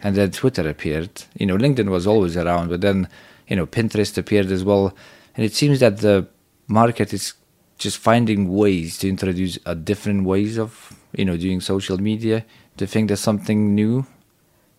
and 0.00 0.16
then 0.16 0.30
Twitter 0.30 0.68
appeared. 0.68 1.24
You 1.38 1.46
know, 1.46 1.56
LinkedIn 1.56 1.88
was 1.90 2.06
always 2.06 2.36
around, 2.36 2.68
but 2.68 2.80
then 2.80 3.08
you 3.48 3.56
know 3.56 3.66
Pinterest 3.66 4.16
appeared 4.16 4.46
as 4.46 4.64
well, 4.64 4.94
and 5.36 5.44
it 5.44 5.52
seems 5.52 5.80
that 5.80 5.98
the 5.98 6.26
market 6.66 7.12
is 7.12 7.34
just 7.76 7.98
finding 7.98 8.48
ways 8.48 8.96
to 8.98 9.08
introduce 9.08 9.58
a 9.66 9.74
different 9.74 10.24
ways 10.24 10.56
of 10.58 10.96
you 11.14 11.24
know 11.24 11.36
doing 11.36 11.60
social 11.60 11.98
media. 11.98 12.44
Do 12.76 12.84
you 12.84 12.86
think 12.86 13.08
there's 13.08 13.20
something 13.20 13.74
new 13.74 14.06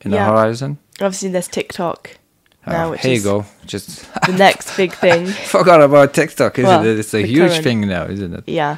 in 0.01 0.11
the 0.11 0.23
horizon? 0.23 0.79
Obviously, 0.99 1.29
there's 1.29 1.47
TikTok 1.47 2.17
now, 2.65 2.89
Oh, 2.89 2.91
here 2.93 3.13
you 3.15 3.21
go. 3.21 3.45
Just 3.65 4.11
the 4.25 4.33
next 4.33 4.75
big 4.77 4.93
thing. 5.03 5.27
forgot 5.27 5.81
about 5.81 6.13
TikTok, 6.13 6.59
isn't 6.59 6.67
Well, 6.69 6.85
it? 6.85 6.99
It's 6.99 7.13
a 7.13 7.21
huge 7.25 7.49
current- 7.51 7.63
thing 7.63 7.81
now, 7.87 8.05
isn't 8.05 8.33
it? 8.33 8.43
Yeah. 8.47 8.77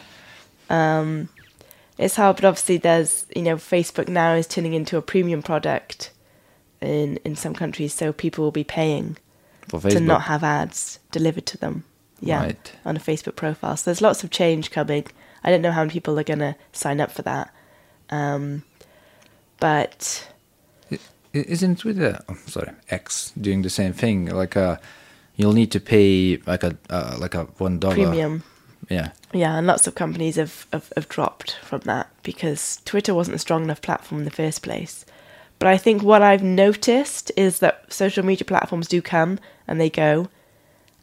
Um, 0.70 1.30
it's 1.98 2.16
hard, 2.16 2.36
but 2.38 2.46
obviously 2.46 2.78
there's, 2.78 3.26
you 3.36 3.42
know, 3.44 3.56
Facebook 3.56 4.08
now 4.08 4.34
is 4.34 4.48
turning 4.48 4.74
into 4.74 4.98
a 4.98 5.02
premium 5.02 5.42
product 5.44 6.12
in, 6.82 7.18
in 7.24 7.36
some 7.36 7.54
countries, 7.54 7.94
so 7.94 8.12
people 8.12 8.44
will 8.44 8.52
be 8.52 8.64
paying 8.64 9.18
For 9.70 9.80
to 9.90 10.00
not 10.00 10.24
have 10.24 10.44
ads 10.44 11.00
delivered 11.12 11.46
to 11.48 11.58
them. 11.58 11.84
Yeah. 12.20 12.40
Right. 12.44 12.72
On 12.86 12.96
a 12.98 13.00
Facebook 13.00 13.36
profile. 13.36 13.78
So 13.78 13.86
there's 13.86 14.02
lots 14.02 14.24
of 14.24 14.30
change 14.32 14.72
coming. 14.72 15.06
I 15.44 15.52
don't 15.52 15.62
know 15.62 15.72
how 15.72 15.82
many 15.82 15.92
people 15.94 16.18
are 16.20 16.24
going 16.24 16.40
to 16.40 16.56
sign 16.74 17.00
up 17.00 17.12
for 17.12 17.22
that. 17.22 17.54
Um, 18.10 18.64
but 19.60 20.28
Isn't 21.36 21.80
Twitter, 21.80 22.20
oh, 22.30 22.38
sorry, 22.48 22.72
X 22.90 23.32
doing 23.40 23.62
the 23.62 23.70
same 23.70 23.94
thing? 23.94 24.28
Like 24.28 24.56
a, 24.56 24.80
you'll 25.36 25.54
need 25.54 25.72
to 25.72 25.80
pay 25.80 26.38
like 26.46 26.64
a 26.64 26.78
uh, 26.90 27.18
like 27.20 27.36
a 27.36 27.44
one 27.58 27.80
dollar 27.80 27.96
premium. 27.96 28.44
Yeah, 28.90 29.12
Yeah, 29.34 29.58
and 29.58 29.66
lots 29.68 29.88
of 29.88 29.96
companies 29.96 30.36
have, 30.36 30.68
have, 30.72 30.94
have 30.96 31.10
dropped 31.10 31.58
from 31.64 31.82
that 31.82 32.08
because 32.24 32.82
Twitter 32.86 33.16
wasn't 33.16 33.36
a 33.36 33.40
strong 33.40 33.64
enough 33.64 33.82
platform 33.82 34.22
in 34.22 34.26
the 34.26 34.32
first 34.32 34.62
place. 34.62 35.06
But 35.58 35.68
I 35.68 35.78
think 35.78 36.04
what 36.04 36.22
I've 36.22 36.44
noticed 36.44 37.32
is 37.36 37.60
that 37.60 37.92
social 37.92 38.24
media 38.24 38.46
platforms 38.46 38.88
do 38.88 39.02
come 39.02 39.40
and 39.68 39.80
they 39.80 39.90
go, 39.90 40.30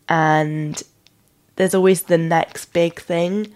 and 0.09 0.83
there's 1.57 1.75
always 1.75 2.03
the 2.03 2.19
next 2.19 2.73
big 2.73 3.01
thing. 3.01 3.53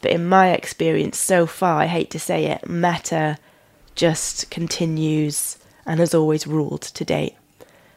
But 0.00 0.12
in 0.12 0.28
my 0.28 0.50
experience 0.50 1.18
so 1.18 1.46
far, 1.46 1.80
I 1.80 1.86
hate 1.86 2.10
to 2.10 2.18
say 2.20 2.46
it, 2.46 2.68
Meta 2.68 3.38
just 3.94 4.48
continues 4.50 5.58
and 5.88 5.98
has 5.98 6.14
always 6.14 6.46
ruled 6.46 6.82
to 6.82 7.04
date. 7.04 7.34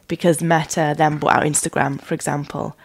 Because 0.08 0.42
Meta 0.42 0.94
then 0.96 1.18
bought 1.18 1.36
out 1.36 1.44
Instagram, 1.44 2.00
for 2.00 2.14
example, 2.14 2.76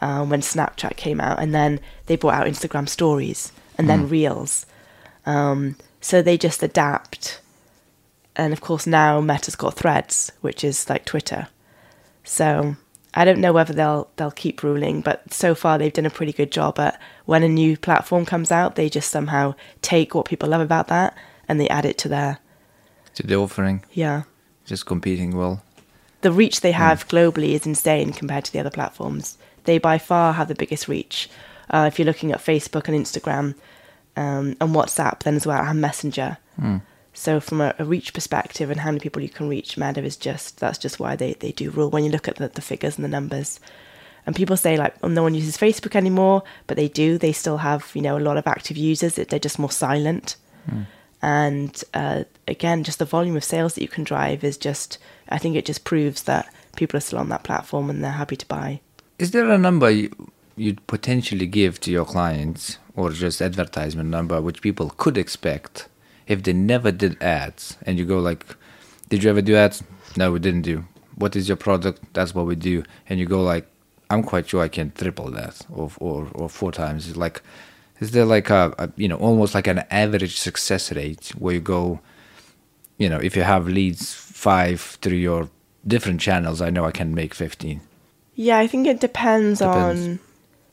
um, 0.00 0.30
when 0.30 0.40
Snapchat 0.40 0.96
came 0.96 1.20
out, 1.20 1.38
and 1.38 1.54
then 1.54 1.78
they 2.06 2.16
brought 2.16 2.34
out 2.34 2.46
Instagram 2.46 2.88
stories 2.88 3.52
and 3.78 3.88
then 3.88 4.08
Reels. 4.08 4.66
Um, 5.26 5.76
so 6.00 6.20
they 6.20 6.36
just 6.36 6.62
adapt. 6.62 7.40
And 8.36 8.52
of 8.52 8.60
course, 8.60 8.86
now 8.86 9.20
Meta's 9.20 9.54
got 9.54 9.74
Threads, 9.74 10.32
which 10.40 10.64
is 10.64 10.88
like 10.90 11.04
Twitter. 11.04 11.48
So 12.24 12.76
I 13.14 13.24
don't 13.24 13.40
know 13.40 13.52
whether 13.52 13.72
they'll 13.72 14.08
they'll 14.16 14.30
keep 14.30 14.62
ruling, 14.62 15.00
but 15.00 15.32
so 15.32 15.54
far 15.54 15.78
they've 15.78 15.92
done 15.92 16.06
a 16.06 16.10
pretty 16.10 16.32
good 16.32 16.50
job 16.50 16.78
at 16.78 17.00
when 17.26 17.42
a 17.42 17.48
new 17.48 17.76
platform 17.76 18.26
comes 18.26 18.50
out, 18.50 18.74
they 18.74 18.88
just 18.88 19.10
somehow 19.10 19.54
take 19.82 20.14
what 20.14 20.26
people 20.26 20.48
love 20.48 20.60
about 20.60 20.88
that 20.88 21.16
and 21.48 21.60
they 21.60 21.68
add 21.68 21.84
it 21.84 21.96
to 21.98 22.08
their 22.08 22.38
to 23.14 23.26
the 23.26 23.36
offering, 23.36 23.84
yeah. 23.92 24.24
Just 24.64 24.86
competing 24.86 25.36
well. 25.36 25.62
The 26.22 26.32
reach 26.32 26.60
they 26.62 26.72
have 26.72 27.06
globally 27.08 27.50
is 27.50 27.66
insane 27.66 28.12
compared 28.12 28.44
to 28.46 28.52
the 28.52 28.60
other 28.60 28.70
platforms. 28.70 29.36
They 29.64 29.78
by 29.78 29.98
far 29.98 30.32
have 30.32 30.48
the 30.48 30.54
biggest 30.54 30.88
reach. 30.88 31.28
Uh, 31.70 31.84
if 31.90 31.98
you're 31.98 32.06
looking 32.06 32.32
at 32.32 32.38
Facebook 32.38 32.88
and 32.88 32.96
Instagram 32.96 33.54
um, 34.16 34.56
and 34.60 34.74
WhatsApp, 34.74 35.22
then 35.22 35.36
as 35.36 35.46
well, 35.46 35.62
and 35.62 35.80
Messenger. 35.80 36.38
So 37.12 37.40
from 37.40 37.60
a, 37.60 37.74
a 37.78 37.84
reach 37.84 38.12
perspective 38.12 38.70
and 38.70 38.80
how 38.80 38.90
many 38.90 39.00
people 39.00 39.22
you 39.22 39.28
can 39.28 39.48
reach, 39.48 39.76
Meta 39.76 40.02
is 40.02 40.16
just 40.16 40.58
that's 40.58 40.78
just 40.78 40.98
why 40.98 41.14
they, 41.14 41.34
they 41.34 41.52
do 41.52 41.70
rule 41.70 41.90
when 41.90 42.04
you 42.04 42.10
look 42.10 42.26
at 42.26 42.36
the, 42.36 42.48
the 42.48 42.60
figures 42.62 42.96
and 42.96 43.04
the 43.04 43.08
numbers. 43.08 43.60
And 44.26 44.34
people 44.34 44.56
say 44.56 44.76
like, 44.76 44.94
oh, 45.02 45.08
no 45.08 45.22
one 45.22 45.34
uses 45.34 45.56
Facebook 45.58 45.94
anymore, 45.94 46.42
but 46.66 46.76
they 46.76 46.88
do. 46.88 47.18
They 47.18 47.32
still 47.32 47.58
have 47.58 47.90
you 47.94 48.02
know 48.02 48.16
a 48.18 48.20
lot 48.20 48.38
of 48.38 48.46
active 48.46 48.76
users. 48.76 49.14
They're 49.14 49.38
just 49.38 49.58
more 49.58 49.70
silent. 49.70 50.36
And 51.24 51.82
uh, 51.94 52.24
again, 52.46 52.84
just 52.84 52.98
the 52.98 53.06
volume 53.06 53.34
of 53.34 53.44
sales 53.44 53.74
that 53.74 53.80
you 53.80 53.88
can 53.88 54.04
drive 54.04 54.44
is 54.44 54.58
just, 54.58 54.98
I 55.30 55.38
think 55.38 55.56
it 55.56 55.64
just 55.64 55.82
proves 55.82 56.24
that 56.24 56.52
people 56.76 56.98
are 56.98 57.00
still 57.00 57.18
on 57.18 57.30
that 57.30 57.44
platform 57.44 57.88
and 57.88 58.04
they're 58.04 58.10
happy 58.10 58.36
to 58.36 58.44
buy. 58.46 58.80
Is 59.18 59.30
there 59.30 59.50
a 59.50 59.56
number 59.56 59.88
you, 59.88 60.30
you'd 60.54 60.86
potentially 60.86 61.46
give 61.46 61.80
to 61.80 61.90
your 61.90 62.04
clients, 62.04 62.76
or 62.94 63.10
just 63.10 63.40
advertisement 63.40 64.10
number, 64.10 64.42
which 64.42 64.60
people 64.60 64.90
could 64.98 65.16
expect 65.16 65.88
if 66.26 66.42
they 66.42 66.52
never 66.52 66.92
did 66.92 67.16
ads? 67.22 67.78
And 67.86 67.98
you 67.98 68.04
go 68.04 68.18
like, 68.18 68.44
"Did 69.08 69.24
you 69.24 69.30
ever 69.30 69.40
do 69.40 69.56
ads? 69.56 69.82
No, 70.18 70.30
we 70.30 70.40
didn't 70.40 70.62
do. 70.62 70.84
What 71.14 71.36
is 71.36 71.48
your 71.48 71.56
product? 71.56 72.02
That's 72.12 72.34
what 72.34 72.44
we 72.44 72.54
do." 72.54 72.84
And 73.08 73.18
you 73.18 73.24
go 73.24 73.42
like, 73.42 73.66
"I'm 74.10 74.22
quite 74.22 74.46
sure 74.46 74.62
I 74.62 74.68
can 74.68 74.90
triple 74.90 75.30
that, 75.30 75.64
or 75.70 75.90
or, 76.00 76.28
or 76.34 76.50
four 76.50 76.70
times." 76.70 77.16
Like, 77.16 77.40
is 78.04 78.10
there 78.12 78.24
like 78.36 78.50
a, 78.50 78.62
a 78.78 78.86
you 78.96 79.08
know 79.08 79.16
almost 79.16 79.54
like 79.54 79.66
an 79.66 79.80
average 79.90 80.36
success 80.38 80.92
rate 80.92 81.32
where 81.38 81.54
you 81.54 81.60
go, 81.60 82.00
you 82.98 83.08
know, 83.08 83.18
if 83.18 83.36
you 83.36 83.42
have 83.42 83.66
leads 83.78 84.14
five 84.14 84.80
through 85.00 85.22
your 85.28 85.48
different 85.86 86.20
channels, 86.20 86.60
I 86.60 86.70
know 86.70 86.84
I 86.84 86.92
can 86.92 87.14
make 87.14 87.34
fifteen. 87.34 87.80
Yeah, 88.34 88.58
I 88.58 88.66
think 88.66 88.86
it 88.86 89.00
depends, 89.00 89.60
Depends. 89.60 90.06
on, 90.06 90.18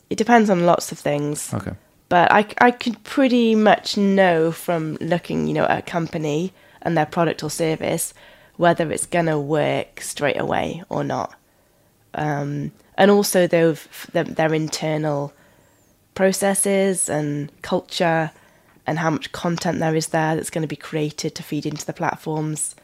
it 0.09 0.17
depends 0.17 0.49
on 0.49 0.65
lots 0.65 0.91
of 0.91 0.97
things. 0.99 1.53
Okay. 1.53 1.73
But 2.09 2.31
I, 2.31 2.45
I 2.59 2.71
could 2.71 3.01
pretty 3.03 3.55
much 3.55 3.95
know 3.97 4.51
from 4.51 4.97
looking, 4.99 5.47
you 5.47 5.53
know, 5.53 5.65
at 5.65 5.79
a 5.79 5.81
company 5.81 6.51
and 6.81 6.97
their 6.97 7.05
product 7.05 7.43
or 7.43 7.49
service 7.49 8.13
whether 8.57 8.91
it's 8.91 9.05
going 9.05 9.25
to 9.27 9.39
work 9.39 10.01
straight 10.01 10.39
away 10.39 10.83
or 10.89 11.03
not. 11.03 11.33
Um, 12.13 12.71
and 12.97 13.09
also 13.09 13.47
their, 13.47 13.73
their 14.13 14.53
internal 14.53 15.33
processes 16.13 17.09
and 17.09 17.51
culture 17.61 18.31
and 18.87 18.99
how 18.99 19.09
much 19.09 19.31
content 19.31 19.79
there 19.79 19.95
is 19.95 20.07
there 20.07 20.35
that's 20.35 20.49
going 20.49 20.63
to 20.63 20.67
be 20.67 20.75
created 20.75 21.35
to 21.35 21.43
feed 21.43 21.65
into 21.65 21.85
the 21.85 21.93
platforms. 21.93 22.75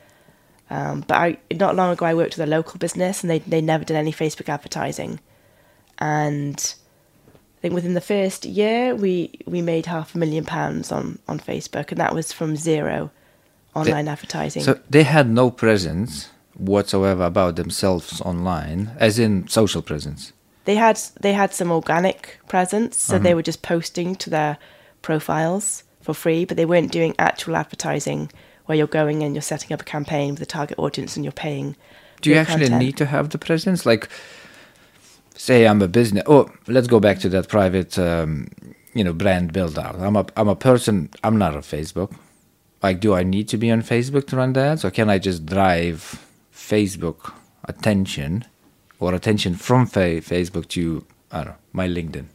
Um, 0.70 1.02
but 1.08 1.16
I, 1.16 1.38
not 1.54 1.76
long 1.76 1.92
ago, 1.92 2.06
I 2.06 2.14
worked 2.14 2.38
with 2.38 2.48
a 2.48 2.50
local 2.50 2.78
business 2.78 3.24
and 3.24 3.30
they, 3.30 3.40
they 3.40 3.62
never 3.62 3.84
did 3.84 3.96
any 3.96 4.12
Facebook 4.12 4.50
advertising. 4.50 5.20
And 6.00 6.76
I 7.58 7.62
think 7.62 7.74
within 7.74 7.94
the 7.94 8.02
first 8.02 8.46
year, 8.46 8.96
we, 8.96 9.40
we 9.46 9.62
made 9.62 9.88
half 9.88 10.14
a 10.14 10.18
million 10.18 10.46
pounds 10.46 10.92
on, 10.92 11.20
on 11.28 11.40
Facebook, 11.40 11.90
and 11.90 12.00
that 12.00 12.14
was 12.14 12.32
from 12.32 12.56
zero 12.56 13.10
online 13.74 14.08
advertising. 14.08 14.64
So 14.64 14.80
they 14.90 15.04
had 15.04 15.30
no 15.30 15.50
presence 15.50 16.30
whatsoever 16.54 17.24
about 17.24 17.56
themselves 17.56 18.22
online, 18.22 18.92
as 19.00 19.18
in 19.20 19.48
social 19.48 19.82
presence. 19.82 20.34
They 20.68 20.76
had 20.76 21.00
they 21.22 21.32
had 21.32 21.54
some 21.54 21.72
organic 21.72 22.40
presence, 22.50 22.98
so 22.98 23.18
they 23.18 23.34
were 23.34 23.42
just 23.42 23.62
posting 23.62 24.18
to 24.18 24.30
their 24.30 24.58
profiles 25.02 25.84
for 26.02 26.14
free, 26.14 26.44
but 26.44 26.58
they 26.58 26.66
weren't 26.66 26.92
doing 26.92 27.16
actual 27.18 27.56
advertising 27.56 28.30
where 28.66 28.78
you're 28.78 28.86
going 28.86 29.24
and 29.24 29.34
you're 29.34 29.42
setting 29.42 29.72
up 29.72 29.82
a 29.82 29.86
campaign 29.86 30.32
with 30.32 30.42
a 30.42 30.46
target 30.46 30.78
audience 30.78 31.16
and 31.16 31.24
you're 31.24 31.32
paying. 31.32 31.78
Do 32.20 32.30
you 32.30 32.36
actually 32.36 32.66
content. 32.66 32.84
need 32.84 32.98
to 32.98 33.06
have 33.06 33.30
the 33.30 33.38
presence? 33.38 33.86
Like, 33.86 34.10
say 35.36 35.66
I'm 35.66 35.82
a 35.82 35.88
business. 35.88 36.24
Oh, 36.28 36.52
let's 36.68 36.88
go 36.88 37.00
back 37.00 37.20
to 37.20 37.30
that 37.30 37.48
private, 37.48 37.98
um, 37.98 38.50
you 38.94 39.06
know, 39.06 39.14
brand 39.14 39.54
build 39.54 39.80
out. 39.80 39.96
I'm 39.96 40.18
a 40.18 40.26
I'm 40.36 40.50
a 40.50 40.56
person. 40.58 41.10
I'm 41.24 41.38
not 41.38 41.56
on 41.56 41.62
Facebook. 41.62 42.14
Like, 42.84 43.00
do 43.00 43.14
I 43.14 43.24
need 43.24 43.48
to 43.48 43.58
be 43.58 43.72
on 43.72 43.84
Facebook 43.84 44.28
to 44.28 44.36
run 44.36 44.52
the 44.52 44.60
ads, 44.60 44.84
or 44.84 44.92
can 44.92 45.10
I 45.10 45.18
just 45.18 45.46
drive 45.46 46.28
Facebook 46.54 47.32
attention 47.64 48.44
or 49.00 49.14
attention 49.14 49.56
from 49.56 49.86
fa- 49.86 50.22
Facebook 50.22 50.68
to 50.70 51.06
I 51.32 51.38
don't 51.38 51.48
know 51.48 51.56
my 51.74 51.88
LinkedIn 51.88 52.26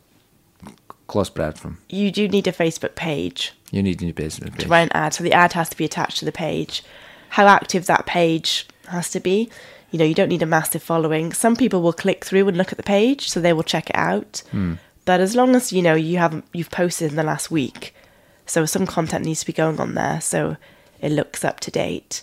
close 1.07 1.31
platform. 1.31 1.79
You 1.89 2.11
do 2.11 2.27
need 2.29 2.47
a 2.47 2.53
Facebook 2.53 2.95
page 2.95 3.53
You 3.71 3.83
need 3.83 4.01
a 4.01 4.05
new 4.07 4.15
business 4.15 4.55
to 4.57 4.69
run 4.69 4.85
an 4.85 4.93
ad, 4.93 5.15
so 5.15 5.23
the 5.25 5.33
ad 5.33 5.53
has 5.53 5.69
to 5.71 5.77
be 5.77 5.85
attached 5.85 6.19
to 6.19 6.25
the 6.25 6.33
page. 6.33 6.83
How 7.31 7.47
active 7.47 7.87
that 7.87 8.07
page 8.07 8.67
has 8.89 9.11
to 9.11 9.21
be, 9.21 9.51
you 9.91 9.99
know, 9.99 10.05
you 10.07 10.15
don't 10.15 10.31
need 10.31 10.43
a 10.43 10.47
massive 10.47 10.83
following. 10.83 11.33
Some 11.33 11.55
people 11.55 11.83
will 11.83 11.93
click 11.93 12.25
through 12.25 12.49
and 12.49 12.57
look 12.57 12.73
at 12.73 12.79
the 12.79 12.83
page, 12.83 13.29
so 13.29 13.41
they 13.41 13.53
will 13.53 13.63
check 13.63 13.91
it 13.91 13.97
out. 13.97 14.43
Hmm. 14.51 14.75
But 15.05 15.21
as 15.21 15.37
long 15.37 15.55
as 15.55 15.73
you 15.73 15.83
know 15.83 15.95
you 15.95 16.19
haven't 16.19 16.45
you've 16.53 16.71
posted 16.71 17.11
in 17.11 17.17
the 17.17 17.23
last 17.23 17.51
week, 17.51 17.95
so 18.47 18.65
some 18.65 18.87
content 18.87 19.25
needs 19.25 19.41
to 19.41 19.47
be 19.47 19.53
going 19.53 19.81
on 19.81 19.95
there, 19.95 20.21
so 20.21 20.57
it 21.01 21.13
looks 21.13 21.45
up 21.45 21.61
to 21.61 21.71
date. 21.71 22.23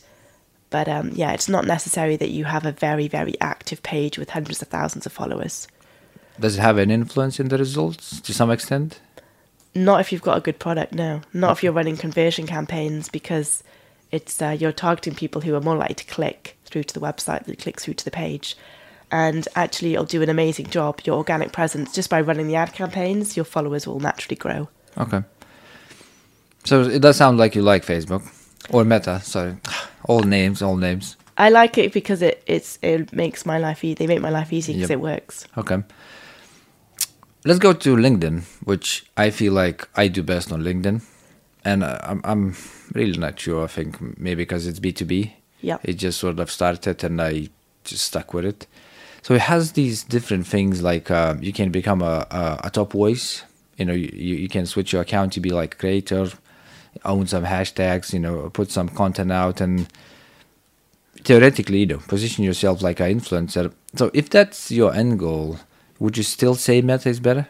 But 0.70 0.88
um, 0.88 1.12
yeah, 1.14 1.32
it's 1.32 1.50
not 1.50 1.66
necessary 1.66 2.16
that 2.18 2.30
you 2.30 2.46
have 2.46 2.66
a 2.66 2.72
very 2.72 3.08
very 3.08 3.36
active 3.42 3.82
page 3.84 4.18
with 4.18 4.30
hundreds 4.30 4.62
of 4.62 4.68
thousands 4.68 5.06
of 5.06 5.12
followers. 5.12 5.68
Does 6.40 6.58
it 6.58 6.62
have 6.62 6.78
an 6.78 6.92
influence 6.92 7.40
in 7.40 7.50
the 7.50 7.58
results 7.58 8.22
to 8.22 8.34
some 8.34 8.52
extent? 8.52 9.02
Not 9.76 10.00
if 10.00 10.12
you've 10.12 10.22
got 10.22 10.38
a 10.38 10.42
good 10.42 10.60
product, 10.60 10.94
no. 10.94 11.22
Not 11.34 11.52
if 11.52 11.64
you're 11.64 11.74
running 11.74 11.98
conversion 11.98 12.48
campaigns 12.48 13.10
because 13.10 13.64
it's 14.12 14.42
uh, 14.42 14.56
you're 14.60 14.72
targeting 14.72 15.16
people 15.16 15.42
who 15.42 15.54
are 15.56 15.62
more 15.62 15.76
likely 15.76 15.96
to 15.96 16.06
click 16.06 16.58
through 16.66 16.84
to 16.84 16.94
the 16.94 17.00
website 17.00 17.46
than 17.46 17.56
click 17.56 17.80
through 17.80 17.96
to 17.96 18.06
the 18.06 18.12
page. 18.12 18.58
And 19.12 19.48
actually, 19.56 19.94
it'll 19.94 20.06
do 20.06 20.22
an 20.22 20.30
amazing 20.30 20.68
job. 20.68 21.02
Your 21.04 21.18
organic 21.18 21.52
presence, 21.52 21.94
just 21.94 22.10
by 22.10 22.22
running 22.22 22.48
the 22.48 22.56
ad 22.56 22.74
campaigns, 22.74 23.36
your 23.36 23.44
followers 23.44 23.88
will 23.88 24.00
naturally 24.00 24.36
grow. 24.36 24.70
Okay. 24.98 25.24
So 26.64 26.84
it 26.84 27.02
does 27.02 27.18
sound 27.18 27.38
like 27.40 27.56
you 27.56 27.64
like 27.64 27.86
Facebook 27.86 28.28
or 28.70 28.84
Meta. 28.84 29.20
Sorry, 29.22 29.56
all 30.06 30.22
names, 30.22 30.62
all 30.62 30.78
names. 30.78 31.16
I 31.38 31.50
like 31.50 31.78
it 31.78 31.94
because 31.94 32.22
it 32.22 32.44
it's 32.48 32.78
it 32.82 33.14
makes 33.14 33.46
my 33.46 33.58
life 33.58 33.84
easy. 33.84 33.96
They 33.96 34.08
make 34.08 34.22
my 34.22 34.30
life 34.30 34.52
easy 34.54 34.74
because 34.74 34.90
Yep. 34.90 34.98
it 34.98 35.02
works. 35.02 35.48
Okay. 35.58 35.84
Let's 37.46 37.60
go 37.60 37.72
to 37.74 37.96
LinkedIn, 37.96 38.44
which 38.66 39.06
I 39.16 39.30
feel 39.30 39.54
like 39.54 39.88
I 39.96 40.10
do 40.10 40.22
best 40.24 40.52
on 40.52 40.62
LinkedIn, 40.62 41.02
and 41.64 41.84
uh, 41.84 41.98
I'm 42.04 42.22
I'm 42.26 42.56
really 42.94 43.18
not 43.18 43.40
sure. 43.40 43.64
I 43.64 43.68
think 43.68 44.20
maybe 44.20 44.42
because 44.44 44.68
it's 44.68 44.80
B 44.80 44.92
two 44.92 45.06
B. 45.06 45.36
Yeah. 45.62 45.78
It 45.84 45.94
just 45.94 46.20
sort 46.20 46.40
of 46.40 46.52
started, 46.52 47.04
and 47.04 47.22
I 47.22 47.48
just 47.86 48.04
stuck 48.06 48.34
with 48.34 48.46
it. 48.46 48.68
So 49.22 49.34
it 49.34 49.42
has 49.42 49.72
these 49.74 50.04
different 50.04 50.48
things 50.48 50.82
like 50.82 51.10
uh, 51.10 51.36
you 51.40 51.54
can 51.54 51.72
become 51.72 52.02
a, 52.02 52.28
a 52.30 52.60
a 52.66 52.70
top 52.70 52.92
voice. 52.92 53.44
You 53.78 53.86
know, 53.86 53.94
you 53.94 54.10
you 54.14 54.36
you 54.36 54.50
can 54.50 54.66
switch 54.66 54.92
your 54.92 55.02
account 55.02 55.32
to 55.34 55.40
be 55.40 55.50
like 55.52 55.78
creator, 55.78 56.28
own 57.06 57.28
some 57.28 57.46
hashtags. 57.46 58.14
You 58.14 58.20
know, 58.20 58.50
put 58.50 58.72
some 58.72 58.90
content 58.90 59.32
out 59.32 59.62
and 59.62 59.88
theoretically, 61.24 61.80
you 61.80 61.86
know, 61.86 61.98
position 62.08 62.44
yourself 62.44 62.82
like 62.82 63.00
an 63.00 63.20
influencer. 63.20 63.74
So 63.96 64.12
if 64.14 64.30
that's 64.30 64.72
your 64.72 64.94
end 64.94 65.20
goal, 65.20 65.60
would 66.00 66.18
you 66.18 66.24
still 66.24 66.56
say 66.56 66.82
Meta 66.82 67.10
is 67.10 67.20
better? 67.20 67.48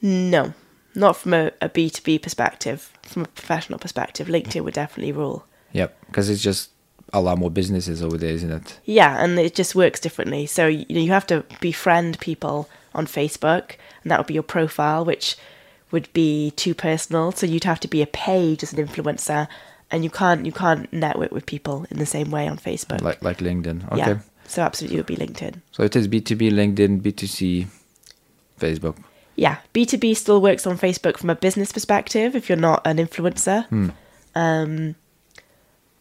No, 0.00 0.54
not 0.94 1.16
from 1.16 1.34
a, 1.34 1.52
a 1.60 1.68
B2B 1.68 2.22
perspective. 2.22 2.92
From 3.02 3.22
a 3.22 3.28
professional 3.28 3.78
perspective, 3.78 4.28
LinkedIn 4.28 4.62
would 4.62 4.74
definitely 4.74 5.12
rule. 5.12 5.44
Yep, 5.72 5.96
because 6.06 6.28
it's 6.28 6.42
just 6.42 6.70
a 7.12 7.20
lot 7.20 7.38
more 7.38 7.50
businesses 7.50 8.02
over 8.02 8.18
there, 8.18 8.32
isn't 8.32 8.50
it? 8.50 8.80
Yeah, 8.84 9.22
and 9.22 9.38
it 9.38 9.54
just 9.54 9.74
works 9.74 10.00
differently. 10.00 10.46
So 10.46 10.66
you 10.66 10.84
know, 10.90 11.00
you 11.00 11.10
have 11.10 11.26
to 11.28 11.44
befriend 11.60 12.20
people 12.20 12.68
on 12.94 13.06
Facebook, 13.06 13.76
and 14.02 14.10
that 14.10 14.18
would 14.18 14.26
be 14.26 14.34
your 14.34 14.42
profile, 14.42 15.04
which 15.04 15.36
would 15.90 16.12
be 16.12 16.52
too 16.52 16.74
personal. 16.74 17.32
So 17.32 17.46
you'd 17.46 17.64
have 17.64 17.80
to 17.80 17.88
be 17.88 18.02
a 18.02 18.06
page 18.06 18.62
as 18.62 18.72
an 18.72 18.86
influencer, 18.86 19.48
and 19.90 20.04
you 20.04 20.10
can't 20.10 20.46
you 20.46 20.52
can't 20.52 20.92
network 20.92 21.32
with 21.32 21.46
people 21.46 21.86
in 21.90 21.98
the 21.98 22.06
same 22.06 22.30
way 22.30 22.48
on 22.48 22.58
Facebook. 22.58 23.00
Like 23.00 23.22
like 23.22 23.38
LinkedIn. 23.38 23.86
Okay. 23.92 23.98
Yeah, 23.98 24.18
so 24.46 24.62
absolutely, 24.62 24.98
it 24.98 25.00
would 25.00 25.06
be 25.06 25.16
LinkedIn. 25.16 25.60
So 25.72 25.82
it 25.82 25.96
is 25.96 26.08
B 26.08 26.20
two 26.20 26.36
B, 26.36 26.50
LinkedIn, 26.50 27.02
B 27.02 27.12
two 27.12 27.26
C, 27.26 27.66
Facebook. 28.58 28.96
Yeah, 29.36 29.58
B 29.72 29.86
two 29.86 29.98
B 29.98 30.14
still 30.14 30.40
works 30.40 30.66
on 30.66 30.78
Facebook 30.78 31.16
from 31.16 31.30
a 31.30 31.36
business 31.36 31.72
perspective 31.72 32.34
if 32.34 32.48
you're 32.48 32.58
not 32.58 32.86
an 32.86 32.98
influencer. 32.98 33.92
Um, 34.34 34.94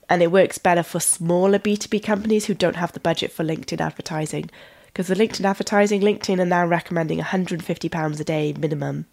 and 0.10 0.22
it 0.22 0.32
works 0.32 0.58
better 0.58 0.84
for 0.84 1.00
smaller 1.00 1.60
B2B 1.60 2.04
companies 2.04 2.46
who 2.46 2.54
don't 2.54 2.76
have 2.76 2.94
the 2.94 3.00
budget 3.00 3.32
for 3.32 3.44
LinkedIn 3.44 3.82
advertising. 3.82 4.50
Because 4.86 5.08
the 5.08 5.16
LinkedIn 5.16 5.46
advertising, 5.46 6.02
LinkedIn 6.02 6.40
are 6.40 6.46
now 6.46 6.66
recommending 6.66 7.20
£150 7.20 8.20
a 8.20 8.24
day 8.24 8.54
minimum 8.54 9.06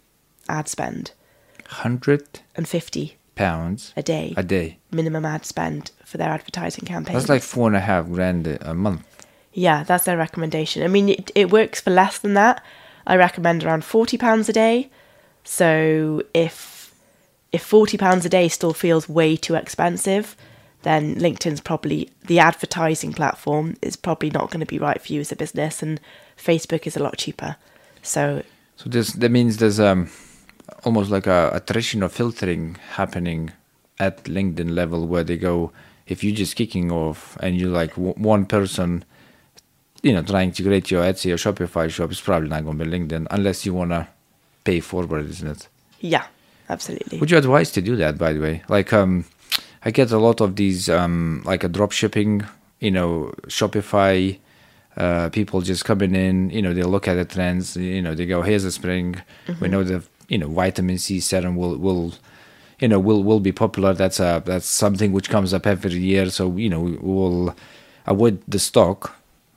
ad 0.47 0.67
spend 0.67 1.11
150 1.67 3.17
pounds 3.35 3.93
a 3.97 4.03
day 4.03 4.33
a 4.37 4.43
day. 4.43 4.77
minimum 4.91 5.25
ad 5.25 5.45
spend 5.45 5.91
for 6.05 6.17
their 6.17 6.29
advertising 6.29 6.85
campaign. 6.85 7.15
That's 7.15 7.29
like 7.29 7.41
four 7.41 7.67
and 7.67 7.75
a 7.75 7.81
half 7.81 8.07
grand 8.07 8.47
a 8.47 8.73
month. 8.73 9.03
Yeah, 9.53 9.83
that's 9.83 10.05
their 10.05 10.17
recommendation. 10.17 10.83
I 10.83 10.87
mean, 10.87 11.09
it, 11.09 11.31
it 11.33 11.51
works 11.51 11.79
for 11.81 11.89
less 11.89 12.17
than 12.19 12.33
that. 12.33 12.63
I 13.07 13.15
recommend 13.15 13.63
around 13.63 13.83
forty 13.83 14.17
pounds 14.17 14.49
a 14.49 14.53
day. 14.53 14.89
So 15.43 16.21
if 16.33 16.93
if 17.51 17.61
forty 17.63 17.97
pounds 17.97 18.25
a 18.25 18.29
day 18.29 18.47
still 18.47 18.73
feels 18.73 19.07
way 19.09 19.35
too 19.35 19.55
expensive, 19.55 20.35
then 20.83 21.15
LinkedIn's 21.15 21.61
probably 21.61 22.09
the 22.25 22.39
advertising 22.39 23.13
platform 23.13 23.75
is 23.81 23.95
probably 23.95 24.29
not 24.29 24.49
going 24.49 24.59
to 24.59 24.65
be 24.65 24.79
right 24.79 25.01
for 25.01 25.11
you 25.13 25.21
as 25.21 25.31
a 25.31 25.35
business, 25.35 25.81
and 25.83 25.99
Facebook 26.37 26.87
is 26.87 26.95
a 26.97 27.03
lot 27.03 27.17
cheaper. 27.17 27.57
So 28.01 28.43
So 28.75 28.89
this 28.89 29.11
that 29.13 29.31
means 29.31 29.57
there's 29.57 29.79
um 29.79 30.09
almost 30.83 31.09
like 31.09 31.27
a 31.27 31.51
attrition 31.53 32.03
or 32.03 32.09
filtering 32.09 32.75
happening 32.91 33.51
at 33.99 34.23
LinkedIn 34.25 34.71
level 34.71 35.07
where 35.07 35.23
they 35.23 35.37
go 35.37 35.71
if 36.07 36.23
you're 36.23 36.35
just 36.35 36.55
kicking 36.55 36.91
off 36.91 37.37
and 37.39 37.57
you're 37.57 37.69
like 37.69 37.91
w- 37.91 38.13
one 38.13 38.45
person 38.45 39.03
you 40.01 40.13
know 40.13 40.21
trying 40.21 40.51
to 40.51 40.63
create 40.63 40.91
your 40.91 41.03
Etsy 41.03 41.31
or 41.31 41.37
Shopify 41.37 41.89
shop 41.89 42.11
it's 42.11 42.21
probably 42.21 42.49
not 42.49 42.63
going 42.65 42.77
to 42.77 42.85
be 42.85 42.91
LinkedIn 42.91 43.27
unless 43.31 43.65
you 43.65 43.73
want 43.73 43.91
to 43.91 44.07
pay 44.63 44.79
forward 44.79 45.29
isn't 45.29 45.47
it 45.47 45.67
yeah, 46.01 46.25
absolutely. 46.69 47.19
would 47.19 47.31
you 47.31 47.37
advise 47.37 47.71
to 47.71 47.81
do 47.81 47.95
that 47.95 48.17
by 48.17 48.33
the 48.33 48.39
way 48.39 48.63
like 48.67 48.91
um 48.93 49.25
I 49.83 49.91
get 49.91 50.11
a 50.11 50.17
lot 50.17 50.41
of 50.41 50.55
these 50.55 50.89
um 50.89 51.41
like 51.45 51.63
a 51.63 51.69
drop 51.69 51.91
shipping 51.91 52.45
you 52.79 52.91
know 52.91 53.33
Shopify 53.47 54.37
uh, 54.97 55.29
people 55.29 55.59
just 55.61 55.83
coming 55.83 56.15
in, 56.15 56.49
you 56.51 56.61
know, 56.61 56.73
they 56.73 56.83
look 56.83 57.07
at 57.07 57.15
the 57.15 57.25
trends, 57.25 57.75
you 57.75 58.01
know, 58.01 58.15
they 58.15 58.25
go, 58.25 58.41
here's 58.41 58.63
a 58.63 58.71
spring. 58.71 59.21
We 59.59 59.67
know 59.67 59.83
the, 59.83 60.01
you 60.27 60.37
know, 60.37 60.47
vitamin 60.47 60.97
C 60.97 61.19
serum 61.19 61.55
will, 61.55 61.77
will, 61.77 62.13
you 62.79 62.87
know, 62.87 62.99
will, 62.99 63.23
will 63.23 63.39
be 63.39 63.51
popular. 63.51 63.93
That's 63.93 64.19
a, 64.19 64.41
that's 64.45 64.67
something 64.67 65.11
which 65.11 65.29
comes 65.29 65.53
up 65.53 65.67
every 65.67 65.93
year. 65.93 66.29
So, 66.29 66.55
you 66.55 66.69
know, 66.69 66.79
we 66.79 66.97
will 66.97 67.55
avoid 68.05 68.41
the 68.47 68.59
stock. 68.59 69.15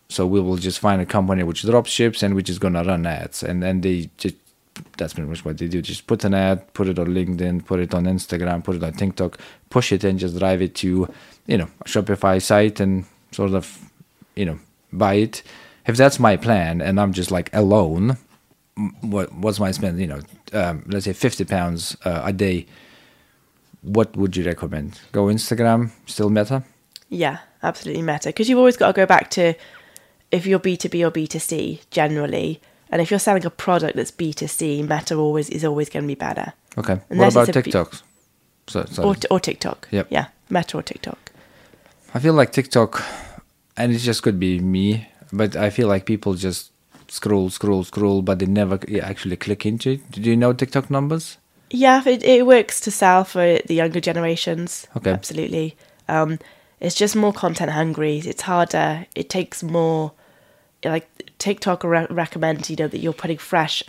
So 0.09 0.27
we 0.27 0.41
will 0.41 0.57
just 0.57 0.79
find 0.79 1.03
a 1.03 1.07
company 1.07 1.43
which 1.43 1.63
drops 1.63 1.91
ships 1.91 2.23
and 2.23 2.35
which 2.35 2.49
is 2.49 2.59
to 2.59 2.71
run 2.71 3.07
ads. 3.07 3.43
And 3.43 3.63
then 3.63 3.83
they 3.83 4.11
just, 4.17 4.37
that's 4.97 5.15
pretty 5.15 5.29
much 5.29 5.45
what 5.45 5.59
they 5.59 5.69
do. 5.69 5.83
Just 5.83 6.07
put 6.07 6.25
an 6.25 6.35
ad, 6.35 6.73
put 6.73 6.89
it 6.89 6.99
on 6.99 7.09
LinkedIn, 7.09 7.67
put 7.67 7.81
it 7.81 7.95
on 7.95 8.05
Instagram, 8.05 8.65
put 8.65 8.77
it 8.77 8.85
on 8.85 8.93
TikTok, 8.95 9.39
push 9.69 9.93
it 9.93 10.05
and 10.05 10.19
just 10.19 10.39
drive 10.39 10.63
it 10.63 10.75
to, 10.77 11.13
you 11.47 11.59
know, 11.59 11.69
Shopify 11.85 12.41
site 12.41 12.81
and 12.81 13.05
sort 13.33 13.53
of, 13.53 13.91
you 14.35 14.47
know, 14.47 14.59
buy 14.93 15.15
it. 15.15 15.43
If 15.87 15.97
that's 15.97 16.19
my 16.19 16.37
plan 16.37 16.81
and 16.81 17.01
I'm 17.01 17.13
just 17.13 17.31
like 17.31 17.51
alone, 17.55 18.17
what 19.01 19.33
what's 19.35 19.61
my 19.61 19.71
spend? 19.73 20.01
You 20.01 20.07
know, 20.07 20.21
um, 20.53 20.85
let's 20.87 21.05
say 21.05 21.13
fifty 21.13 21.45
pounds 21.45 21.97
uh, 22.05 22.23
a 22.25 22.33
day. 22.33 22.67
What 23.83 24.17
would 24.17 24.37
you 24.37 24.45
recommend? 24.45 25.01
Go 25.13 25.27
Instagram, 25.27 25.91
still 26.07 26.31
Meta. 26.31 26.65
Yeah, 27.09 27.39
absolutely 27.63 28.03
meta. 28.03 28.29
Because 28.29 28.49
you've 28.49 28.59
always 28.59 28.77
got 28.77 28.89
to 28.89 28.93
go 28.93 29.07
back 29.07 29.31
to 29.31 29.55
if 30.31 30.47
you're 30.47 30.59
B2B 30.59 31.07
or 31.07 31.11
B2C 31.11 31.81
generally. 31.91 32.61
And 32.91 33.03
if 33.03 33.11
you're 33.11 33.21
selling 33.21 33.45
a 33.45 33.51
product 33.51 33.97
that's 33.97 34.11
B2C, 34.11 34.89
meta 34.89 35.15
always 35.17 35.51
is 35.51 35.65
always 35.65 35.91
going 35.91 36.05
to 36.05 36.07
be 36.07 36.15
better. 36.15 36.53
Okay. 36.77 37.01
Unless 37.11 37.35
what 37.35 37.49
about 37.49 37.57
a 37.57 37.63
B- 37.63 37.71
TikToks? 37.71 38.03
So, 38.67 38.85
sorry. 38.87 39.09
Or, 39.09 39.17
or 39.31 39.41
TikTok. 39.41 39.89
Yep. 39.91 40.09
Yeah, 40.11 40.29
meta 40.51 40.79
or 40.79 40.83
TikTok. 40.83 41.33
I 42.15 42.19
feel 42.21 42.35
like 42.35 42.53
TikTok, 42.53 43.03
and 43.77 43.93
it 43.93 43.99
just 43.99 44.23
could 44.23 44.39
be 44.41 44.61
me, 44.61 45.09
but 45.33 45.57
I 45.57 45.71
feel 45.71 45.89
like 45.89 46.07
people 46.07 46.35
just 46.35 46.71
scroll, 47.09 47.51
scroll, 47.51 47.85
scroll, 47.85 48.23
but 48.23 48.39
they 48.39 48.47
never 48.47 48.79
actually 49.03 49.37
click 49.37 49.67
into 49.67 49.93
it. 49.93 50.11
Do 50.11 50.21
you 50.23 50.37
know 50.37 50.53
TikTok 50.53 50.91
numbers? 50.91 51.39
Yeah, 51.71 52.03
it, 52.07 52.23
it 52.23 52.47
works 52.47 52.81
to 52.81 52.91
sell 52.91 53.25
for 53.25 53.59
the 53.67 53.75
younger 53.75 54.01
generations. 54.01 54.87
Okay. 54.97 55.11
Absolutely. 55.11 55.77
Um, 56.09 56.39
it's 56.81 56.95
just 56.95 57.17
more 57.17 57.33
content 57.33 57.73
hungry. 57.73 58.19
It's 58.19 58.43
harder. 58.43 59.07
It 59.15 59.29
takes 59.29 59.63
more. 59.63 60.13
Like 60.85 61.09
TikTok 61.39 61.83
re- 61.83 62.07
recommends, 62.09 62.71
you 62.71 62.77
know, 62.77 62.89
that 62.89 62.99
you're 62.99 63.13
putting 63.13 63.39
fresh 63.39 63.83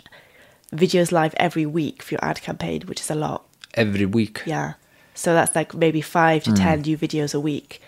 videos 0.74 1.12
live 1.12 1.34
every 1.36 1.66
week 1.66 2.02
for 2.02 2.14
your 2.14 2.24
ad 2.24 2.42
campaign, 2.42 2.82
which 2.82 3.00
is 3.00 3.10
a 3.10 3.14
lot. 3.14 3.46
Every 3.74 4.06
week. 4.06 4.42
Yeah. 4.44 4.74
So 5.14 5.34
that's 5.34 5.54
like 5.54 5.72
maybe 5.74 6.00
five 6.00 6.42
to 6.44 6.52
ten 6.52 6.80
new 6.80 6.98
videos 6.98 7.34
a 7.34 7.40
week. 7.40 7.80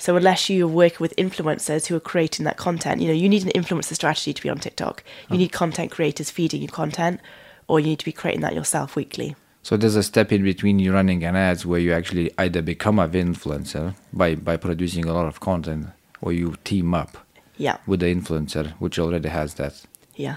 So 0.00 0.16
unless 0.16 0.48
you're 0.48 0.66
working 0.66 0.98
with 1.00 1.14
influencers 1.16 1.86
who 1.86 1.94
are 1.94 2.00
creating 2.00 2.46
that 2.46 2.56
content, 2.56 3.02
you 3.02 3.08
know, 3.08 3.12
you 3.12 3.28
need 3.28 3.44
an 3.44 3.50
influencer 3.50 3.94
strategy 3.94 4.32
to 4.32 4.42
be 4.42 4.48
on 4.48 4.58
TikTok. 4.58 5.04
You 5.28 5.36
mm. 5.36 5.40
need 5.40 5.52
content 5.52 5.90
creators 5.90 6.30
feeding 6.30 6.62
you 6.62 6.68
content, 6.68 7.20
or 7.68 7.80
you 7.80 7.86
need 7.86 7.98
to 7.98 8.06
be 8.06 8.12
creating 8.12 8.40
that 8.40 8.54
yourself 8.54 8.96
weekly. 8.96 9.36
So 9.62 9.76
there's 9.76 9.96
a 9.96 10.02
step 10.02 10.32
in 10.32 10.42
between 10.42 10.78
you 10.78 10.94
running 10.94 11.22
an 11.22 11.36
ads 11.36 11.66
where 11.66 11.78
you 11.78 11.92
actually 11.92 12.30
either 12.38 12.62
become 12.62 12.98
an 12.98 13.10
influencer 13.10 13.94
by 14.10 14.36
by 14.36 14.56
producing 14.56 15.04
a 15.04 15.12
lot 15.12 15.26
of 15.26 15.40
content 15.40 15.88
or 16.22 16.32
you 16.32 16.56
team 16.64 16.94
up 16.94 17.18
Yeah. 17.58 17.76
with 17.86 18.00
the 18.00 18.06
influencer, 18.06 18.72
which 18.78 18.98
already 18.98 19.28
has 19.28 19.54
that. 19.54 19.82
Yeah. 20.16 20.36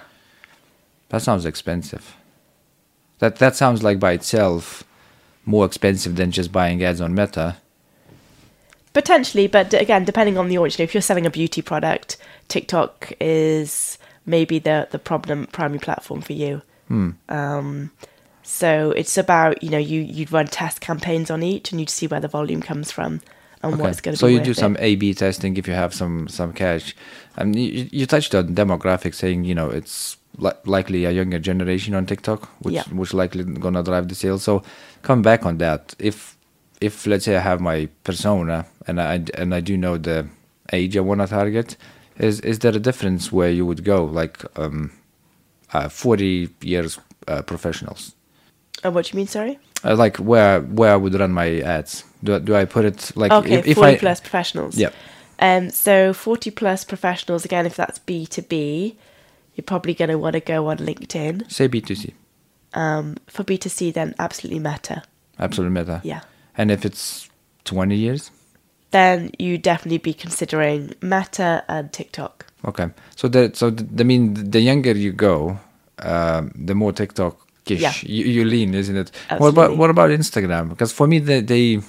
That 1.07 1.21
sounds 1.21 1.45
expensive. 1.45 2.17
That 3.19 3.37
that 3.37 3.55
sounds 3.55 3.81
like 3.81 3.97
by 3.97 4.11
itself 4.11 4.83
more 5.45 5.65
expensive 5.65 6.17
than 6.17 6.31
just 6.31 6.51
buying 6.51 6.83
ads 6.83 6.99
on 6.99 7.15
Meta. 7.15 7.55
Potentially, 8.93 9.47
but 9.47 9.73
again, 9.73 10.05
depending 10.05 10.37
on 10.37 10.47
the 10.49 10.57
audience, 10.57 10.79
if 10.79 10.93
you're 10.93 11.01
selling 11.01 11.25
a 11.25 11.31
beauty 11.31 11.61
product, 11.61 12.17
TikTok 12.47 13.11
is 13.19 13.97
maybe 14.25 14.59
the 14.59 14.87
the 14.91 14.99
problem 14.99 15.47
primary 15.47 15.79
platform 15.79 16.21
for 16.21 16.33
you. 16.33 16.61
Hmm. 16.87 17.11
Um, 17.29 17.91
so 18.43 18.91
it's 18.91 19.17
about 19.17 19.63
you 19.63 19.69
know 19.69 19.77
you 19.77 20.01
you'd 20.01 20.31
run 20.31 20.47
test 20.47 20.79
campaigns 20.81 21.31
on 21.31 21.41
each, 21.43 21.71
and 21.71 21.79
you'd 21.79 21.89
see 21.89 22.07
where 22.07 22.19
the 22.19 22.27
volume 22.27 22.61
comes 22.61 22.91
from 22.91 23.21
and 23.63 23.79
what's 23.79 24.01
going 24.01 24.13
to 24.13 24.19
so 24.19 24.27
be. 24.27 24.33
So 24.33 24.37
you 24.39 24.43
do 24.45 24.51
it. 24.51 24.57
some 24.57 24.77
A/B 24.79 25.13
testing 25.15 25.57
if 25.57 25.67
you 25.67 25.73
have 25.73 25.93
some 25.93 26.27
some 26.27 26.53
cash. 26.53 26.95
And 27.35 27.55
you, 27.55 27.87
you 27.91 28.05
touched 28.05 28.35
on 28.35 28.53
demographics, 28.53 29.15
saying 29.15 29.45
you 29.45 29.55
know 29.55 29.69
it's 29.69 30.17
li- 30.37 30.51
likely 30.65 31.05
a 31.05 31.11
younger 31.11 31.39
generation 31.39 31.95
on 31.95 32.05
TikTok, 32.05 32.47
which 32.59 32.75
Yeah. 32.75 32.83
which 32.91 33.13
likely 33.13 33.43
gonna 33.43 33.81
drive 33.81 34.07
the 34.07 34.15
sales. 34.15 34.43
So 34.43 34.61
come 35.01 35.21
back 35.23 35.45
on 35.45 35.57
that. 35.57 35.95
If 35.97 36.32
if 36.83 37.07
let's 37.07 37.25
say 37.25 37.35
I 37.35 37.41
have 37.41 37.61
my 37.61 37.87
persona 38.03 38.65
and 38.87 38.99
I 38.99 39.23
and 39.41 39.53
I 39.55 39.61
do 39.61 39.77
know 39.77 39.97
the 39.97 40.27
age 40.71 40.97
I 40.97 41.01
want 41.01 41.21
to 41.21 41.27
target, 41.27 41.77
is 42.17 42.39
is 42.41 42.59
there 42.59 42.75
a 42.75 42.79
difference 42.79 43.31
where 43.31 43.49
you 43.51 43.65
would 43.65 43.83
go 43.83 44.05
like 44.05 44.37
um, 44.57 44.91
uh, 45.73 45.89
forty 45.89 46.49
years 46.61 46.99
uh, 47.27 47.41
professionals? 47.41 48.15
Oh, 48.83 48.91
what 48.91 49.05
do 49.05 49.09
you 49.13 49.17
mean? 49.17 49.27
Sorry. 49.27 49.57
Uh, 49.85 49.95
like 49.95 50.17
where 50.17 50.61
where 50.61 50.93
I 50.93 50.97
would 50.97 51.13
run 51.13 51.31
my 51.31 51.61
ads? 51.61 52.03
Do 52.23 52.35
I- 52.35 52.39
do 52.39 52.55
I 52.55 52.65
put 52.65 52.85
it 52.85 53.11
like 53.15 53.31
okay, 53.31 53.59
if, 53.59 53.67
if 53.67 53.75
forty 53.77 53.95
I 53.95 53.97
plus 53.97 54.19
professionals. 54.19 54.77
Yeah. 54.77 54.91
Um. 55.39 55.69
So 55.69 56.13
forty 56.13 56.51
plus 56.51 56.83
professionals. 56.85 57.45
Again, 57.45 57.65
if 57.65 57.75
that's 57.75 57.99
B 57.99 58.25
two 58.25 58.41
B, 58.43 58.95
you're 59.55 59.63
probably 59.65 59.93
going 59.93 60.09
to 60.09 60.17
want 60.17 60.33
to 60.33 60.39
go 60.53 60.67
on 60.69 60.77
LinkedIn. 60.77 61.51
say 61.51 61.67
B 61.67 61.81
two 61.81 61.95
C, 61.95 62.13
Um. 62.73 63.15
For 63.27 63.43
B 63.43 63.57
two 63.57 63.69
C, 63.69 63.91
then 63.91 64.13
absolutely 64.19 64.59
Meta. 64.59 65.03
Absolutely 65.39 65.73
meta. 65.79 65.99
Yeah. 66.03 66.21
And 66.57 66.71
if 66.71 66.85
it's 66.85 67.29
20 67.65 67.95
years? 67.95 68.31
Then 68.91 69.31
you 69.39 69.57
definitely 69.57 69.97
be 69.97 70.13
considering 70.13 70.93
Meta 71.01 71.63
and 71.67 71.91
TikTok. 71.91 72.45
Okay. 72.65 72.89
So 73.15 73.27
that 73.29 73.55
so 73.57 73.71
th- 73.71 73.89
I 73.99 74.03
mean 74.03 74.33
the 74.51 74.59
younger 74.61 74.91
you 74.91 75.11
go, 75.11 75.59
um, 75.99 76.51
the 76.55 76.75
more 76.75 76.93
TikTok-ish 76.93 77.81
Yeah. 77.81 77.93
you, 78.03 78.25
you 78.25 78.45
lean, 78.45 78.73
isn't 78.75 78.95
it? 78.95 79.11
What 79.37 79.49
about 79.49 79.77
what 79.77 79.89
about 79.89 80.11
Instagram? 80.11 80.69
Because 80.69 80.91
for 80.93 81.07
me 81.07 81.19
they, 81.19 81.41
they 81.41 81.79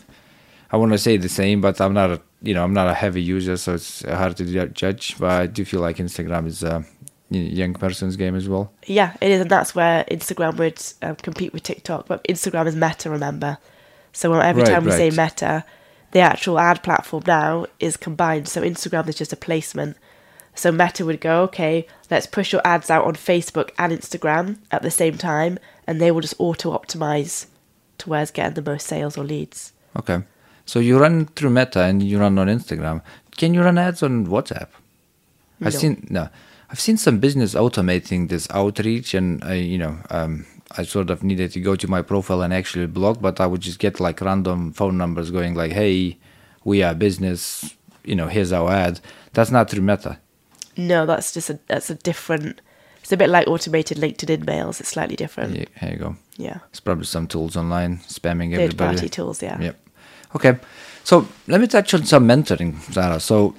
I 0.71 0.77
want 0.79 0.93
to 0.93 0.99
say 0.99 1.17
the 1.19 1.29
same, 1.29 1.61
but 1.61 1.81
I'm 1.81 1.93
not 1.93 2.11
a 2.11 2.21
you 2.43 2.55
know 2.55 2.65
I'm 2.65 2.73
not 2.73 2.89
a 2.89 2.95
heavy 2.95 3.23
user, 3.23 3.57
so 3.59 3.75
it's 3.75 4.03
hard 4.03 4.37
to 4.39 4.69
judge. 4.69 5.17
But 5.19 5.31
I 5.31 5.47
do 5.47 5.65
feel 5.65 5.81
like 5.81 5.99
Instagram 5.99 6.47
is 6.47 6.63
a 6.63 6.85
young 7.31 7.75
person's 7.75 8.17
game 8.17 8.35
as 8.35 8.49
well. 8.49 8.73
Yeah, 8.87 9.15
it 9.21 9.31
is, 9.31 9.41
and 9.43 9.51
that's 9.51 9.75
where 9.75 10.05
Instagram 10.11 10.57
would 10.57 10.81
um, 11.03 11.17
compete 11.17 11.53
with 11.53 11.63
TikTok. 11.65 12.07
But 12.09 12.25
Instagram 12.25 12.67
is 12.67 12.75
Meta, 12.77 13.11
remember? 13.11 13.59
So 14.15 14.33
every 14.33 14.63
Right, 14.63 14.73
time 14.73 14.85
we 14.85 14.93
say. 14.93 15.11
Meta, 15.11 15.65
the 16.13 16.21
actual 16.21 16.59
ad 16.59 16.83
platform 16.83 17.25
now 17.27 17.67
is 17.81 17.99
combined. 17.99 18.49
So 18.49 18.63
Instagram 18.63 19.09
is 19.09 19.17
just 19.17 19.33
a 19.33 19.37
placement. 19.37 19.99
So 20.55 20.71
Meta 20.71 21.05
would 21.05 21.21
go, 21.21 21.43
okay, 21.43 21.87
let's 22.11 22.27
push 22.27 22.53
your 22.53 22.63
ads 22.65 22.89
out 22.89 23.05
on 23.05 23.15
Facebook 23.15 23.71
and 23.77 23.93
Instagram 23.93 24.59
at 24.71 24.83
the 24.83 24.91
same 24.91 25.19
time, 25.19 25.59
and 25.87 26.01
they 26.01 26.11
will 26.13 26.21
just 26.21 26.37
auto 26.39 26.73
optimize 26.73 27.47
to 27.99 28.09
where's 28.09 28.31
getting 28.31 28.55
the 28.55 28.71
most 28.71 28.87
sales 28.87 29.19
or 29.19 29.25
leads. 29.25 29.73
Okay. 29.99 30.23
So 30.65 30.79
you 30.79 30.99
run 30.99 31.27
through 31.27 31.51
Meta 31.51 31.83
and 31.83 32.03
you 32.03 32.19
run 32.19 32.39
on 32.39 32.47
Instagram. 32.47 33.03
Can 33.37 33.53
you 33.53 33.63
run 33.63 33.79
ads 33.79 34.03
on 34.03 34.27
WhatsApp? 34.29 34.69
I've 35.61 35.75
seen 35.75 36.07
no. 36.09 36.29
I've 36.71 36.81
seen 36.81 36.97
some 36.97 37.19
business 37.19 37.55
automating 37.55 38.29
this 38.29 38.49
outreach, 38.51 39.15
and 39.15 39.43
I, 39.45 39.55
you 39.55 39.79
know, 39.79 39.99
um, 40.11 40.47
I 40.77 40.83
sort 40.85 41.11
of 41.11 41.23
needed 41.23 41.53
to 41.53 41.61
go 41.61 41.77
to 41.77 41.89
my 41.89 42.03
profile 42.03 42.43
and 42.43 42.53
actually 42.53 42.87
blog, 42.87 43.21
but 43.23 43.41
I 43.41 43.47
would 43.47 43.61
just 43.61 43.79
get 43.79 44.01
like 44.01 44.21
random 44.21 44.73
phone 44.73 44.97
numbers 44.99 45.31
going 45.31 45.55
like, 45.55 45.73
"Hey, 45.73 46.19
we 46.65 46.83
are 46.83 46.95
business. 46.95 47.75
You 48.05 48.15
know, 48.17 48.27
here's 48.29 48.53
our 48.53 48.71
ad." 48.71 49.01
That's 49.33 49.51
not 49.51 49.71
through 49.71 49.83
Meta. 49.83 50.19
No, 50.77 51.07
that's 51.07 51.33
just 51.33 51.51
a 51.51 51.59
that's 51.69 51.91
a 51.91 51.95
different. 51.95 52.61
It's 53.03 53.13
a 53.13 53.17
bit 53.17 53.29
like 53.29 53.47
automated 53.47 53.99
LinkedIn 53.99 54.47
mails. 54.47 54.81
It's 54.81 54.89
slightly 54.89 55.15
different. 55.17 55.55
Yeah, 55.57 55.67
here 55.81 55.91
you 55.91 55.97
go. 55.99 56.17
Yeah, 56.39 56.59
It's 56.71 56.81
probably 56.81 57.05
some 57.05 57.27
tools 57.27 57.55
online 57.57 57.99
spamming 58.09 58.51
third 58.55 58.61
everybody. 58.63 58.97
party 58.97 59.09
tools. 59.09 59.43
Yeah. 59.43 59.61
Yep. 59.61 59.77
Okay. 60.37 60.59
So 61.05 61.29
let 61.47 61.61
me 61.61 61.67
touch 61.67 61.93
on 61.95 62.05
some 62.05 62.27
mentoring, 62.27 62.81
Sarah. 62.93 63.21
So 63.21 63.55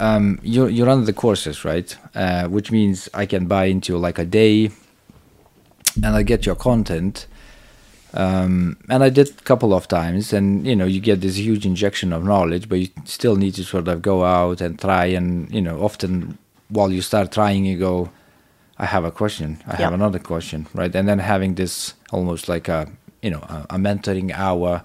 um, 0.00 0.38
you 0.42 0.66
you 0.66 0.84
run 0.84 1.04
the 1.04 1.12
courses, 1.12 1.64
right? 1.64 1.96
Uh, 2.14 2.48
which 2.48 2.72
means 2.72 3.08
I 3.14 3.26
can 3.26 3.46
buy 3.46 3.66
into 3.66 3.96
like 3.98 4.18
a 4.18 4.24
day, 4.24 4.70
and 6.02 6.16
I 6.16 6.22
get 6.22 6.46
your 6.46 6.56
content. 6.56 7.26
Um, 8.16 8.76
and 8.88 9.02
I 9.02 9.10
did 9.10 9.28
a 9.28 9.42
couple 9.42 9.74
of 9.74 9.88
times, 9.88 10.32
and 10.32 10.64
you 10.66 10.76
know, 10.76 10.84
you 10.84 11.00
get 11.00 11.20
this 11.20 11.36
huge 11.36 11.66
injection 11.66 12.12
of 12.12 12.22
knowledge, 12.24 12.68
but 12.68 12.78
you 12.78 12.88
still 13.04 13.34
need 13.36 13.54
to 13.54 13.64
sort 13.64 13.88
of 13.88 14.02
go 14.02 14.24
out 14.24 14.60
and 14.60 14.78
try. 14.78 15.06
And 15.06 15.52
you 15.52 15.60
know, 15.60 15.82
often 15.82 16.38
while 16.68 16.92
you 16.92 17.02
start 17.02 17.32
trying, 17.32 17.64
you 17.64 17.76
go, 17.76 18.10
I 18.78 18.86
have 18.86 19.04
a 19.04 19.10
question. 19.10 19.58
I 19.66 19.76
have 19.76 19.92
another 19.92 20.20
question, 20.20 20.66
right? 20.74 20.94
And 20.94 21.08
then 21.08 21.18
having 21.18 21.54
this 21.56 21.94
almost 22.12 22.48
like 22.48 22.68
a 22.68 22.88
you 23.20 23.30
know 23.30 23.40
a, 23.48 23.66
a 23.70 23.76
mentoring 23.78 24.30
hour 24.32 24.84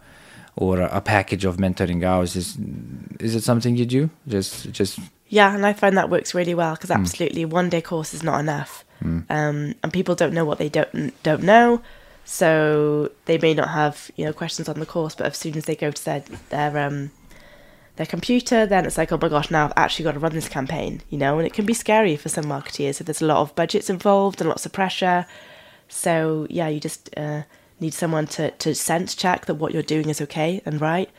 or 0.55 0.79
a, 0.79 0.89
a 0.97 1.01
package 1.01 1.45
of 1.45 1.57
mentoring 1.57 2.03
hours 2.03 2.35
is 2.35 2.57
is 3.19 3.35
it 3.35 3.43
something 3.43 3.77
you 3.77 3.85
do? 3.85 4.09
Just 4.27 4.71
just 4.71 4.99
Yeah, 5.27 5.53
and 5.53 5.67
I 5.67 5.73
find 5.73 5.95
that 5.97 6.09
works 6.09 6.33
really 6.33 6.55
well 6.55 6.71
Hmm. 6.73 6.77
because 6.79 6.91
absolutely 6.91 7.45
one 7.45 7.69
day 7.69 7.81
course 7.81 8.15
is 8.15 8.23
not 8.23 8.39
enough, 8.39 8.83
um, 9.01 9.25
and 9.83 9.93
people 9.93 10.15
don't 10.15 10.33
know 10.33 10.45
what 10.45 10.57
they 10.57 10.69
don't 10.69 11.13
don't 11.23 11.43
know, 11.43 11.81
so 12.25 13.11
they 13.25 13.37
may 13.37 13.53
not 13.53 13.69
have 13.69 14.11
you 14.15 14.25
know 14.25 14.33
questions 14.33 14.69
on 14.69 14.79
the 14.79 14.85
course, 14.85 15.15
but 15.15 15.27
as 15.27 15.37
soon 15.37 15.55
as 15.55 15.65
they 15.65 15.75
go 15.75 15.91
to 15.91 16.05
their 16.05 16.23
their 16.49 16.77
um 16.77 17.11
their 17.95 18.05
computer, 18.05 18.65
then 18.65 18.85
it's 18.85 18.97
like 18.97 19.11
oh 19.11 19.19
my 19.21 19.29
gosh, 19.29 19.51
now 19.51 19.65
I've 19.65 19.73
actually 19.75 20.03
got 20.03 20.13
to 20.13 20.19
run 20.19 20.33
this 20.33 20.49
campaign, 20.49 21.01
you 21.09 21.17
know, 21.17 21.37
and 21.37 21.47
it 21.47 21.53
can 21.53 21.65
be 21.65 21.73
scary 21.73 22.15
for 22.15 22.29
some 22.29 22.45
marketeers 22.45 22.99
if 22.99 23.05
there's 23.05 23.21
a 23.21 23.25
lot 23.25 23.37
of 23.37 23.55
budgets 23.55 23.89
involved 23.89 24.41
and 24.41 24.49
lots 24.49 24.65
of 24.65 24.71
pressure. 24.71 25.25
So 25.87 26.45
yeah, 26.49 26.67
you 26.67 26.79
just 26.79 27.09
uh, 27.17 27.43
need 27.79 27.93
someone 27.93 28.27
to 28.27 28.51
to 28.51 28.75
sense 28.75 29.15
check 29.15 29.45
that 29.45 29.55
what 29.55 29.73
you're 29.73 29.83
doing 29.83 30.09
is 30.09 30.21
okay 30.21 30.61
and 30.65 30.79
right. 30.81 31.09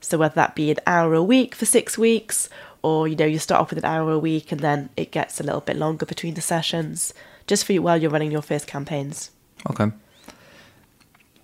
So 0.00 0.18
whether 0.18 0.34
that 0.36 0.54
be 0.54 0.70
an 0.70 0.78
hour 0.86 1.14
a 1.14 1.22
week 1.22 1.54
for 1.54 1.66
six 1.66 1.98
weeks, 1.98 2.48
or 2.82 3.08
you 3.08 3.16
know 3.16 3.26
you 3.26 3.38
start 3.38 3.60
off 3.60 3.70
with 3.70 3.78
an 3.78 3.84
hour 3.84 4.12
a 4.12 4.18
week 4.18 4.52
and 4.52 4.60
then 4.60 4.88
it 4.96 5.10
gets 5.12 5.40
a 5.40 5.42
little 5.42 5.60
bit 5.60 5.76
longer 5.76 6.06
between 6.06 6.34
the 6.34 6.40
sessions, 6.40 7.12
just 7.46 7.64
for 7.64 7.72
you 7.72 7.82
while 7.82 8.00
you're 8.00 8.10
running 8.10 8.32
your 8.32 8.42
first 8.42 8.66
campaigns. 8.66 9.30
okay. 9.70 9.90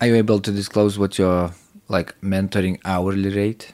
Are 0.01 0.07
you 0.09 0.17
able 0.17 0.41
to 0.41 0.51
disclose 0.53 0.99
what 0.99 1.19
your 1.19 1.53
like 1.89 2.15
mentoring 2.21 2.79
hourly 2.85 3.31
rate? 3.31 3.73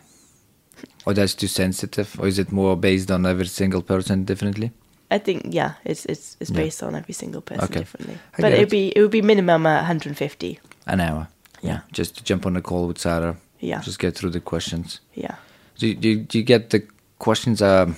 Or 1.07 1.15
that's 1.15 1.35
too 1.35 1.47
sensitive, 1.49 2.19
or 2.21 2.27
is 2.29 2.39
it 2.39 2.53
more 2.53 2.77
based 2.77 3.11
on 3.11 3.25
every 3.27 3.47
single 3.47 3.83
person 3.83 4.25
differently? 4.25 4.71
I 5.11 5.19
think 5.19 5.47
yeah, 5.55 5.75
it's 5.85 6.05
it's 6.07 6.37
it's 6.41 6.51
Yeah. 6.51 6.57
based 6.63 6.83
on 6.83 6.95
every 6.95 7.15
single 7.15 7.41
person 7.41 7.65
Okay. 7.65 7.81
differently, 7.81 8.19
I 8.39 8.43
but 8.43 8.53
it'd 8.53 8.65
it. 8.69 8.71
be 8.71 8.89
it 8.95 9.01
would 9.01 9.11
be 9.11 9.23
minimum 9.23 9.67
uh, 9.67 9.77
150. 9.77 10.61
An 10.87 11.01
hour. 11.01 11.29
Yeah. 11.63 11.81
Just 11.93 12.17
to 12.19 12.25
jump 12.25 12.47
on 12.47 12.57
a 12.57 12.63
call 12.63 12.87
with 12.87 12.99
Sarah. 12.99 13.37
Yeah. 13.61 13.81
Just 13.81 13.99
get 13.99 14.15
through 14.15 14.31
the 14.31 14.41
questions. 14.41 15.01
Yeah. 15.15 15.35
Do 15.79 15.87
you, 15.89 15.95
do 15.95 16.09
you, 16.09 16.17
do 16.21 16.39
you 16.39 16.45
get 16.45 16.71
the 16.71 16.83
questions 17.21 17.63
are 17.63 17.95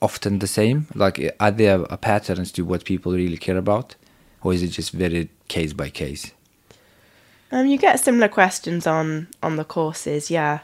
often 0.00 0.38
the 0.38 0.46
same? 0.46 0.86
Like, 0.94 1.36
are 1.38 1.50
there 1.50 1.82
a 1.90 1.98
patterns 1.98 2.50
to 2.52 2.62
what 2.62 2.86
people 2.86 3.12
really 3.12 3.36
care 3.36 3.58
about, 3.58 3.96
or 4.42 4.54
is 4.54 4.62
it 4.62 4.68
just 4.68 4.92
very 4.92 5.28
case 5.48 5.74
by 5.74 5.90
case? 5.90 6.32
Um, 7.52 7.66
you 7.66 7.76
get 7.76 8.00
similar 8.00 8.28
questions 8.28 8.86
on 8.86 9.28
on 9.42 9.56
the 9.56 9.64
courses, 9.64 10.30
yeah. 10.30 10.60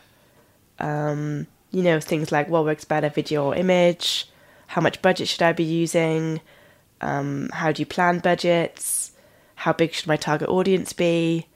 Um, 0.79 1.47
you 1.71 1.83
know 1.83 2.01
things 2.01 2.33
like 2.33 2.49
what 2.49 2.65
works 2.65 2.85
better, 2.85 3.11
video 3.11 3.45
or 3.45 3.55
image? 3.55 4.29
How 4.69 4.81
much 4.81 5.03
budget 5.03 5.29
should 5.29 5.43
I 5.43 5.53
be 5.53 5.65
using? 5.65 6.41
Um, 7.01 7.51
how 7.53 7.73
do 7.73 7.83
you 7.83 7.87
plan 7.87 8.21
budgets? 8.21 9.13
How 9.57 9.73
big 9.73 9.93
should 9.93 10.07
my 10.07 10.17
target 10.17 10.49
audience 10.49 10.93
be? 10.93 11.47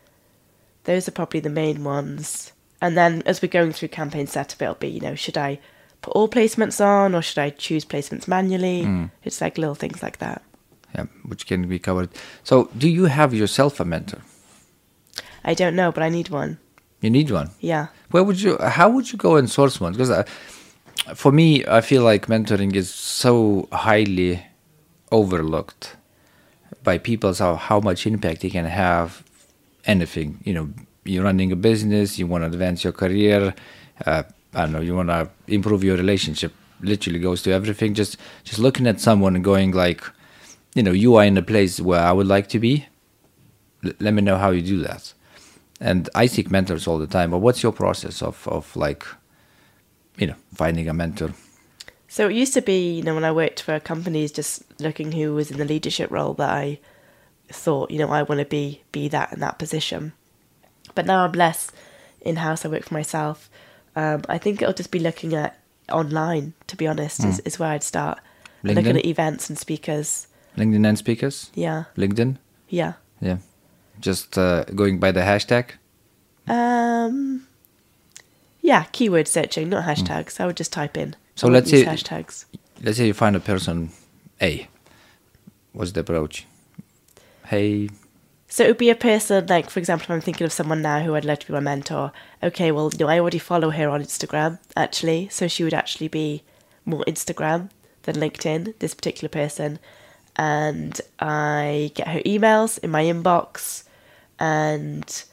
Those 0.85 1.09
are 1.09 1.13
probably 1.13 1.41
the 1.41 1.51
main 1.51 1.85
ones. 1.85 2.53
And 2.83 2.97
then 2.97 3.23
as 3.27 3.43
we're 3.43 3.49
going 3.49 3.73
through 3.73 3.89
campaign 3.89 4.27
setup, 4.27 4.61
it'll 4.61 4.75
be 4.75 4.89
you 4.89 5.01
know 5.01 5.15
should 5.15 5.39
I 5.39 5.61
put 6.03 6.13
all 6.13 6.29
placements 6.29 6.85
on 6.85 7.15
or 7.15 7.23
should 7.23 7.39
I 7.39 7.51
choose 7.51 7.85
placements 7.85 8.27
manually? 8.29 9.09
It's 9.25 9.41
like 9.41 9.59
little 9.59 9.75
things 9.75 10.03
like 10.03 10.19
that. 10.19 10.43
Yeah, 10.95 11.07
which 11.25 11.47
can 11.47 11.69
be 11.69 11.79
covered. 11.79 12.09
So, 12.43 12.69
do 12.77 12.89
you 12.89 13.05
have 13.05 13.33
yourself 13.33 13.79
a 13.79 13.85
mentor? 13.85 14.23
I 15.45 15.55
don't 15.55 15.77
know, 15.77 15.93
but 15.93 16.03
I 16.03 16.09
need 16.09 16.29
one. 16.31 16.59
You 17.01 17.11
need 17.11 17.31
one. 17.31 17.51
Yeah. 17.61 17.87
Where 18.11 18.25
would 18.25 18.41
you? 18.41 18.59
How 18.59 18.89
would 18.91 19.13
you 19.13 19.19
go 19.19 19.37
and 19.37 19.49
source 19.49 19.81
one? 19.81 19.93
Because 19.93 20.25
for 21.15 21.33
me, 21.33 21.65
I 21.67 21.81
feel 21.81 22.03
like 22.03 22.27
mentoring 22.27 22.75
is 22.75 22.93
so 22.93 23.69
highly 23.73 24.45
overlooked 25.11 25.97
by 26.83 26.99
people. 26.99 27.35
So 27.35 27.55
how 27.55 27.81
much 27.81 28.07
impact 28.07 28.45
it 28.45 28.51
can 28.51 28.67
have? 28.67 29.23
Anything, 29.87 30.41
you 30.45 30.53
know, 30.53 30.69
you're 31.05 31.25
running 31.25 31.53
a 31.53 31.57
business, 31.57 32.19
you 32.19 32.27
want 32.27 32.43
to 32.43 32.47
advance 32.49 32.85
your 32.85 32.93
career. 32.93 33.55
Uh, 34.05 34.25
I 34.55 34.63
don't 34.63 34.73
know, 34.73 34.81
you 34.81 34.95
want 34.95 35.09
to 35.09 35.31
improve 35.47 35.85
your 35.85 35.97
relationship, 35.97 36.53
literally 36.81 37.19
goes 37.19 37.43
to 37.43 37.53
everything. 37.53 37.95
Just 37.95 38.17
just 38.45 38.59
looking 38.59 38.87
at 38.87 39.01
someone 39.01 39.35
and 39.37 39.45
going 39.45 39.73
like, 39.73 40.03
you 40.75 40.83
know, 40.83 40.93
you 40.93 41.17
are 41.17 41.25
in 41.25 41.37
a 41.37 41.43
place 41.43 41.81
where 41.81 42.01
I 42.01 42.13
would 42.13 42.27
like 42.27 42.49
to 42.49 42.59
be. 42.59 42.87
L- 43.85 43.93
let 44.01 44.15
me 44.15 44.23
know 44.23 44.37
how 44.37 44.51
you 44.51 44.63
do 44.63 44.83
that. 44.83 45.13
And 45.81 46.09
I 46.15 46.27
seek 46.27 46.51
mentors 46.51 46.87
all 46.87 46.99
the 46.99 47.07
time. 47.07 47.31
But 47.31 47.39
what's 47.39 47.63
your 47.63 47.73
process 47.73 48.23
of 48.23 48.47
of 48.49 48.75
like, 48.77 49.05
you 50.19 50.27
know, 50.27 50.37
finding 50.55 50.89
a 50.89 50.95
mentor? 50.95 51.33
So 52.09 52.29
it 52.29 52.35
used 52.35 52.55
to 52.55 52.63
be, 52.63 52.95
you 52.95 53.03
know, 53.05 53.15
when 53.15 53.25
I 53.25 53.31
worked 53.31 53.63
for 53.63 53.79
companies, 53.79 54.33
just 54.33 54.65
looking 54.81 55.13
who 55.13 55.33
was 55.35 55.53
in 55.53 55.59
the 55.59 55.65
leadership 55.65 56.11
role 56.11 56.35
that 56.35 56.51
I 56.51 56.81
thought, 57.49 57.93
you 57.93 57.99
know, 57.99 58.11
I 58.11 58.25
want 58.25 58.41
to 58.41 58.45
be 58.45 58.83
be 58.91 59.09
that 59.09 59.33
in 59.33 59.41
that 59.41 59.59
position. 59.59 60.13
But 60.95 61.07
now 61.07 61.25
I'm 61.25 61.33
less 61.33 61.71
in 62.21 62.37
house. 62.37 62.65
I 62.65 62.69
work 62.69 62.85
for 62.85 62.95
myself. 62.95 63.49
Um, 64.01 64.23
I 64.29 64.39
think 64.39 64.63
it'll 64.63 64.75
just 64.75 64.91
be 64.91 64.99
looking 64.99 65.35
at 65.35 65.59
online. 65.93 66.55
To 66.69 66.77
be 66.77 66.87
honest, 66.87 67.25
is, 67.25 67.41
is 67.41 67.59
where 67.59 67.71
I'd 67.71 67.83
start. 67.83 68.19
And 68.63 68.75
Looking 68.75 68.97
at 68.97 69.05
events 69.05 69.49
and 69.51 69.59
speakers. 69.59 70.27
LinkedIn 70.57 70.87
and 70.87 70.99
speakers? 70.99 71.51
Yeah, 71.55 71.85
LinkedIn? 71.97 72.37
yeah. 72.69 72.95
Yeah. 73.21 73.39
Just 74.01 74.39
uh, 74.39 74.65
going 74.65 74.99
by 74.99 75.13
the 75.13 75.21
hashtag? 75.21 75.73
Um, 76.49 77.47
yeah, 78.63 78.85
keyword 78.93 79.29
searching, 79.29 79.69
not 79.69 79.85
hashtags. 79.85 80.41
I 80.41 80.47
would 80.47 80.57
just 80.57 80.73
type 80.73 80.97
in. 80.97 81.11
Hmm. 81.11 81.17
So 81.37 81.49
I 81.49 81.51
let's 81.53 81.71
say- 81.71 81.85
hashtags. 81.85 82.47
Let's 82.83 82.97
say 82.97 83.07
you 83.07 83.13
find 83.15 83.37
a 83.37 83.41
person 83.41 83.91
A. 84.41 84.67
What's 85.73 85.93
the 85.93 86.01
approach? 86.01 86.47
Hey, 87.47 87.91
So 88.51 88.65
it 88.65 88.67
would 88.67 88.79
be 88.79 88.91
a 88.91 88.97
person 88.97 89.47
like, 89.47 89.71
for 89.71 89.79
example, 89.79 90.07
if 90.07 90.11
I'm 90.11 90.21
thinking 90.21 90.45
of 90.45 90.53
someone 90.53 90.83
now 90.83 91.01
who 91.01 91.15
I'd 91.15 91.25
love 91.25 91.39
to 91.39 91.47
be 91.47 91.53
my 91.53 91.61
mentor. 91.61 92.11
Okay, 92.43 92.73
well, 92.73 92.91
know, 92.99 93.07
I 93.07 93.21
already 93.21 93.39
follow 93.39 93.71
her 93.71 93.89
on 93.89 94.03
Instagram 94.03 94.59
actually, 94.77 95.29
so 95.29 95.47
she 95.47 95.63
would 95.63 95.73
actually 95.73 96.09
be 96.09 96.43
more 96.85 97.05
Instagram 97.07 97.71
than 98.03 98.17
LinkedIn. 98.17 98.77
This 98.81 98.93
particular 98.93 99.29
person, 99.29 99.79
and 100.35 101.01
I 101.21 101.93
get 101.95 102.09
her 102.09 102.19
emails 102.23 102.81
in 102.81 102.91
my 102.91 103.05
inbox, 103.05 103.85
and 104.41 105.25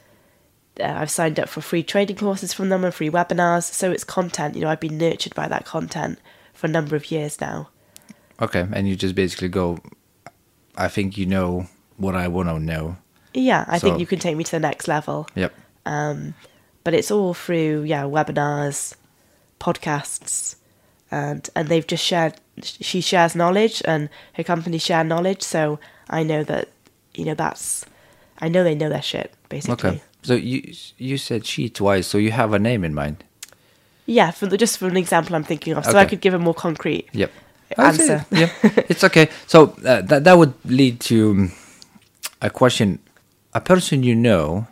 uh, 0.78 0.84
I've 0.84 1.10
signed 1.10 1.40
up 1.40 1.48
for 1.48 1.60
free 1.60 1.82
training 1.82 2.16
courses 2.16 2.52
from 2.52 2.68
them 2.68 2.84
and 2.84 2.94
free 2.94 3.10
webinars. 3.10 3.64
So 3.64 3.90
it's 3.90 4.04
content. 4.04 4.54
You 4.54 4.60
know, 4.60 4.70
I've 4.70 4.78
been 4.78 4.96
nurtured 4.96 5.34
by 5.34 5.48
that 5.48 5.64
content 5.64 6.20
for 6.54 6.68
a 6.68 6.70
number 6.70 6.94
of 6.94 7.10
years 7.10 7.40
now. 7.40 7.70
okay, 8.40 8.68
and 8.72 8.88
you 8.88 8.94
just 8.94 9.16
basically 9.16 9.48
go, 9.48 9.80
I 10.76 10.86
think 10.86 11.18
you 11.18 11.26
know 11.26 11.66
what 11.96 12.14
I 12.14 12.28
want 12.28 12.48
to 12.48 12.60
know. 12.60 12.96
Yeah, 13.34 13.64
I 13.68 13.78
think 13.78 14.00
you 14.00 14.06
can 14.06 14.18
take 14.18 14.36
me 14.36 14.44
to 14.44 14.50
the 14.50 14.60
next 14.60 14.88
level. 14.88 15.26
Yep. 15.34 15.54
Um, 15.86 16.34
but 16.84 16.94
it's 16.94 17.10
all 17.10 17.34
through 17.34 17.82
yeah 17.82 18.02
webinars, 18.04 18.94
podcasts, 19.60 20.56
and 21.10 21.48
and 21.54 21.68
they've 21.68 21.86
just 21.86 22.04
shared. 22.04 22.34
She 22.62 23.00
shares 23.00 23.34
knowledge, 23.34 23.82
and 23.84 24.08
her 24.34 24.44
company 24.44 24.78
share 24.78 25.04
knowledge. 25.04 25.42
So 25.42 25.78
I 26.10 26.22
know 26.22 26.44
that 26.44 26.68
you 27.14 27.24
know 27.24 27.34
that's. 27.34 27.84
I 28.40 28.48
know 28.48 28.62
they 28.62 28.74
know 28.74 28.88
their 28.88 29.02
shit 29.02 29.34
basically. 29.48 29.90
Okay. 29.90 30.02
So 30.22 30.34
you 30.34 30.72
you 30.96 31.18
said 31.18 31.46
she 31.46 31.68
twice, 31.68 32.06
so 32.06 32.18
you 32.18 32.32
have 32.32 32.52
a 32.52 32.58
name 32.58 32.84
in 32.84 32.94
mind. 32.94 33.24
Yeah, 34.06 34.30
for 34.30 34.46
the, 34.46 34.56
just 34.56 34.78
for 34.78 34.88
an 34.88 34.96
example 34.96 35.36
I'm 35.36 35.44
thinking 35.44 35.74
of, 35.74 35.84
so 35.84 35.98
I 35.98 36.06
could 36.06 36.22
give 36.22 36.32
a 36.32 36.38
more 36.38 36.54
concrete 36.54 37.08
Yep. 37.12 37.30
Answer. 37.76 38.24
Yeah, 38.30 38.50
it's 38.88 39.04
okay. 39.04 39.28
So 39.46 39.76
uh, 39.84 40.00
that 40.02 40.24
that 40.24 40.38
would 40.38 40.54
lead 40.64 41.00
to 41.00 41.30
um, 41.32 41.52
a 42.40 42.48
question: 42.48 42.98
a 43.58 43.60
person 43.60 44.04
you 44.04 44.14
know, 44.14 44.68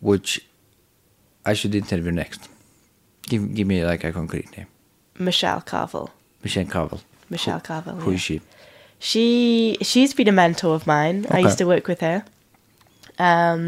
which 0.00 0.30
I 1.50 1.54
should 1.58 1.74
interview 1.74 2.12
next. 2.12 2.40
Give 3.22 3.42
give 3.56 3.66
me 3.72 3.78
like 3.92 4.02
a 4.04 4.12
concrete 4.12 4.48
name. 4.56 4.68
Michelle 5.28 5.62
Carvill. 5.70 6.10
Michelle 6.44 6.70
Carvill. 6.74 7.00
Michelle 7.30 7.62
Carvill. 7.68 7.98
Who 8.02 8.10
yeah. 8.10 8.16
is 8.16 8.22
she? 8.28 8.40
She 9.10 9.22
she's 9.90 10.12
been 10.18 10.28
a 10.28 10.36
mentor 10.42 10.74
of 10.74 10.86
mine. 10.86 11.26
I 11.30 11.38
used 11.46 11.58
to 11.58 11.66
work 11.74 11.86
with 11.92 12.00
her, 12.08 12.18
um, 13.30 13.62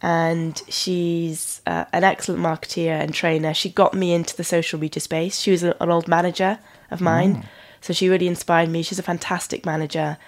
and 0.00 0.54
she's 0.68 1.40
uh, 1.66 1.84
an 1.92 2.04
excellent 2.04 2.42
marketeer 2.48 2.94
and 3.02 3.10
trainer. 3.12 3.52
She 3.54 3.70
got 3.82 3.92
me 4.02 4.08
into 4.18 4.36
the 4.36 4.44
social 4.44 4.78
media 4.78 5.00
space. 5.00 5.34
She 5.40 5.50
was 5.50 5.62
a, 5.64 5.70
an 5.82 5.90
old 5.90 6.06
manager 6.06 6.52
of 6.90 7.00
mine, 7.00 7.32
so 7.80 7.92
she 7.92 8.08
really 8.12 8.28
inspired 8.28 8.68
me. 8.68 8.82
She's 8.82 9.02
a 9.04 9.08
fantastic 9.12 9.64
manager, 9.72 10.18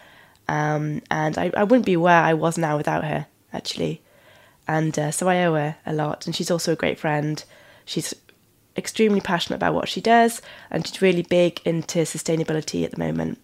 um, 0.49 1.03
and 1.11 1.39
I, 1.39 1.51
I 1.57 1.65
wouldn't 1.65 1.87
be 1.87 1.97
where 1.97 2.23
I 2.23 2.35
was 2.35 2.59
now 2.59 2.77
without 2.77 3.05
her. 3.05 3.27
Actually, 3.53 4.03
and 4.67 4.99
uh, 4.99 5.11
so 5.13 5.29
I 5.29 5.45
owe 5.45 5.55
her 5.55 5.77
a 5.87 5.93
lot. 5.93 6.27
And 6.27 6.35
she's 6.35 6.51
also 6.51 6.73
a 6.73 6.77
great 6.77 6.99
friend. 6.99 7.43
She's 7.85 8.13
extremely 8.77 9.21
passionate 9.21 9.57
about 9.57 9.75
what 9.75 9.89
she 9.89 10.01
does, 10.01 10.43
and 10.71 10.85
she's 10.87 11.01
really 11.01 11.23
big 11.23 11.61
into 11.65 12.01
sustainability 12.01 12.85
at 12.85 12.91
the 12.91 12.99
moment 12.99 13.39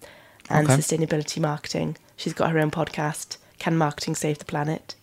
and 0.49 0.69
Okay. 0.69 0.77
sustainability 0.81 1.41
marketing. 1.41 1.97
She's 2.17 2.33
got 2.33 2.51
her 2.51 2.59
own 2.59 2.73
podcast, 2.73 3.37
Can 3.61 3.77
Marketing 3.77 4.17
Save 4.17 4.39
the 4.39 4.45
Planet? 4.45 4.97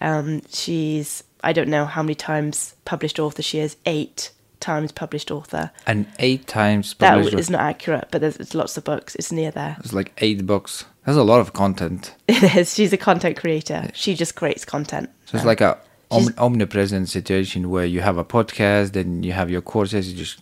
Um, 0.00 0.42
she's, 0.50 1.22
I 1.44 1.52
don't 1.52 1.68
know 1.68 1.84
how 1.84 2.02
many 2.02 2.16
times 2.16 2.74
published 2.84 3.20
author 3.20 3.42
she 3.42 3.60
is, 3.60 3.76
eight 3.86 4.32
times 4.58 4.90
published 4.92 5.30
author. 5.30 5.70
An 5.86 6.06
eight 6.18 6.46
times 6.48 6.94
That 6.98 7.18
is 7.34 7.48
not 7.48 7.60
accurate, 7.60 8.08
but 8.10 8.20
there's, 8.20 8.36
there's 8.36 8.54
lots 8.54 8.76
of 8.76 8.82
books. 8.84 9.14
It's 9.14 9.30
near 9.30 9.50
there. 9.52 9.76
It's 9.78 9.92
like 9.92 10.12
eight 10.18 10.44
books. 10.44 10.84
That's 11.04 11.18
a 11.18 11.22
lot 11.22 11.40
of 11.40 11.52
content. 11.52 12.14
It 12.28 12.42
is. 12.56 12.74
She's 12.74 12.92
a 12.92 12.96
content 12.98 13.36
creator. 13.40 13.90
She 13.94 14.14
just 14.14 14.34
creates 14.34 14.64
content. 14.64 15.08
So 15.26 15.36
it's 15.36 15.46
like 15.46 15.60
a 15.60 15.78
om- 16.10 16.34
omnipresent 16.38 17.08
situation 17.08 17.70
where 17.70 17.86
you 17.86 18.00
have 18.02 18.18
a 18.18 18.24
podcast, 18.24 18.92
then 18.92 19.22
you 19.22 19.32
have 19.32 19.50
your 19.50 19.62
courses. 19.62 20.08
You 20.10 20.16
just 20.18 20.40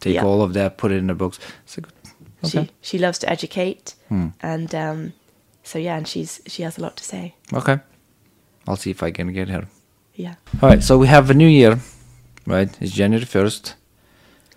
take 0.00 0.14
Yeah. 0.14 0.24
all 0.26 0.42
of 0.42 0.52
that, 0.54 0.76
put 0.76 0.90
it 0.92 0.96
in 0.98 1.06
the 1.08 1.14
books. 1.14 1.38
It's 1.64 1.78
a 1.78 1.80
good. 1.80 1.92
Okay. 2.44 2.64
She 2.64 2.70
she 2.90 2.98
loves 2.98 3.18
to 3.18 3.26
educate, 3.30 3.94
Hmm. 4.08 4.28
and 4.40 4.72
um, 4.74 5.12
so 5.64 5.78
yeah, 5.78 5.96
and 5.96 6.06
she's 6.06 6.40
she 6.46 6.62
has 6.64 6.78
a 6.78 6.80
lot 6.80 6.96
to 6.96 7.04
say. 7.04 7.34
Okay. 7.52 7.78
I'll 8.66 8.76
see 8.76 8.90
if 8.90 9.02
I 9.02 9.10
can 9.12 9.32
get 9.32 9.48
her. 9.48 9.66
Yeah, 10.14 10.34
All 10.62 10.68
right. 10.70 10.82
So 10.82 10.98
we 10.98 11.06
have 11.08 11.30
a 11.30 11.34
new 11.34 11.48
year, 11.48 11.78
right? 12.46 12.70
It's 12.80 12.92
January 12.92 13.24
first. 13.26 13.74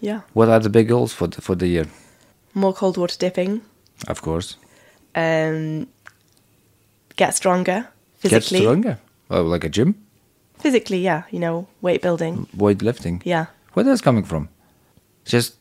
yeah. 0.01 0.21
What 0.33 0.49
are 0.49 0.59
the 0.59 0.69
big 0.69 0.87
goals 0.87 1.13
for 1.13 1.27
the, 1.27 1.41
for 1.41 1.55
the 1.55 1.67
year? 1.67 1.85
More 2.53 2.73
cold 2.73 2.97
water 2.97 3.17
dipping. 3.19 3.61
Of 4.07 4.21
course, 4.21 4.57
Um, 5.15 5.87
get 7.15 7.35
stronger 7.35 7.87
physically. 8.17 8.59
get 8.59 8.63
stronger. 8.63 8.99
Oh, 9.29 9.43
like 9.43 9.63
a 9.63 9.69
gym, 9.69 9.95
Physically, 10.59 10.99
yeah. 10.99 11.23
You 11.31 11.39
know, 11.39 11.67
weight 11.81 12.01
building. 12.01 12.47
weightlifting. 12.55 13.21
Yeah, 13.25 13.47
Where 13.73 13.83
that's 13.83 14.01
coming 14.01 14.23
from? 14.23 14.49
Just, 15.25 15.55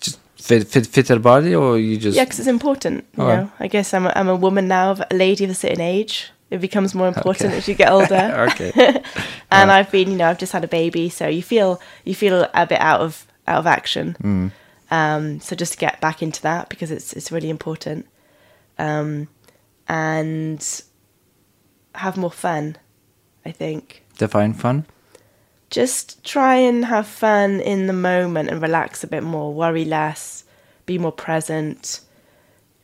just 0.00 0.18
fit, 0.36 0.66
fit, 0.68 0.86
fitter 0.86 1.18
body, 1.18 1.54
or 1.54 1.76
you 1.78 1.98
just? 1.98 2.16
yeah, 2.16 2.24
because 2.24 2.38
it's 2.38 2.48
important. 2.48 3.04
You 3.16 3.24
know, 3.24 3.52
I 3.60 3.68
guess 3.68 3.92
I'm 3.92 4.06
a, 4.06 4.12
I'm 4.16 4.28
a 4.28 4.36
woman 4.36 4.66
now, 4.68 4.96
a 5.10 5.14
lady 5.14 5.44
of 5.44 5.50
a 5.50 5.54
certain 5.54 5.80
age. 5.82 6.30
It 6.50 6.60
becomes 6.62 6.94
more 6.94 7.08
important 7.08 7.48
Okay. 7.50 7.58
as 7.58 7.68
you 7.68 7.74
get 7.74 7.90
older. 7.92 8.48
okay. 8.52 8.72
and. 9.50 9.70
I've 9.70 9.90
been, 9.90 10.10
you 10.10 10.16
know, 10.16 10.30
I've 10.30 10.38
just 10.38 10.52
had 10.52 10.64
a 10.64 10.68
baby, 10.68 11.10
so 11.10 11.28
you 11.28 11.42
feel 11.42 11.78
you 12.04 12.14
feel 12.14 12.46
a 12.54 12.66
bit 12.66 12.80
out 12.80 13.00
of 13.02 13.26
out 13.46 13.58
of 13.58 13.66
action. 13.66 14.16
Mm. 14.22 14.50
Um, 14.90 15.40
so 15.40 15.54
just 15.54 15.72
to 15.74 15.78
get 15.78 16.00
back 16.00 16.22
into 16.22 16.40
that 16.42 16.70
because 16.70 16.90
it's 16.90 17.12
it's 17.12 17.30
really 17.30 17.50
important, 17.50 18.06
um, 18.78 19.28
and 19.88 20.82
have 21.94 22.16
more 22.16 22.30
fun. 22.30 22.76
I 23.44 23.50
think 23.50 24.04
Define 24.18 24.52
fun. 24.52 24.84
just 25.70 26.22
try 26.24 26.56
and 26.56 26.84
have 26.84 27.06
fun 27.06 27.60
in 27.60 27.86
the 27.86 27.92
moment 27.92 28.50
and 28.50 28.60
relax 28.60 29.02
a 29.02 29.06
bit 29.06 29.22
more, 29.22 29.54
worry 29.54 29.84
less, 29.84 30.44
be 30.86 30.98
more 30.98 31.12
present, 31.12 32.00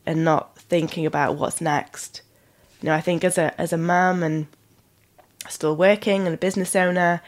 and 0.07 0.25
not 0.25 0.57
thinking 0.59 1.05
about 1.07 1.37
what's 1.37 1.61
next. 1.61 2.23
You 2.81 2.87
know, 2.89 2.95
I 2.95 3.01
think 3.01 3.25
as 3.25 3.39
a 3.39 3.59
as 3.61 3.73
a 3.73 3.79
mum 3.79 4.23
and 4.23 4.47
still 5.49 5.77
working 5.77 6.27
and 6.27 6.35
a 6.35 6.39
business 6.39 6.75
owner, 6.75 7.21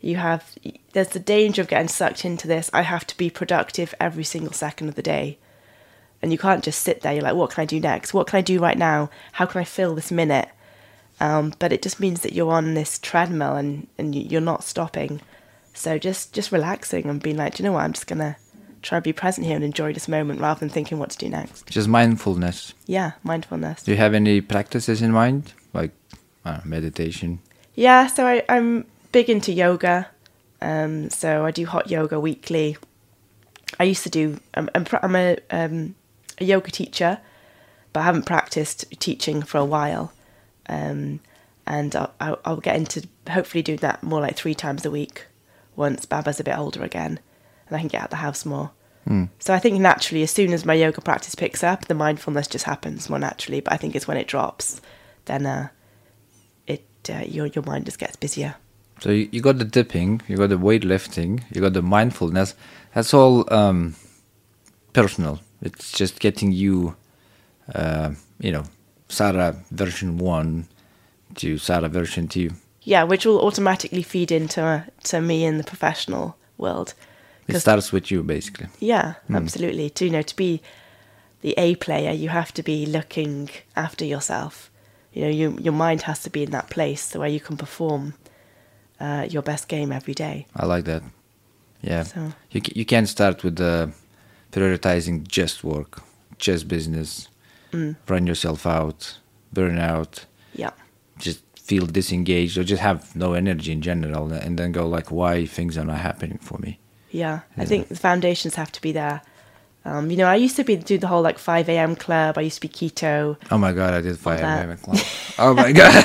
you 0.00 0.16
have 0.16 0.54
there's 0.92 1.08
the 1.08 1.18
danger 1.20 1.62
of 1.62 1.68
getting 1.68 1.88
sucked 1.88 2.24
into 2.24 2.48
this. 2.48 2.70
I 2.72 2.82
have 2.82 3.06
to 3.08 3.16
be 3.16 3.30
productive 3.30 3.94
every 4.00 4.24
single 4.24 4.52
second 4.52 4.88
of 4.88 4.94
the 4.94 5.02
day. 5.02 5.38
And 6.22 6.32
you 6.32 6.38
can't 6.38 6.64
just 6.64 6.82
sit 6.82 7.02
there. 7.02 7.12
You're 7.12 7.22
like, 7.22 7.34
what 7.36 7.50
can 7.50 7.62
I 7.62 7.64
do 7.64 7.78
next? 7.80 8.12
What 8.12 8.26
can 8.26 8.38
I 8.38 8.40
do 8.42 8.58
right 8.58 8.76
now? 8.78 9.08
How 9.32 9.46
can 9.46 9.60
I 9.60 9.64
fill 9.64 9.94
this 9.94 10.10
minute? 10.10 10.48
Um, 11.20 11.52
but 11.58 11.72
it 11.72 11.82
just 11.82 12.00
means 12.00 12.20
that 12.22 12.32
you're 12.32 12.52
on 12.52 12.74
this 12.74 12.98
treadmill 12.98 13.54
and, 13.56 13.86
and 13.98 14.14
you- 14.14 14.22
you're 14.28 14.40
not 14.40 14.64
stopping. 14.64 15.20
So 15.74 15.96
just 15.98 16.32
just 16.32 16.50
relaxing 16.50 17.06
and 17.06 17.22
being 17.22 17.36
like, 17.36 17.54
do 17.54 17.62
you 17.62 17.68
know 17.68 17.72
what? 17.74 17.84
I'm 17.84 17.92
just 17.92 18.08
gonna 18.08 18.36
try 18.82 18.98
and 18.98 19.04
be 19.04 19.12
present 19.12 19.46
here 19.46 19.54
and 19.54 19.64
enjoy 19.64 19.92
this 19.92 20.08
moment 20.08 20.40
rather 20.40 20.58
than 20.60 20.68
thinking 20.68 20.98
what 20.98 21.10
to 21.10 21.18
do 21.18 21.28
next. 21.28 21.66
Just 21.68 21.86
mindfulness. 21.88 22.74
Yeah, 22.86 23.12
mindfulness. 23.22 23.84
Do 23.84 23.92
you 23.92 23.96
have 23.96 24.12
any 24.14 24.40
practices 24.40 25.02
in 25.02 25.12
mind, 25.12 25.52
like 25.72 25.92
uh, 26.44 26.60
meditation? 26.64 27.38
Yeah, 27.76 28.08
so 28.08 28.26
I, 28.26 28.42
I'm 28.48 28.86
big 29.12 29.30
into 29.30 29.52
yoga. 29.52 30.08
Um, 30.60 31.10
so 31.10 31.44
I 31.44 31.52
do 31.52 31.64
hot 31.66 31.88
yoga 31.88 32.18
weekly. 32.18 32.76
I 33.78 33.84
used 33.84 34.02
to 34.02 34.10
do. 34.10 34.40
I'm, 34.54 34.68
I'm, 34.74 34.84
I'm 35.02 35.14
a 35.16 35.36
um, 35.50 35.94
a 36.40 36.44
yoga 36.44 36.70
teacher, 36.70 37.20
but 37.92 38.00
I 38.00 38.04
haven't 38.04 38.26
practiced 38.26 38.84
teaching 38.98 39.42
for 39.42 39.58
a 39.58 39.64
while. 39.64 40.12
Um, 40.68 41.20
and 41.66 41.94
I'll, 41.96 42.14
I'll, 42.20 42.40
I'll 42.44 42.56
get 42.56 42.76
into 42.76 43.06
hopefully 43.30 43.62
doing 43.62 43.78
that 43.78 44.02
more 44.02 44.20
like 44.20 44.36
three 44.36 44.54
times 44.54 44.84
a 44.84 44.90
week 44.90 45.26
once 45.76 46.04
Baba's 46.06 46.40
a 46.40 46.44
bit 46.44 46.58
older 46.58 46.82
again. 46.82 47.20
and 47.66 47.76
I 47.76 47.80
can 47.80 47.88
get 47.88 48.02
out 48.02 48.10
the 48.10 48.16
house 48.16 48.44
more. 48.44 48.70
So 49.38 49.54
I 49.54 49.58
think 49.58 49.80
naturally, 49.80 50.22
as 50.22 50.30
soon 50.30 50.52
as 50.52 50.66
my 50.66 50.74
yoga 50.74 51.00
practice 51.00 51.34
picks 51.34 51.64
up, 51.64 51.86
the 51.86 51.94
mindfulness 51.94 52.46
just 52.46 52.66
happens 52.66 53.08
more 53.08 53.18
naturally. 53.18 53.60
But 53.60 53.72
I 53.72 53.78
think 53.78 53.96
it's 53.96 54.06
when 54.06 54.18
it 54.18 54.28
drops, 54.28 54.82
then 55.24 55.46
uh, 55.46 55.68
it 56.66 56.84
uh, 57.08 57.24
your 57.26 57.46
your 57.46 57.64
mind 57.64 57.86
just 57.86 57.98
gets 57.98 58.16
busier. 58.16 58.56
So 59.00 59.08
you, 59.10 59.28
you 59.32 59.40
got 59.40 59.56
the 59.56 59.64
dipping, 59.64 60.20
you 60.28 60.36
got 60.36 60.50
the 60.50 60.58
weightlifting, 60.58 61.42
you 61.54 61.62
got 61.62 61.72
the 61.72 61.80
mindfulness. 61.80 62.54
That's 62.92 63.14
all 63.14 63.50
um, 63.50 63.94
personal. 64.92 65.40
It's 65.62 65.92
just 65.92 66.20
getting 66.20 66.52
you, 66.52 66.94
uh, 67.74 68.12
you 68.40 68.52
know, 68.52 68.64
Sarah 69.08 69.56
version 69.70 70.18
one 70.18 70.66
to 71.36 71.58
Sarah 71.58 71.88
version 71.88 72.28
two. 72.28 72.50
Yeah, 72.82 73.02
which 73.04 73.26
will 73.26 73.40
automatically 73.40 74.02
feed 74.02 74.30
into 74.32 74.84
to 75.04 75.20
me 75.20 75.44
in 75.44 75.58
the 75.58 75.64
professional 75.64 76.36
world. 76.56 76.94
It 77.48 77.60
starts 77.60 77.92
with 77.92 78.10
you, 78.10 78.22
basically. 78.22 78.66
Yeah, 78.78 79.14
absolutely. 79.34 79.90
To 79.90 80.04
you 80.04 80.10
know, 80.10 80.22
to 80.22 80.36
be 80.36 80.60
the 81.40 81.54
A 81.56 81.74
player, 81.76 82.12
you 82.12 82.28
have 82.28 82.52
to 82.52 82.62
be 82.62 82.86
looking 82.86 83.48
after 83.74 84.04
yourself. 84.04 84.70
You 85.12 85.22
know, 85.22 85.28
you, 85.30 85.58
your 85.60 85.72
mind 85.72 86.02
has 86.02 86.22
to 86.22 86.30
be 86.30 86.42
in 86.42 86.50
that 86.50 86.68
place 86.70 87.14
where 87.14 87.28
you 87.28 87.40
can 87.40 87.56
perform 87.56 88.14
uh, 89.00 89.26
your 89.30 89.42
best 89.42 89.68
game 89.68 89.92
every 89.92 90.14
day. 90.14 90.46
I 90.54 90.66
like 90.66 90.84
that. 90.84 91.02
Yeah. 91.82 92.02
So- 92.04 92.32
You 92.50 92.60
you 92.74 92.84
can't 92.84 93.08
start 93.08 93.42
with 93.44 93.60
uh, 93.60 93.86
prioritizing 94.52 95.26
just 95.28 95.62
work, 95.64 96.02
just 96.38 96.68
business, 96.68 97.28
run 98.08 98.26
yourself 98.26 98.66
out, 98.66 99.18
burn 99.52 99.78
out, 99.78 100.24
Yeah, 100.54 100.70
just 101.18 101.40
feel 101.58 101.86
disengaged 101.86 102.56
or 102.56 102.64
just 102.64 102.80
have 102.82 103.14
no 103.14 103.34
energy 103.34 103.72
in 103.72 103.82
general, 103.82 104.32
and 104.32 104.58
then 104.58 104.72
go 104.72 104.86
like, 104.88 105.10
why 105.10 105.44
things 105.46 105.76
are 105.76 105.84
not 105.84 105.98
happening 105.98 106.38
for 106.38 106.58
me. 106.58 106.78
yeah. 107.10 107.40
I 107.56 107.64
think 107.64 107.88
the 107.88 107.96
foundations 107.96 108.54
have 108.54 108.72
to 108.72 108.80
be 108.80 108.92
there. 108.92 109.20
Um, 109.84 110.10
you 110.10 110.16
know, 110.18 110.26
I 110.26 110.34
used 110.36 110.56
to 110.56 110.64
be 110.64 110.76
do 110.76 110.98
the 110.98 111.06
whole 111.06 111.22
like 111.22 111.38
five 111.38 111.68
a.m. 111.68 111.96
club. 111.96 112.36
I 112.36 112.42
used 112.42 112.60
to 112.60 112.68
be 112.68 112.68
keto. 112.68 113.36
Oh 113.50 113.56
my 113.56 113.72
god, 113.72 113.94
I 113.94 114.00
did 114.02 114.18
five 114.18 114.40
a.m. 114.40 114.76
club. 114.76 114.98
oh 115.38 115.54
my 115.54 115.72
god, 115.72 116.04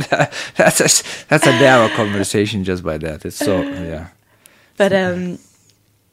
that's 0.56 0.80
a, 0.80 1.24
that's 1.28 1.46
a 1.46 1.52
narrow 1.52 1.88
conversation 1.94 2.64
just 2.64 2.82
by 2.82 2.98
that. 2.98 3.24
It's 3.24 3.36
so 3.36 3.62
yeah. 3.62 4.08
But 4.76 4.92
um, 4.94 5.38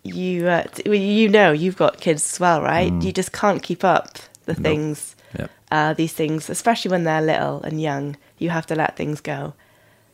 you 0.07 0.47
uh, 0.47 0.63
t- 0.63 0.83
well, 0.85 0.95
you 0.95 1.29
know 1.29 1.51
you've 1.51 1.77
got 1.77 1.99
kids 1.99 2.33
as 2.33 2.39
well, 2.39 2.61
right? 2.61 2.91
You 3.01 3.11
just 3.11 3.31
can't 3.31 3.61
keep 3.63 3.83
up 3.83 4.17
the 4.45 4.53
Nope. 4.53 4.63
things. 4.63 5.15
Yep. 5.37 5.51
Uh, 5.71 5.93
these 5.93 6.13
things, 6.13 6.49
especially 6.49 6.91
when 6.91 7.03
they're 7.03 7.21
little 7.21 7.61
and 7.63 7.81
young, 7.81 8.15
you 8.37 8.49
have 8.49 8.65
to 8.67 8.75
let 8.75 8.95
things 8.95 9.19
go. 9.21 9.53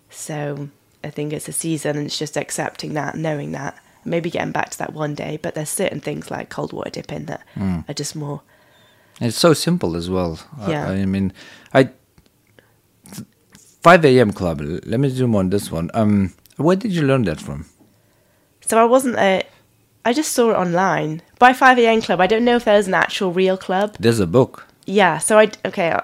So 0.10 0.70
I 1.04 1.10
think 1.10 1.34
it's 1.34 1.48
a 1.48 1.52
season, 1.54 1.98
and 1.98 2.06
it's 2.08 2.18
just 2.18 2.36
accepting 2.38 2.94
that, 2.94 3.16
knowing 3.16 3.52
that, 3.54 3.78
maybe 4.06 4.30
getting 4.30 4.52
back 4.52 4.70
to 4.72 4.78
that 4.80 4.94
one 4.94 5.14
day. 5.16 5.38
But 5.42 5.54
there's 5.56 5.70
certain 5.70 6.02
things 6.02 6.30
like 6.32 6.50
cold 6.50 6.74
water 6.74 6.90
dipping 6.90 7.26
that 7.26 7.42
are 7.88 7.94
just 7.94 8.16
more. 8.16 8.42
It's 9.22 9.38
so 9.38 9.54
simple 9.54 9.96
as 9.96 10.10
well. 10.10 10.40
I- 10.60 10.72
Yeah. 10.72 10.88
I, 10.90 11.06
mean, 11.06 11.32
I 11.74 11.90
5 13.84 14.06
a.m. 14.06 14.32
club. 14.32 14.62
Let 14.62 15.00
me 15.00 15.10
zoom 15.10 15.36
on 15.36 15.50
this 15.50 15.72
one. 15.72 15.90
Um, 15.94 16.34
where 16.58 16.76
did 16.76 16.92
you 16.94 17.04
learn 17.04 17.24
that 17.24 17.40
from? 17.42 17.66
So 18.62 18.78
I 18.80 18.86
wasn't 18.86 19.18
a. 19.18 19.44
I 20.06 20.14
just 20.14 20.34
saw 20.34 20.52
it 20.52 20.56
online 20.56 21.22
by 21.40 21.54
5 21.54 21.80
a.m. 21.80 22.02
club. 22.02 22.20
I 22.20 22.28
don't 22.28 22.44
know 22.44 22.56
if 22.56 22.66
there's 22.66 22.88
an 22.88 22.94
actual 22.94 23.32
real 23.32 23.58
club. 23.58 23.96
There's 24.00 24.20
a 24.20 24.28
book. 24.28 24.68
Yeah. 24.86 25.18
So 25.18 25.40
I 25.40 25.50
okay. 25.66 25.92
uh, 25.92 26.02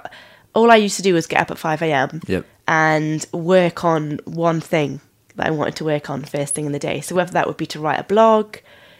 All 0.54 0.72
I 0.72 0.78
used 0.78 0.96
to 0.98 1.02
do 1.02 1.14
was 1.14 1.28
get 1.28 1.42
up 1.42 1.52
at 1.52 1.58
5 1.58 1.82
a.m. 1.82 2.22
Yep. 2.28 2.46
and 2.68 3.26
work 3.34 3.84
on 3.84 4.20
one 4.26 4.62
thing 4.62 5.02
that 5.36 5.48
I 5.48 5.52
wanted 5.52 5.76
to 5.78 5.86
work 5.86 6.10
on 6.10 6.24
first 6.24 6.56
thing 6.56 6.66
in 6.66 6.72
the 6.72 6.80
day. 6.80 7.02
So 7.02 7.16
whether 7.16 7.32
that 7.34 7.48
would 7.48 7.58
be 7.58 7.66
to 7.68 7.80
write 7.80 8.00
a 8.00 8.04
blog, 8.04 8.58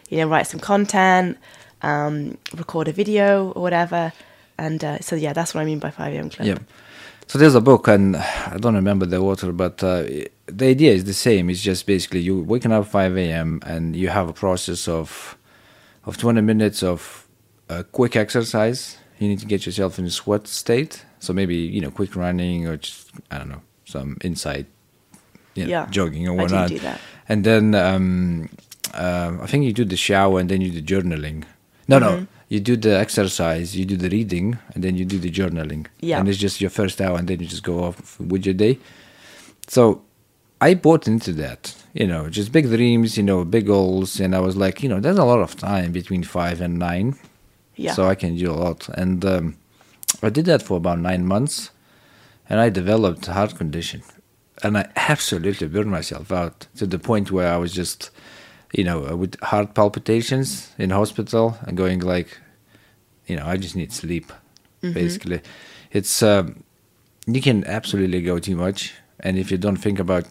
you 0.08 0.18
know, 0.18 0.28
write 0.28 0.46
some 0.46 0.60
content, 0.60 1.38
um, 1.82 2.36
record 2.54 2.88
a 2.88 2.92
video 2.92 3.52
or 3.52 3.62
whatever. 3.62 4.12
And 4.58 4.84
uh, 4.84 4.98
so 5.00 5.16
yeah, 5.16 5.32
that's 5.32 5.54
what 5.54 5.62
I 5.62 5.64
mean 5.64 5.78
by 5.78 5.90
5 5.90 6.12
a.m. 6.14 6.28
club. 6.30 6.48
Yeah. 6.48 6.58
So 7.30 7.38
there's 7.38 7.54
a 7.54 7.60
book, 7.60 7.86
and 7.86 8.16
I 8.16 8.56
don't 8.58 8.74
remember 8.74 9.06
the 9.06 9.18
author, 9.18 9.52
but 9.52 9.84
uh, 9.84 10.02
the 10.46 10.66
idea 10.66 10.90
is 10.92 11.04
the 11.04 11.14
same. 11.14 11.48
It's 11.48 11.60
just 11.62 11.86
basically 11.86 12.18
you 12.22 12.40
waking 12.42 12.72
up 12.72 12.86
5 12.88 13.16
a.m. 13.16 13.60
and 13.64 13.94
you 13.94 14.08
have 14.08 14.28
a 14.28 14.32
process 14.32 14.88
of 14.88 15.36
of 16.04 16.16
20 16.16 16.40
minutes 16.40 16.82
of 16.82 17.28
uh, 17.68 17.84
quick 17.92 18.16
exercise. 18.16 18.96
You 19.20 19.28
need 19.28 19.38
to 19.38 19.46
get 19.46 19.64
yourself 19.64 19.96
in 20.00 20.06
a 20.06 20.10
sweat 20.10 20.48
state. 20.48 21.04
So 21.20 21.32
maybe 21.32 21.54
you 21.54 21.80
know, 21.80 21.92
quick 21.92 22.16
running 22.16 22.66
or 22.66 22.76
just 22.78 23.12
I 23.30 23.38
don't 23.38 23.50
know, 23.50 23.62
some 23.84 24.16
inside, 24.22 24.66
you 25.54 25.64
know, 25.66 25.70
Yeah, 25.70 25.86
jogging 25.88 26.26
or 26.26 26.32
I 26.32 26.34
do 26.34 26.42
whatnot. 26.42 26.68
do 26.70 26.78
that. 26.80 27.00
And 27.28 27.44
then 27.44 27.74
um, 27.76 28.48
um, 28.94 29.40
I 29.40 29.46
think 29.46 29.64
you 29.66 29.72
do 29.72 29.84
the 29.84 29.96
shower 29.96 30.40
and 30.40 30.48
then 30.50 30.60
you 30.62 30.80
do 30.80 30.82
journaling. 30.82 31.44
No, 31.86 32.00
Mm-hmm. 32.00 32.22
no, 32.22 32.26
you 32.50 32.60
do 32.60 32.76
the 32.76 32.98
exercise, 32.98 33.74
you 33.78 33.84
do 33.86 33.96
the 33.96 34.10
reading, 34.10 34.58
and 34.74 34.84
then 34.84 34.96
you 34.96 35.04
do 35.04 35.18
the 35.18 35.30
journaling. 35.30 35.86
Yeah. 36.00 36.18
And 36.18 36.28
it's 36.28 36.36
just 36.38 36.60
your 36.60 36.68
first 36.70 37.00
hour, 37.00 37.16
and 37.18 37.26
then 37.28 37.40
you 37.40 37.46
just 37.46 37.62
go 37.62 37.84
off 37.84 38.20
with 38.20 38.44
your 38.44 38.54
day. 38.54 38.78
So 39.68 40.02
I 40.60 40.74
bought 40.74 41.06
into 41.06 41.32
that, 41.34 41.74
you 41.94 42.06
know, 42.06 42.28
just 42.28 42.50
big 42.52 42.66
dreams, 42.68 43.16
you 43.16 43.22
know, 43.22 43.44
big 43.44 43.66
goals, 43.66 44.20
and 44.20 44.34
I 44.34 44.40
was 44.40 44.56
like, 44.56 44.82
you 44.82 44.88
know, 44.88 45.00
there's 45.00 45.16
a 45.16 45.24
lot 45.24 45.38
of 45.40 45.56
time 45.56 45.92
between 45.92 46.22
five 46.24 46.60
and 46.60 46.78
nine, 46.78 47.16
Yeah. 47.76 47.94
so 47.94 48.06
I 48.08 48.14
can 48.16 48.36
do 48.36 48.50
a 48.50 48.58
lot. 48.66 48.88
And 48.90 49.24
um, 49.24 49.56
I 50.22 50.28
did 50.28 50.44
that 50.46 50.60
for 50.62 50.76
about 50.76 50.98
nine 50.98 51.24
months, 51.24 51.70
and 52.48 52.58
I 52.60 52.68
developed 52.68 53.28
a 53.28 53.32
heart 53.32 53.54
condition, 53.56 54.02
and 54.64 54.76
I 54.76 54.90
absolutely 54.96 55.68
burned 55.68 55.90
myself 55.92 56.32
out 56.32 56.66
to 56.78 56.84
the 56.86 56.98
point 56.98 57.30
where 57.30 57.50
I 57.52 57.56
was 57.58 57.72
just, 57.72 58.10
you 58.72 58.84
know, 58.84 59.16
with 59.16 59.40
heart 59.42 59.74
palpitations 59.74 60.72
in 60.78 60.90
hospital 60.90 61.56
and 61.66 61.76
going 61.76 62.00
like, 62.00 62.38
you 63.26 63.36
know, 63.36 63.46
I 63.46 63.56
just 63.56 63.76
need 63.76 63.92
sleep. 63.92 64.32
Basically, 64.80 65.40
it's 65.92 66.22
um, 66.22 66.64
you 67.26 67.42
can 67.42 67.64
absolutely 67.66 68.22
go 68.22 68.38
too 68.38 68.56
much, 68.56 68.94
and 69.20 69.36
if 69.38 69.50
you 69.50 69.58
don't 69.58 69.76
think 69.76 69.98
about 69.98 70.24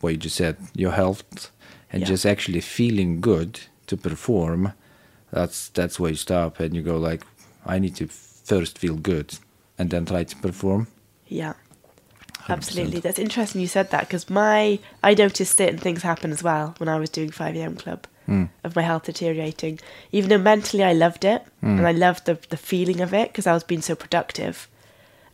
what 0.00 0.10
you 0.12 0.16
just 0.16 0.36
said, 0.36 0.56
your 0.76 0.92
health, 0.92 1.50
and 1.92 2.02
Yeah. 2.02 2.08
just 2.08 2.24
actually 2.24 2.60
feeling 2.60 3.20
good 3.20 3.58
to 3.86 3.96
perform, 3.96 4.72
that's 5.32 5.70
that's 5.70 5.98
where 5.98 6.10
you 6.12 6.16
stop, 6.16 6.60
and 6.60 6.74
you 6.74 6.82
go 6.82 6.98
like, 6.98 7.24
I 7.66 7.80
need 7.80 7.96
to 7.96 8.06
first 8.44 8.78
feel 8.78 8.94
good, 8.94 9.38
and 9.76 9.90
then 9.90 10.04
try 10.06 10.22
to 10.24 10.36
perform. 10.36 10.86
Yeah. 11.28 11.54
100%. 12.50 12.52
Absolutely. 12.52 13.00
That's 13.00 13.18
interesting 13.18 13.60
you 13.60 13.66
said 13.66 13.90
that 13.90 14.00
because 14.00 14.28
my 14.28 14.78
I 15.02 15.14
noticed 15.14 15.56
certain 15.56 15.78
things 15.78 16.02
happen 16.02 16.32
as 16.32 16.42
well 16.42 16.74
when 16.78 16.88
I 16.88 16.98
was 16.98 17.10
doing 17.10 17.30
5 17.30 17.56
a.m. 17.56 17.76
club 17.76 18.06
hmm. 18.26 18.44
of 18.64 18.76
my 18.76 18.82
health 18.82 19.04
deteriorating. 19.04 19.78
Even 20.12 20.30
though 20.30 20.38
mentally 20.38 20.84
I 20.84 20.92
loved 20.92 21.24
it 21.24 21.42
hmm. 21.60 21.78
and 21.78 21.86
I 21.86 21.92
loved 21.92 22.26
the, 22.26 22.38
the 22.48 22.56
feeling 22.56 23.00
of 23.00 23.14
it 23.14 23.28
because 23.28 23.46
I 23.46 23.54
was 23.54 23.64
being 23.64 23.82
so 23.82 23.94
productive 23.94 24.68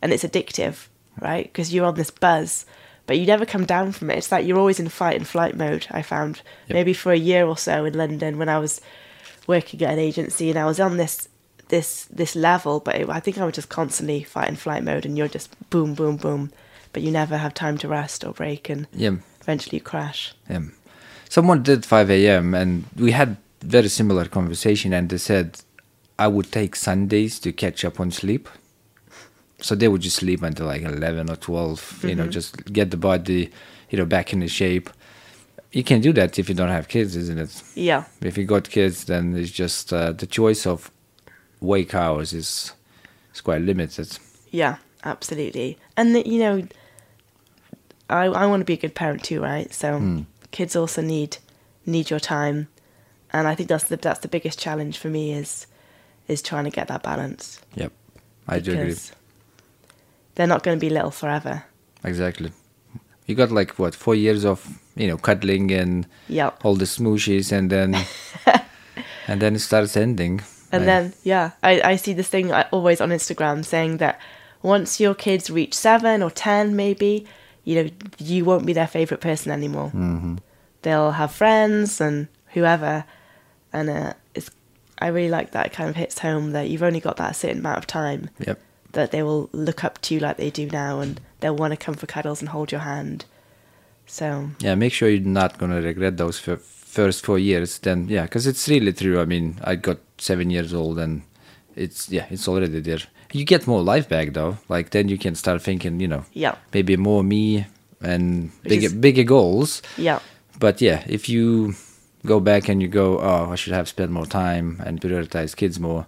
and 0.01 0.13
it's 0.13 0.23
addictive, 0.23 0.87
right? 1.19 1.45
Because 1.45 1.73
you're 1.73 1.85
on 1.85 1.95
this 1.95 2.11
buzz, 2.11 2.65
but 3.05 3.17
you 3.17 3.25
never 3.25 3.45
come 3.45 3.65
down 3.65 3.91
from 3.91 4.11
it. 4.11 4.17
It's 4.17 4.31
like 4.31 4.45
you're 4.45 4.59
always 4.59 4.79
in 4.79 4.89
fight 4.89 5.15
and 5.15 5.27
flight 5.27 5.55
mode, 5.55 5.87
I 5.91 6.01
found. 6.01 6.41
Yep. 6.67 6.75
Maybe 6.75 6.93
for 6.93 7.11
a 7.11 7.17
year 7.17 7.45
or 7.45 7.57
so 7.57 7.85
in 7.85 7.97
London 7.97 8.37
when 8.37 8.49
I 8.49 8.59
was 8.59 8.81
working 9.47 9.81
at 9.81 9.93
an 9.93 9.99
agency 9.99 10.49
and 10.49 10.59
I 10.59 10.65
was 10.65 10.79
on 10.79 10.97
this 10.97 11.29
this 11.69 12.05
this 12.05 12.35
level, 12.35 12.79
but 12.79 12.95
it, 12.95 13.09
I 13.09 13.19
think 13.19 13.37
I 13.37 13.45
was 13.45 13.55
just 13.55 13.69
constantly 13.69 14.23
fight 14.23 14.47
and 14.47 14.59
flight 14.59 14.83
mode, 14.83 15.05
and 15.05 15.17
you're 15.17 15.27
just 15.27 15.51
boom, 15.69 15.93
boom, 15.93 16.17
boom, 16.17 16.51
but 16.93 17.01
you 17.03 17.11
never 17.11 17.37
have 17.37 17.53
time 17.53 17.77
to 17.79 17.87
rest 17.87 18.23
or 18.23 18.33
break, 18.33 18.69
and 18.69 18.87
Yeah. 18.93 19.15
eventually 19.41 19.77
you 19.77 19.83
crash. 19.83 20.33
Yeah. 20.49 20.61
Someone 21.29 21.63
did 21.63 21.85
5 21.85 22.09
a.m. 22.09 22.53
and 22.53 22.85
we 22.95 23.11
had 23.11 23.37
very 23.61 23.89
similar 23.89 24.25
conversation 24.25 24.93
and 24.93 25.09
they 25.09 25.17
said 25.17 25.59
I 26.19 26.27
would 26.27 26.51
take 26.51 26.75
Sundays 26.75 27.39
to 27.39 27.51
catch 27.51 27.83
up 27.83 27.99
on 27.99 28.11
sleep. 28.11 28.47
So 29.59 29.75
they 29.75 29.87
would 29.87 30.01
just 30.01 30.17
sleep 30.17 30.43
until 30.43 30.67
like 30.67 30.83
11 30.83 31.29
or 31.29 31.35
12, 31.35 32.05
you 32.07 32.15
know, 32.15 32.27
just 32.27 32.71
get 32.71 32.91
the 32.91 32.97
body, 32.97 33.51
you 33.89 33.97
know, 33.97 34.05
back 34.05 34.31
in 34.31 34.39
the 34.39 34.47
shape. 34.47 34.89
You 35.71 35.83
can 35.83 35.99
do 35.99 36.13
that 36.13 36.37
if 36.39 36.47
you 36.47 36.55
don't 36.55 36.69
have 36.69 36.87
kids, 36.87 37.15
isn't 37.15 37.37
it? 37.39 37.63
Yeah, 37.75 38.05
If 38.21 38.37
you 38.37 38.45
got 38.45 38.69
kids, 38.69 39.05
then 39.05 39.35
it's 39.35 39.51
just 39.51 39.91
uh, 39.91 40.11
the 40.13 40.27
choice 40.27 40.65
of 40.65 40.91
wake 41.59 41.93
hours 41.95 42.33
is, 42.33 42.71
is 43.33 43.41
quite 43.41 43.61
limited. 43.61 44.17
yeah, 44.51 44.77
absolutely. 45.03 45.77
And 45.95 46.15
the, 46.15 46.27
you 46.27 46.39
know, 46.39 46.67
I 48.09 48.25
I 48.25 48.45
want 48.45 48.61
to 48.61 48.65
be 48.65 48.73
a 48.73 48.77
good 48.77 48.95
parent 48.95 49.23
too, 49.23 49.41
right? 49.41 49.73
So 49.73 49.99
mm. 49.99 50.25
kids 50.51 50.75
also 50.75 51.01
need 51.01 51.37
need 51.85 52.09
your 52.09 52.19
time, 52.19 52.67
and 53.31 53.47
I 53.47 53.55
think 53.55 53.69
that's 53.69 53.85
the 53.85 53.97
that's 53.97 54.19
the 54.19 54.27
biggest 54.27 54.59
challenge 54.59 54.97
for 54.97 55.09
me 55.09 55.33
is 55.33 55.67
is 56.27 56.41
trying 56.41 56.65
to 56.65 56.69
get 56.71 56.87
that 56.87 57.03
balance. 57.03 57.61
Yep. 57.75 57.91
I 58.47 58.59
do 58.59 58.73
agree. 58.73 58.95
They're 60.35 60.47
not 60.47 60.63
going 60.63 60.77
to 60.77 60.79
be 60.79 60.89
little 60.89 61.11
forever. 61.11 61.63
Exactly. 62.03 62.51
You 63.25 63.35
got 63.35 63.51
like 63.51 63.77
what 63.79 63.95
four 63.95 64.15
years 64.15 64.45
of 64.45 64.79
you 64.95 65.07
know 65.07 65.17
cuddling 65.17 65.71
and 65.71 66.07
Yep. 66.29 66.63
all 66.63 66.75
the 66.75 66.85
smooshes, 66.85 67.51
and 67.51 67.69
then 67.69 67.95
and 69.27 69.41
then 69.41 69.55
it 69.55 69.59
starts 69.59 69.97
ending. 69.97 70.41
And 70.71 70.85
Like, 70.85 70.85
then, 70.85 71.13
yeah, 71.23 71.51
I, 71.63 71.81
I 71.81 71.95
see 71.95 72.13
this 72.13 72.27
thing 72.27 72.51
always 72.51 72.99
on 72.99 73.09
Instagram 73.09 73.63
saying 73.63 73.97
that 73.97 74.19
once 74.63 74.99
your 74.99 75.13
kids 75.15 75.49
reach 75.49 75.73
seven 75.73 76.21
or 76.23 76.31
ten, 76.31 76.75
maybe, 76.75 77.25
you 77.63 77.83
know, 77.83 77.89
you 78.17 78.45
won't 78.45 78.65
be 78.65 78.73
their 78.73 78.87
favorite 78.87 79.21
person 79.21 79.51
anymore. 79.51 79.87
Mm-hmm. 79.87 80.35
They'll 80.83 81.11
have 81.11 81.31
friends 81.31 81.99
and 82.01 82.27
whoever, 82.53 83.03
and 83.73 83.89
uh, 83.89 84.13
it's 84.35 84.49
I 84.99 85.07
really 85.07 85.29
like 85.29 85.51
that 85.51 85.67
it 85.67 85.73
kind 85.73 85.89
of 85.89 85.95
hits 85.95 86.19
home 86.19 86.51
that 86.53 86.69
you've 86.69 86.83
only 86.83 86.99
got 86.99 87.17
that 87.17 87.35
certain 87.35 87.59
amount 87.59 87.77
of 87.77 87.87
time 87.87 88.29
Yep. 88.39 88.59
that 88.93 89.11
they 89.11 89.21
will 89.21 89.49
look 89.51 89.83
up 89.83 90.01
to 90.03 90.13
you 90.15 90.19
like 90.19 90.37
they 90.37 90.49
do 90.49 90.67
now, 90.67 90.99
and 91.01 91.19
they'll 91.39 91.55
want 91.55 91.71
to 91.71 91.77
come 91.77 91.93
for 91.95 92.07
cuddles 92.07 92.41
and 92.41 92.49
hold 92.49 92.71
your 92.71 92.81
hand. 92.81 93.25
So 94.05 94.49
Yeah, 94.59 94.75
make 94.75 94.93
sure 94.93 95.09
you're 95.09 95.21
not 95.21 95.57
gonna 95.57 95.81
regret 95.81 96.17
those 96.17 96.39
fir- 96.39 96.55
first 96.57 97.25
four 97.25 97.37
years. 97.37 97.77
Then, 97.79 98.07
yeah, 98.07 98.23
because 98.23 98.47
it's 98.47 98.67
really 98.69 98.93
true. 98.93 99.19
I 99.19 99.25
mean, 99.25 99.59
I 99.63 99.75
got 99.75 99.97
seven 100.17 100.49
years 100.49 100.73
old, 100.73 100.97
and 100.99 101.21
it's 101.77 102.09
yeah, 102.09 102.25
it's 102.29 102.47
already 102.47 102.79
there. 102.81 102.99
You 103.33 103.45
get 103.45 103.67
more 103.67 103.81
life 103.81 104.07
back 104.09 104.33
though. 104.33 104.57
Like 104.69 104.89
then 104.89 105.07
you 105.09 105.17
can 105.17 105.35
start 105.35 105.61
thinking, 105.61 105.99
you 105.99 106.07
know, 106.07 106.23
yeah, 106.33 106.55
maybe 106.73 106.97
more 106.97 107.23
me 107.23 107.65
and 108.01 108.51
Which 108.61 108.69
bigger 108.69 108.85
is- 108.87 108.93
bigger 108.93 109.23
goals. 109.23 109.81
yeah, 109.97 110.19
But 110.59 110.81
yeah, 110.81 111.03
if 111.07 111.27
you 111.29 111.73
go 112.25 112.39
back 112.39 112.69
and 112.69 112.81
you 112.81 112.87
go, 112.87 113.19
oh, 113.19 113.51
I 113.51 113.55
should 113.55 113.73
have 113.73 113.87
spent 113.87 114.11
more 114.11 114.25
time 114.25 114.81
and 114.85 114.99
prioritize 115.01 115.55
kids 115.55 115.79
more, 115.79 116.05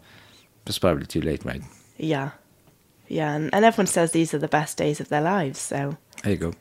it's 0.66 0.80
probably 0.80 1.06
too 1.06 1.22
late, 1.22 1.44
right? 1.46 1.62
yeah, 1.98 2.32
yeah, 3.08 3.36
and, 3.36 3.50
and 3.54 3.66
everyone 3.66 3.88
says 3.88 4.12
these 4.12 4.34
are 4.34 4.40
the 4.40 4.48
best 4.48 4.78
days 4.78 5.00
of 5.02 5.10
their 5.10 5.22
lives, 5.22 5.60
so 5.60 5.98
There 6.24 6.32
you 6.34 6.38
go. 6.38 6.54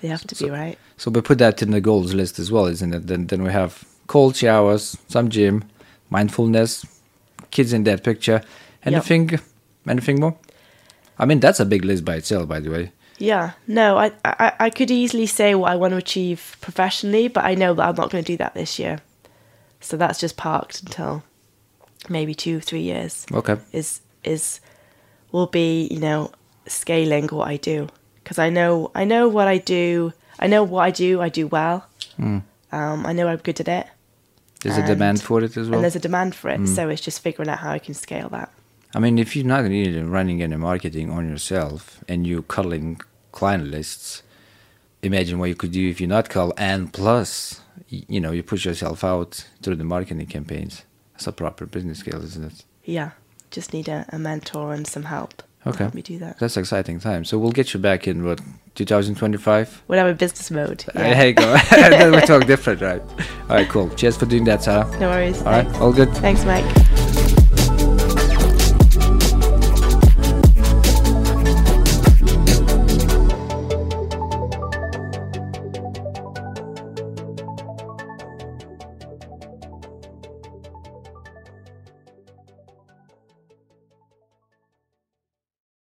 they 0.00 0.08
have 0.08 0.26
to 0.26 0.34
So- 0.34 0.46
be 0.46 0.50
right. 0.50 0.78
So 0.96 1.10
we 1.10 1.20
put 1.20 1.38
that 1.38 1.60
in 1.62 1.70
the 1.72 1.80
goals 1.80 2.14
list 2.14 2.38
as 2.38 2.50
well, 2.50 2.66
isn't 2.66 2.94
it? 2.94 3.06
Then 3.06 3.26
then 3.26 3.42
we 3.42 3.52
have 3.52 3.84
cold 4.06 4.34
showers, 4.36 4.96
some 5.08 5.28
gym, 5.28 5.64
mindfulness, 6.10 6.86
kids 7.56 7.72
in 7.72 7.84
that 7.84 8.02
picture. 8.04 8.40
Anything 8.84 9.24
anything 9.88 10.20
more? 10.20 10.34
I 11.18 11.24
mean 11.28 11.40
that's 11.40 11.60
a 11.60 11.64
big 11.64 11.84
list 11.84 12.04
by 12.04 12.16
itself, 12.16 12.48
by 12.48 12.60
the 12.60 12.70
way. 12.70 12.92
Yeah, 13.18 13.52
no, 13.66 13.96
I, 13.96 14.12
I 14.24 14.52
I 14.66 14.70
could 14.70 14.90
easily 14.90 15.26
say 15.26 15.54
what 15.54 15.72
I 15.72 15.76
want 15.76 15.92
to 15.92 15.96
achieve 16.06 16.40
professionally, 16.60 17.28
but 17.28 17.44
I 17.44 17.54
know 17.54 17.74
that 17.74 17.88
I'm 17.88 17.96
not 17.96 18.10
going 18.10 18.24
to 18.24 18.32
do 18.32 18.36
that 18.36 18.54
this 18.54 18.78
year. 18.78 18.98
So 19.80 19.96
that's 19.96 20.20
just 20.20 20.36
parked 20.36 20.82
until 20.82 21.22
maybe 22.08 22.34
two, 22.34 22.60
three 22.60 22.82
years. 22.82 23.26
Okay. 23.32 23.56
Is 23.72 24.00
is 24.22 24.60
will 25.32 25.46
be 25.46 25.88
you 25.90 26.00
know 26.00 26.30
scaling 26.66 27.26
what 27.28 27.48
I 27.48 27.56
do 27.56 27.88
because 28.22 28.38
I 28.46 28.50
know 28.50 28.90
I 28.94 29.04
know 29.04 29.28
what 29.28 29.48
I 29.48 29.58
do. 29.58 30.12
I 30.38 30.46
know 30.46 30.62
what 30.64 30.82
I 30.88 30.90
do. 31.06 31.22
I 31.26 31.30
do 31.30 31.46
well. 31.46 31.86
Um, 32.72 33.06
I 33.06 33.12
know 33.12 33.28
I'm 33.28 33.38
good 33.38 33.60
at 33.60 33.68
it, 33.68 33.86
There's 34.66 34.78
a 34.78 34.86
demand 34.86 35.22
for 35.22 35.42
it 35.42 35.56
as 35.56 35.68
well. 35.68 35.74
and 35.78 35.84
there's 35.84 35.96
a 35.96 36.00
demand 36.00 36.34
for 36.34 36.50
it. 36.50 36.66
So 36.68 36.88
it's 36.88 37.00
just 37.02 37.20
figuring 37.20 37.48
out 37.48 37.58
how 37.58 37.70
I 37.72 37.78
can 37.78 37.94
scale 37.94 38.28
that. 38.30 38.52
I 38.94 38.98
mean, 38.98 39.18
if 39.18 39.36
you're 39.36 39.44
not 39.44 39.64
really 39.64 40.00
running 40.02 40.42
any 40.42 40.56
marketing 40.56 41.10
on 41.10 41.28
yourself 41.28 42.02
and 42.08 42.26
you're 42.26 42.42
cuddling 42.42 43.00
client 43.32 43.64
lists, 43.68 44.22
imagine 45.02 45.38
what 45.38 45.48
you 45.48 45.54
could 45.54 45.72
do 45.72 45.88
if 45.88 46.00
you're 46.00 46.08
not 46.08 46.28
cull 46.28 46.54
and 46.56 46.92
plus, 46.92 47.60
you 47.88 48.20
know, 48.20 48.32
you 48.32 48.42
push 48.42 48.64
yourself 48.64 49.04
out 49.04 49.44
through 49.62 49.76
the 49.76 49.84
marketing 49.84 50.26
campaigns. 50.26 50.82
That's 51.12 51.26
a 51.26 51.32
proper 51.32 51.66
business 51.66 51.98
scale, 51.98 52.22
isn't 52.22 52.44
it? 52.44 52.64
Yeah, 52.84 53.10
just 53.50 53.72
need 53.72 53.88
a, 53.88 54.06
a 54.10 54.18
mentor 54.18 54.72
and 54.72 54.86
some 54.86 55.04
help. 55.04 55.42
Okay. 55.66 55.84
help 55.84 55.94
me 55.94 56.02
do 56.02 56.18
that. 56.18 56.38
That's 56.38 56.56
exciting 56.56 57.00
time. 57.00 57.24
So 57.24 57.38
we'll 57.38 57.52
get 57.52 57.74
you 57.74 57.80
back 57.80 58.06
in 58.06 58.24
what 58.24 58.40
2025. 58.76 59.82
When 59.86 59.98
I'm 59.98 60.06
in 60.06 60.16
business 60.16 60.50
mode. 60.50 60.84
Uh, 60.94 61.00
Yeah. 61.00 61.14
There 61.14 61.26
you 61.28 61.34
go. 61.34 61.56
then 61.70 62.12
we 62.12 62.20
talk 62.20 62.46
different, 62.46 62.80
right? 62.80 63.02
All 63.48 63.56
right, 63.56 63.68
cool. 63.68 63.88
Cheers 63.90 64.16
for 64.16 64.26
doing 64.26 64.44
that, 64.44 64.62
Sarah. 64.62 64.88
No 64.98 65.08
worries. 65.10 65.38
All 65.38 65.46
right, 65.46 65.66
all 65.76 65.92
good. 65.92 66.12
Thanks, 66.14 66.44
Mike. 66.44 67.25